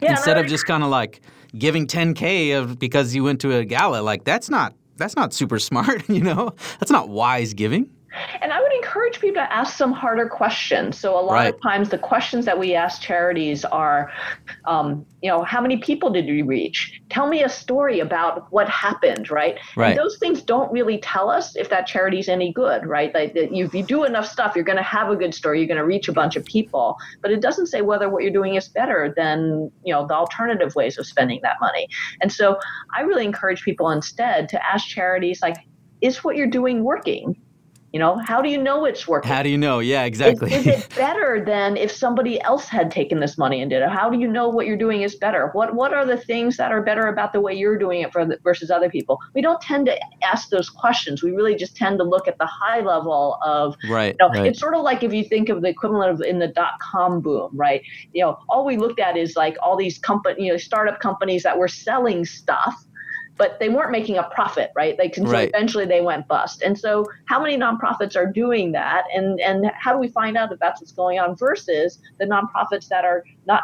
Yeah, 0.00 0.12
Instead 0.12 0.38
of 0.38 0.46
just 0.46 0.64
kind 0.64 0.82
of 0.82 0.88
like 0.88 1.20
giving 1.58 1.86
10K 1.86 2.58
of 2.58 2.78
because 2.78 3.14
you 3.14 3.24
went 3.24 3.42
to 3.42 3.54
a 3.54 3.66
gala, 3.66 4.00
like 4.00 4.24
that's 4.24 4.48
not 4.48 4.72
that's 4.96 5.16
not 5.16 5.32
super 5.32 5.58
smart, 5.58 6.08
you 6.08 6.20
know? 6.22 6.54
That's 6.80 6.90
not 6.92 7.08
wise 7.08 7.54
giving. 7.54 7.90
And 8.40 8.52
I 8.52 8.60
would 8.60 8.72
encourage 8.72 9.20
people 9.20 9.42
to 9.42 9.52
ask 9.52 9.76
some 9.76 9.92
harder 9.92 10.28
questions. 10.28 10.98
So 10.98 11.18
a 11.18 11.20
lot 11.20 11.34
right. 11.34 11.54
of 11.54 11.60
times 11.60 11.88
the 11.88 11.98
questions 11.98 12.44
that 12.44 12.58
we 12.58 12.74
ask 12.74 13.00
charities 13.00 13.64
are, 13.64 14.12
um, 14.66 15.04
you 15.22 15.30
know, 15.30 15.42
how 15.42 15.60
many 15.60 15.78
people 15.78 16.10
did 16.10 16.26
you 16.26 16.44
reach? 16.44 17.00
Tell 17.10 17.26
me 17.26 17.42
a 17.42 17.48
story 17.48 18.00
about 18.00 18.50
what 18.52 18.68
happened, 18.68 19.30
right? 19.30 19.58
Right. 19.76 19.90
And 19.90 19.98
those 19.98 20.18
things 20.18 20.42
don't 20.42 20.70
really 20.72 20.98
tell 20.98 21.30
us 21.30 21.56
if 21.56 21.70
that 21.70 21.86
charity's 21.86 22.28
any 22.28 22.52
good, 22.52 22.86
right? 22.86 23.12
Like 23.14 23.32
if 23.34 23.74
you 23.74 23.82
do 23.82 24.04
enough 24.04 24.26
stuff, 24.26 24.54
you're 24.54 24.64
going 24.64 24.76
to 24.76 24.82
have 24.82 25.10
a 25.10 25.16
good 25.16 25.34
story. 25.34 25.58
You're 25.58 25.68
going 25.68 25.78
to 25.78 25.86
reach 25.86 26.08
a 26.08 26.12
bunch 26.12 26.36
of 26.36 26.44
people, 26.44 26.96
but 27.22 27.30
it 27.30 27.40
doesn't 27.40 27.66
say 27.66 27.82
whether 27.82 28.08
what 28.08 28.22
you're 28.22 28.32
doing 28.32 28.54
is 28.54 28.68
better 28.68 29.12
than 29.16 29.70
you 29.84 29.92
know 29.92 30.06
the 30.06 30.14
alternative 30.14 30.74
ways 30.74 30.98
of 30.98 31.06
spending 31.06 31.40
that 31.42 31.56
money. 31.60 31.88
And 32.20 32.32
so 32.32 32.58
I 32.96 33.02
really 33.02 33.24
encourage 33.24 33.62
people 33.62 33.90
instead 33.90 34.48
to 34.50 34.64
ask 34.64 34.86
charities 34.86 35.40
like, 35.42 35.56
is 36.00 36.22
what 36.22 36.36
you're 36.36 36.46
doing 36.46 36.84
working? 36.84 37.36
You 37.94 38.00
know, 38.00 38.18
how 38.18 38.42
do 38.42 38.48
you 38.48 38.58
know 38.58 38.86
it's 38.86 39.06
working? 39.06 39.30
How 39.30 39.44
do 39.44 39.48
you 39.48 39.56
know? 39.56 39.78
Yeah, 39.78 40.02
exactly. 40.02 40.52
Is, 40.52 40.66
is, 40.66 40.82
it 40.82 40.94
better 40.96 41.44
than 41.46 41.76
if 41.76 41.92
somebody 41.92 42.40
else 42.40 42.66
had 42.66 42.90
taken 42.90 43.20
this 43.20 43.38
money 43.38 43.60
and 43.60 43.70
did 43.70 43.82
it? 43.84 43.88
How 43.88 44.10
do 44.10 44.18
you 44.18 44.26
know 44.26 44.48
what 44.48 44.66
you're 44.66 44.76
doing 44.76 45.02
is 45.02 45.14
better? 45.14 45.50
What 45.52 45.76
What 45.76 45.94
are 45.94 46.04
the 46.04 46.16
things 46.16 46.56
that 46.56 46.72
are 46.72 46.82
better 46.82 47.06
about 47.06 47.32
the 47.32 47.40
way 47.40 47.54
you're 47.54 47.78
doing 47.78 48.00
it 48.00 48.12
for 48.12 48.24
the, 48.26 48.36
versus 48.42 48.68
other 48.68 48.90
people? 48.90 49.20
We 49.32 49.42
don't 49.42 49.60
tend 49.60 49.86
to 49.86 49.96
ask 50.24 50.48
those 50.48 50.68
questions. 50.68 51.22
We 51.22 51.30
really 51.30 51.54
just 51.54 51.76
tend 51.76 51.98
to 51.98 52.04
look 52.04 52.26
at 52.26 52.36
the 52.38 52.46
high 52.46 52.80
level 52.80 53.38
of 53.42 53.76
right. 53.88 54.16
You 54.18 54.26
know, 54.26 54.34
right. 54.34 54.46
It's 54.46 54.58
sort 54.58 54.74
of 54.74 54.82
like 54.82 55.04
if 55.04 55.12
you 55.12 55.22
think 55.22 55.48
of 55.48 55.62
the 55.62 55.68
equivalent 55.68 56.10
of 56.10 56.20
in 56.20 56.40
the 56.40 56.48
dot 56.48 56.80
com 56.80 57.20
boom, 57.20 57.50
right? 57.54 57.80
You 58.12 58.24
know, 58.24 58.38
all 58.48 58.66
we 58.66 58.76
looked 58.76 58.98
at 58.98 59.16
is 59.16 59.36
like 59.36 59.56
all 59.62 59.76
these 59.76 59.98
company, 59.98 60.46
you 60.46 60.50
know, 60.50 60.58
startup 60.58 60.98
companies 60.98 61.44
that 61.44 61.56
were 61.56 61.68
selling 61.68 62.24
stuff 62.24 62.74
but 63.36 63.58
they 63.58 63.68
weren't 63.68 63.90
making 63.90 64.16
a 64.16 64.22
profit, 64.24 64.70
right? 64.76 64.98
Like, 64.98 65.16
and 65.16 65.26
so 65.26 65.32
right. 65.32 65.48
eventually 65.48 65.86
they 65.86 66.00
went 66.00 66.28
bust. 66.28 66.62
And 66.62 66.78
so, 66.78 67.06
how 67.26 67.40
many 67.40 67.56
nonprofits 67.56 68.16
are 68.16 68.26
doing 68.26 68.72
that? 68.72 69.04
And 69.14 69.40
and 69.40 69.70
how 69.74 69.92
do 69.92 69.98
we 69.98 70.08
find 70.08 70.36
out 70.36 70.50
that 70.50 70.60
that's 70.60 70.80
what's 70.80 70.92
going 70.92 71.18
on 71.18 71.36
versus 71.36 71.98
the 72.18 72.26
nonprofits 72.26 72.88
that 72.88 73.04
are 73.04 73.24
not 73.46 73.62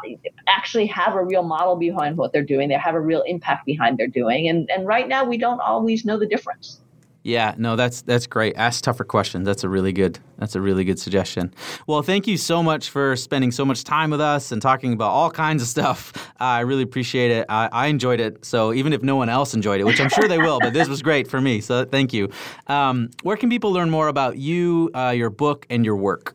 actually 0.48 0.86
have 0.86 1.14
a 1.14 1.24
real 1.24 1.42
model 1.42 1.76
behind 1.76 2.16
what 2.16 2.32
they're 2.32 2.42
doing? 2.44 2.68
They 2.68 2.74
have 2.74 2.94
a 2.94 3.00
real 3.00 3.22
impact 3.22 3.66
behind 3.66 3.98
their 3.98 4.08
doing. 4.08 4.48
And 4.48 4.70
and 4.70 4.86
right 4.86 5.08
now 5.08 5.24
we 5.24 5.38
don't 5.38 5.60
always 5.60 6.04
know 6.04 6.18
the 6.18 6.26
difference. 6.26 6.80
Yeah, 7.22 7.54
no, 7.58 7.76
that's 7.76 8.00
that's 8.02 8.26
great. 8.26 8.56
Ask 8.56 8.82
tougher 8.82 9.04
questions. 9.04 9.44
That's 9.44 9.62
a 9.62 9.68
really 9.68 9.92
good 9.92 10.18
that's 10.38 10.54
a 10.54 10.60
really 10.60 10.84
good 10.84 10.98
suggestion. 10.98 11.52
Well, 11.86 12.02
thank 12.02 12.26
you 12.26 12.38
so 12.38 12.62
much 12.62 12.88
for 12.88 13.14
spending 13.14 13.50
so 13.50 13.64
much 13.64 13.84
time 13.84 14.10
with 14.10 14.22
us 14.22 14.52
and 14.52 14.62
talking 14.62 14.94
about 14.94 15.10
all 15.10 15.30
kinds 15.30 15.62
of 15.62 15.68
stuff. 15.68 16.12
Uh, 16.40 16.44
I 16.60 16.60
really 16.60 16.82
appreciate 16.82 17.30
it. 17.30 17.46
I, 17.50 17.68
I, 17.72 17.86
enjoyed 17.88 18.20
it. 18.20 18.44
So 18.44 18.72
even 18.72 18.94
if 18.94 19.02
no 19.02 19.16
one 19.16 19.28
else 19.28 19.52
enjoyed 19.52 19.80
it, 19.80 19.84
which 19.84 20.00
I'm 20.00 20.08
sure 20.08 20.28
they 20.28 20.38
will, 20.38 20.60
but 20.60 20.72
this 20.72 20.88
was 20.88 21.02
great 21.02 21.28
for 21.28 21.40
me. 21.40 21.60
So 21.60 21.84
thank 21.84 22.14
you. 22.14 22.30
Um, 22.68 23.10
where 23.22 23.36
can 23.36 23.50
people 23.50 23.70
learn 23.70 23.90
more 23.90 24.08
about 24.08 24.38
you, 24.38 24.90
uh, 24.94 25.10
your 25.10 25.30
book, 25.30 25.66
and 25.68 25.84
your 25.84 25.96
work? 25.96 26.34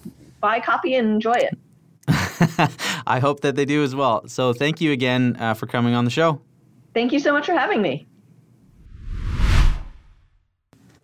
buy 0.40 0.56
a 0.56 0.62
copy 0.62 0.94
and 0.94 1.08
enjoy 1.08 1.34
it. 1.34 1.58
I 3.06 3.18
hope 3.20 3.40
that 3.40 3.56
they 3.56 3.64
do 3.64 3.82
as 3.82 3.94
well. 3.94 4.28
So 4.28 4.52
thank 4.52 4.80
you 4.80 4.92
again 4.92 5.36
uh, 5.38 5.54
for 5.54 5.66
coming 5.66 5.94
on 5.94 6.04
the 6.04 6.10
show. 6.10 6.40
Thank 6.92 7.12
you 7.12 7.18
so 7.18 7.32
much 7.32 7.46
for 7.46 7.54
having 7.54 7.82
me. 7.82 8.06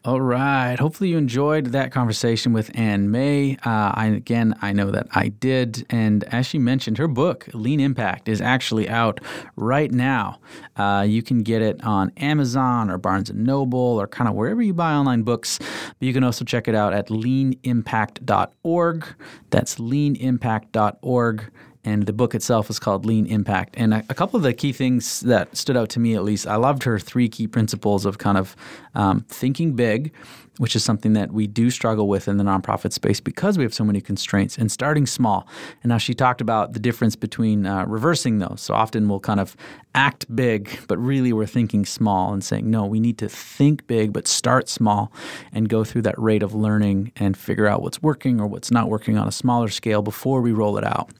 All 0.02 0.22
right. 0.22 0.78
Hopefully, 0.78 1.10
you 1.10 1.18
enjoyed 1.18 1.66
that 1.66 1.92
conversation 1.92 2.54
with 2.54 2.70
Ann 2.74 3.10
Mei. 3.10 3.58
Uh, 3.66 3.92
I, 3.94 4.06
again, 4.06 4.54
I 4.62 4.72
know 4.72 4.90
that 4.92 5.08
I 5.12 5.28
did. 5.28 5.84
And 5.90 6.24
as 6.24 6.46
she 6.46 6.58
mentioned, 6.58 6.96
her 6.96 7.06
book, 7.06 7.50
Lean 7.52 7.80
Impact, 7.80 8.26
is 8.26 8.40
actually 8.40 8.88
out 8.88 9.20
right 9.56 9.92
now. 9.92 10.38
Uh, 10.74 11.04
you 11.06 11.22
can 11.22 11.42
get 11.42 11.60
it 11.60 11.84
on 11.84 12.12
Amazon 12.16 12.88
or 12.88 12.96
Barnes 12.96 13.28
and 13.28 13.44
Noble 13.44 13.78
or 13.78 14.06
kind 14.06 14.26
of 14.26 14.34
wherever 14.34 14.62
you 14.62 14.72
buy 14.72 14.94
online 14.94 15.20
books. 15.20 15.58
But 15.58 16.06
you 16.06 16.14
can 16.14 16.24
also 16.24 16.46
check 16.46 16.66
it 16.66 16.74
out 16.74 16.94
at 16.94 17.08
leanimpact.org. 17.08 19.06
That's 19.50 19.74
leanimpact.org 19.74 21.52
and 21.84 22.06
the 22.06 22.12
book 22.12 22.34
itself 22.34 22.68
is 22.68 22.78
called 22.78 23.06
Lean 23.06 23.26
Impact. 23.26 23.74
And 23.76 23.94
a, 23.94 24.04
a, 24.10 24.14
couple 24.14 24.36
of 24.36 24.42
the 24.42 24.52
key 24.52 24.72
things 24.72 25.20
that 25.20 25.56
stood 25.56 25.76
out 25.76 25.88
to 25.90 26.00
me, 26.00 26.14
at 26.14 26.22
least, 26.22 26.46
I 26.46 26.56
loved 26.56 26.82
her 26.82 26.98
three 26.98 27.28
key 27.28 27.46
principles 27.46 28.04
of 28.04 28.18
kind 28.18 28.36
of 28.36 28.54
um, 28.94 29.24
thinking 29.28 29.72
big, 29.72 30.12
which 30.58 30.76
is 30.76 30.84
something 30.84 31.14
that 31.14 31.32
we 31.32 31.46
do 31.46 31.70
struggle 31.70 32.06
with 32.06 32.28
in 32.28 32.36
the 32.36 32.44
nonprofit 32.44 32.92
space 32.92 33.18
because 33.18 33.56
we 33.56 33.64
have 33.64 33.72
so 33.72 33.82
many 33.82 34.00
constraints, 34.00 34.58
and 34.58 34.70
starting 34.70 35.06
small. 35.06 35.48
And 35.82 35.88
now 35.88 35.96
she 35.96 36.12
talked 36.12 36.42
about 36.42 36.74
the 36.74 36.80
difference 36.80 37.16
between 37.16 37.64
uh, 37.64 37.86
reversing 37.86 38.40
those. 38.40 38.60
So 38.60 38.74
often 38.74 39.08
we'll 39.08 39.20
kind 39.20 39.40
of 39.40 39.56
act 39.94 40.34
big, 40.36 40.80
but 40.86 40.98
really 40.98 41.32
we're 41.32 41.46
thinking 41.46 41.86
small 41.86 42.34
and 42.34 42.44
saying, 42.44 42.70
no, 42.70 42.84
we 42.84 43.00
need 43.00 43.16
to 43.18 43.28
think 43.28 43.86
big, 43.86 44.12
but 44.12 44.28
start 44.28 44.68
small 44.68 45.10
and 45.50 45.66
go 45.70 45.82
through 45.82 46.02
that 46.02 46.18
rate 46.18 46.42
of 46.42 46.54
learning 46.54 47.12
and 47.16 47.38
figure 47.38 47.66
out 47.66 47.80
what's 47.80 48.02
working 48.02 48.38
or 48.38 48.46
what's 48.46 48.70
not 48.70 48.90
working 48.90 49.16
on 49.16 49.26
a 49.26 49.32
smaller 49.32 49.68
scale 49.68 50.02
before 50.02 50.42
we 50.42 50.52
roll 50.52 50.76
it 50.76 50.84
out. 50.84 51.10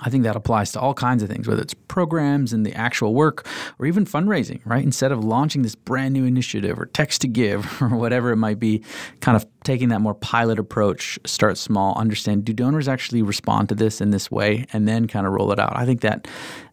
I 0.00 0.10
think 0.10 0.24
that 0.24 0.36
applies 0.36 0.72
to 0.72 0.80
all 0.80 0.94
kinds 0.94 1.22
of 1.22 1.28
things, 1.28 1.46
whether 1.46 1.62
it's 1.62 1.74
programs 1.74 2.52
and 2.52 2.64
the 2.64 2.74
actual 2.74 3.14
work 3.14 3.46
or 3.78 3.86
even 3.86 4.04
fundraising, 4.04 4.60
right? 4.64 4.82
Instead 4.82 5.12
of 5.12 5.24
launching 5.24 5.62
this 5.62 5.74
brand 5.74 6.14
new 6.14 6.24
initiative 6.24 6.78
or 6.78 6.86
text 6.86 7.20
to 7.22 7.28
give 7.28 7.80
or 7.82 7.88
whatever 7.88 8.32
it 8.32 8.36
might 8.36 8.58
be, 8.58 8.82
kind 9.20 9.36
of 9.36 9.46
taking 9.64 9.90
that 9.90 10.00
more 10.00 10.14
pilot 10.14 10.58
approach, 10.58 11.18
start 11.26 11.58
small, 11.58 11.94
understand 11.98 12.44
do 12.44 12.52
donors 12.52 12.88
actually 12.88 13.22
respond 13.22 13.68
to 13.68 13.74
this 13.74 14.00
in 14.00 14.10
this 14.10 14.30
way, 14.30 14.66
and 14.72 14.88
then 14.88 15.06
kind 15.06 15.26
of 15.26 15.32
roll 15.32 15.52
it 15.52 15.58
out. 15.58 15.76
I 15.76 15.84
think 15.84 16.00
that 16.00 16.26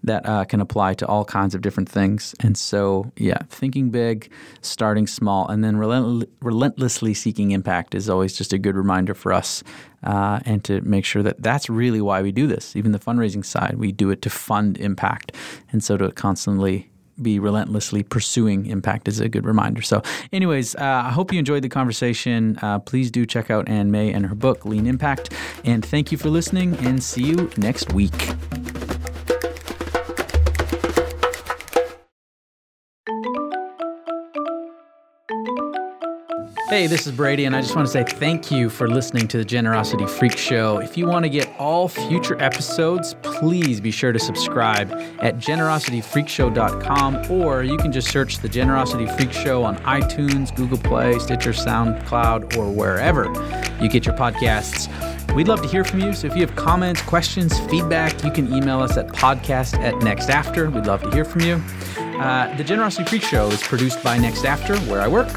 that 0.03 0.25
uh, 0.25 0.45
can 0.45 0.61
apply 0.61 0.93
to 0.93 1.05
all 1.05 1.25
kinds 1.25 1.53
of 1.53 1.61
different 1.61 1.89
things. 1.89 2.33
And 2.39 2.57
so, 2.57 3.11
yeah, 3.17 3.39
thinking 3.49 3.89
big, 3.89 4.31
starting 4.61 5.05
small, 5.05 5.47
and 5.49 5.63
then 5.63 5.75
relent- 5.75 6.29
relentlessly 6.41 7.13
seeking 7.13 7.51
impact 7.51 7.93
is 7.93 8.09
always 8.09 8.37
just 8.37 8.53
a 8.53 8.57
good 8.57 8.75
reminder 8.75 9.13
for 9.13 9.33
us 9.33 9.63
uh, 10.07 10.39
and 10.45 10.63
to 10.63 10.81
make 10.81 11.05
sure 11.05 11.21
that 11.21 11.43
that's 11.43 11.69
really 11.69 12.01
why 12.01 12.21
we 12.21 12.31
do 12.31 12.47
this. 12.47 12.75
Even 12.75 12.93
the 12.93 12.99
fundraising 12.99 13.45
side, 13.45 13.75
we 13.77 13.91
do 13.91 14.09
it 14.09 14.21
to 14.23 14.29
fund 14.29 14.77
impact. 14.77 15.33
And 15.71 15.83
so 15.83 15.97
to 15.97 16.11
constantly 16.11 16.89
be 17.21 17.39
relentlessly 17.39 18.03
pursuing 18.03 18.67
impact 18.67 19.07
is 19.07 19.19
a 19.19 19.27
good 19.27 19.45
reminder. 19.45 19.81
So, 19.81 20.01
anyways, 20.31 20.75
uh, 20.75 21.03
I 21.05 21.11
hope 21.11 21.33
you 21.33 21.39
enjoyed 21.39 21.63
the 21.63 21.69
conversation. 21.69 22.57
Uh, 22.61 22.79
please 22.79 23.11
do 23.11 23.25
check 23.25 23.49
out 23.49 23.67
Ann 23.67 23.91
Mei 23.91 24.13
and 24.13 24.25
her 24.27 24.35
book, 24.35 24.65
Lean 24.65 24.87
Impact. 24.87 25.33
And 25.65 25.83
thank 25.83 26.11
you 26.11 26.17
for 26.17 26.29
listening, 26.29 26.75
and 26.85 27.03
see 27.03 27.23
you 27.23 27.49
next 27.57 27.91
week. 27.91 28.13
Hey, 36.69 36.85
this 36.85 37.07
is 37.07 37.13
Brady, 37.13 37.45
and 37.45 37.55
I 37.55 37.61
just 37.61 37.77
want 37.77 37.87
to 37.87 37.91
say 37.91 38.03
thank 38.03 38.51
you 38.51 38.69
for 38.69 38.89
listening 38.89 39.29
to 39.29 39.37
the 39.37 39.45
Generosity 39.45 40.05
Freak 40.05 40.35
Show. 40.35 40.79
If 40.79 40.97
you 40.97 41.07
want 41.07 41.23
to 41.23 41.29
get 41.29 41.49
all 41.57 41.87
future 41.87 42.35
episodes, 42.43 43.15
please 43.21 43.79
be 43.79 43.89
sure 43.89 44.11
to 44.11 44.19
subscribe 44.19 44.91
at 45.21 45.37
generosityfreakshow.com, 45.37 47.31
or 47.31 47.63
you 47.63 47.77
can 47.77 47.93
just 47.93 48.11
search 48.11 48.39
the 48.39 48.49
Generosity 48.49 49.05
Freak 49.05 49.31
Show 49.31 49.63
on 49.63 49.77
iTunes, 49.77 50.53
Google 50.53 50.77
Play, 50.79 51.17
Stitcher, 51.19 51.51
SoundCloud, 51.53 52.57
or 52.57 52.69
wherever 52.69 53.27
you 53.81 53.87
get 53.87 54.05
your 54.05 54.17
podcasts. 54.17 54.91
We'd 55.35 55.47
love 55.47 55.61
to 55.61 55.69
hear 55.69 55.85
from 55.85 56.01
you. 56.01 56.11
So 56.11 56.27
if 56.27 56.35
you 56.35 56.45
have 56.45 56.57
comments, 56.57 57.01
questions, 57.03 57.57
feedback, 57.69 58.25
you 58.25 58.31
can 58.31 58.53
email 58.53 58.81
us 58.81 58.97
at 58.97 59.07
podcast 59.07 59.79
at 59.79 59.93
nextafter. 59.95 60.69
We'd 60.73 60.85
love 60.85 61.01
to 61.03 61.11
hear 61.11 61.23
from 61.23 61.41
you. 61.43 61.63
Uh, 62.19 62.53
the 62.57 62.63
Generosity 62.63 63.05
Freak 63.05 63.21
Show 63.21 63.47
is 63.47 63.61
produced 63.61 64.03
by 64.03 64.17
Next 64.17 64.43
After, 64.43 64.77
where 64.91 65.01
I 65.01 65.07
work. 65.07 65.29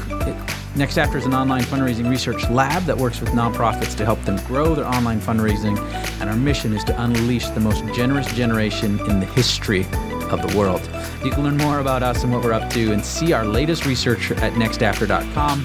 Next 0.73 0.97
After 0.97 1.17
is 1.17 1.25
an 1.25 1.33
online 1.33 1.63
fundraising 1.63 2.09
research 2.09 2.49
lab 2.49 2.83
that 2.83 2.97
works 2.97 3.19
with 3.19 3.31
nonprofits 3.31 3.95
to 3.97 4.05
help 4.05 4.21
them 4.23 4.37
grow 4.45 4.73
their 4.73 4.85
online 4.85 5.19
fundraising, 5.19 5.77
and 6.21 6.29
our 6.29 6.35
mission 6.35 6.73
is 6.73 6.83
to 6.85 7.03
unleash 7.03 7.49
the 7.49 7.59
most 7.59 7.83
generous 7.93 8.31
generation 8.33 8.97
in 9.01 9.19
the 9.19 9.25
history 9.25 9.85
of 10.31 10.41
the 10.41 10.57
world. 10.57 10.81
You 11.25 11.31
can 11.31 11.43
learn 11.43 11.57
more 11.57 11.79
about 11.79 12.03
us 12.03 12.23
and 12.23 12.31
what 12.31 12.41
we're 12.41 12.53
up 12.53 12.69
to 12.71 12.93
and 12.93 13.03
see 13.03 13.33
our 13.33 13.43
latest 13.43 13.85
research 13.85 14.31
at 14.31 14.53
nextafter.com. 14.53 15.63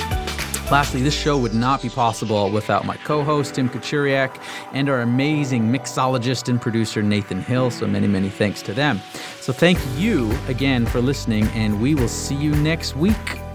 Lastly, 0.73 1.01
this 1.01 1.15
show 1.15 1.39
would 1.39 1.55
not 1.55 1.81
be 1.81 1.89
possible 1.89 2.51
without 2.51 2.85
my 2.85 2.97
co 2.97 3.23
host, 3.23 3.55
Tim 3.55 3.69
Kachuriak, 3.69 4.43
and 4.73 4.89
our 4.89 5.03
amazing 5.03 5.71
mixologist 5.71 6.49
and 6.49 6.61
producer, 6.61 7.01
Nathan 7.05 7.41
Hill. 7.41 7.71
So 7.71 7.87
many, 7.87 8.09
many 8.09 8.29
thanks 8.29 8.61
to 8.63 8.75
them. 8.75 9.01
So 9.41 9.53
thank 9.53 9.79
you 9.97 10.37
again 10.49 10.85
for 10.85 11.01
listening, 11.01 11.47
and 11.49 11.81
we 11.81 11.95
will 11.95 12.09
see 12.09 12.35
you 12.35 12.51
next 12.57 12.97
week. 12.97 13.46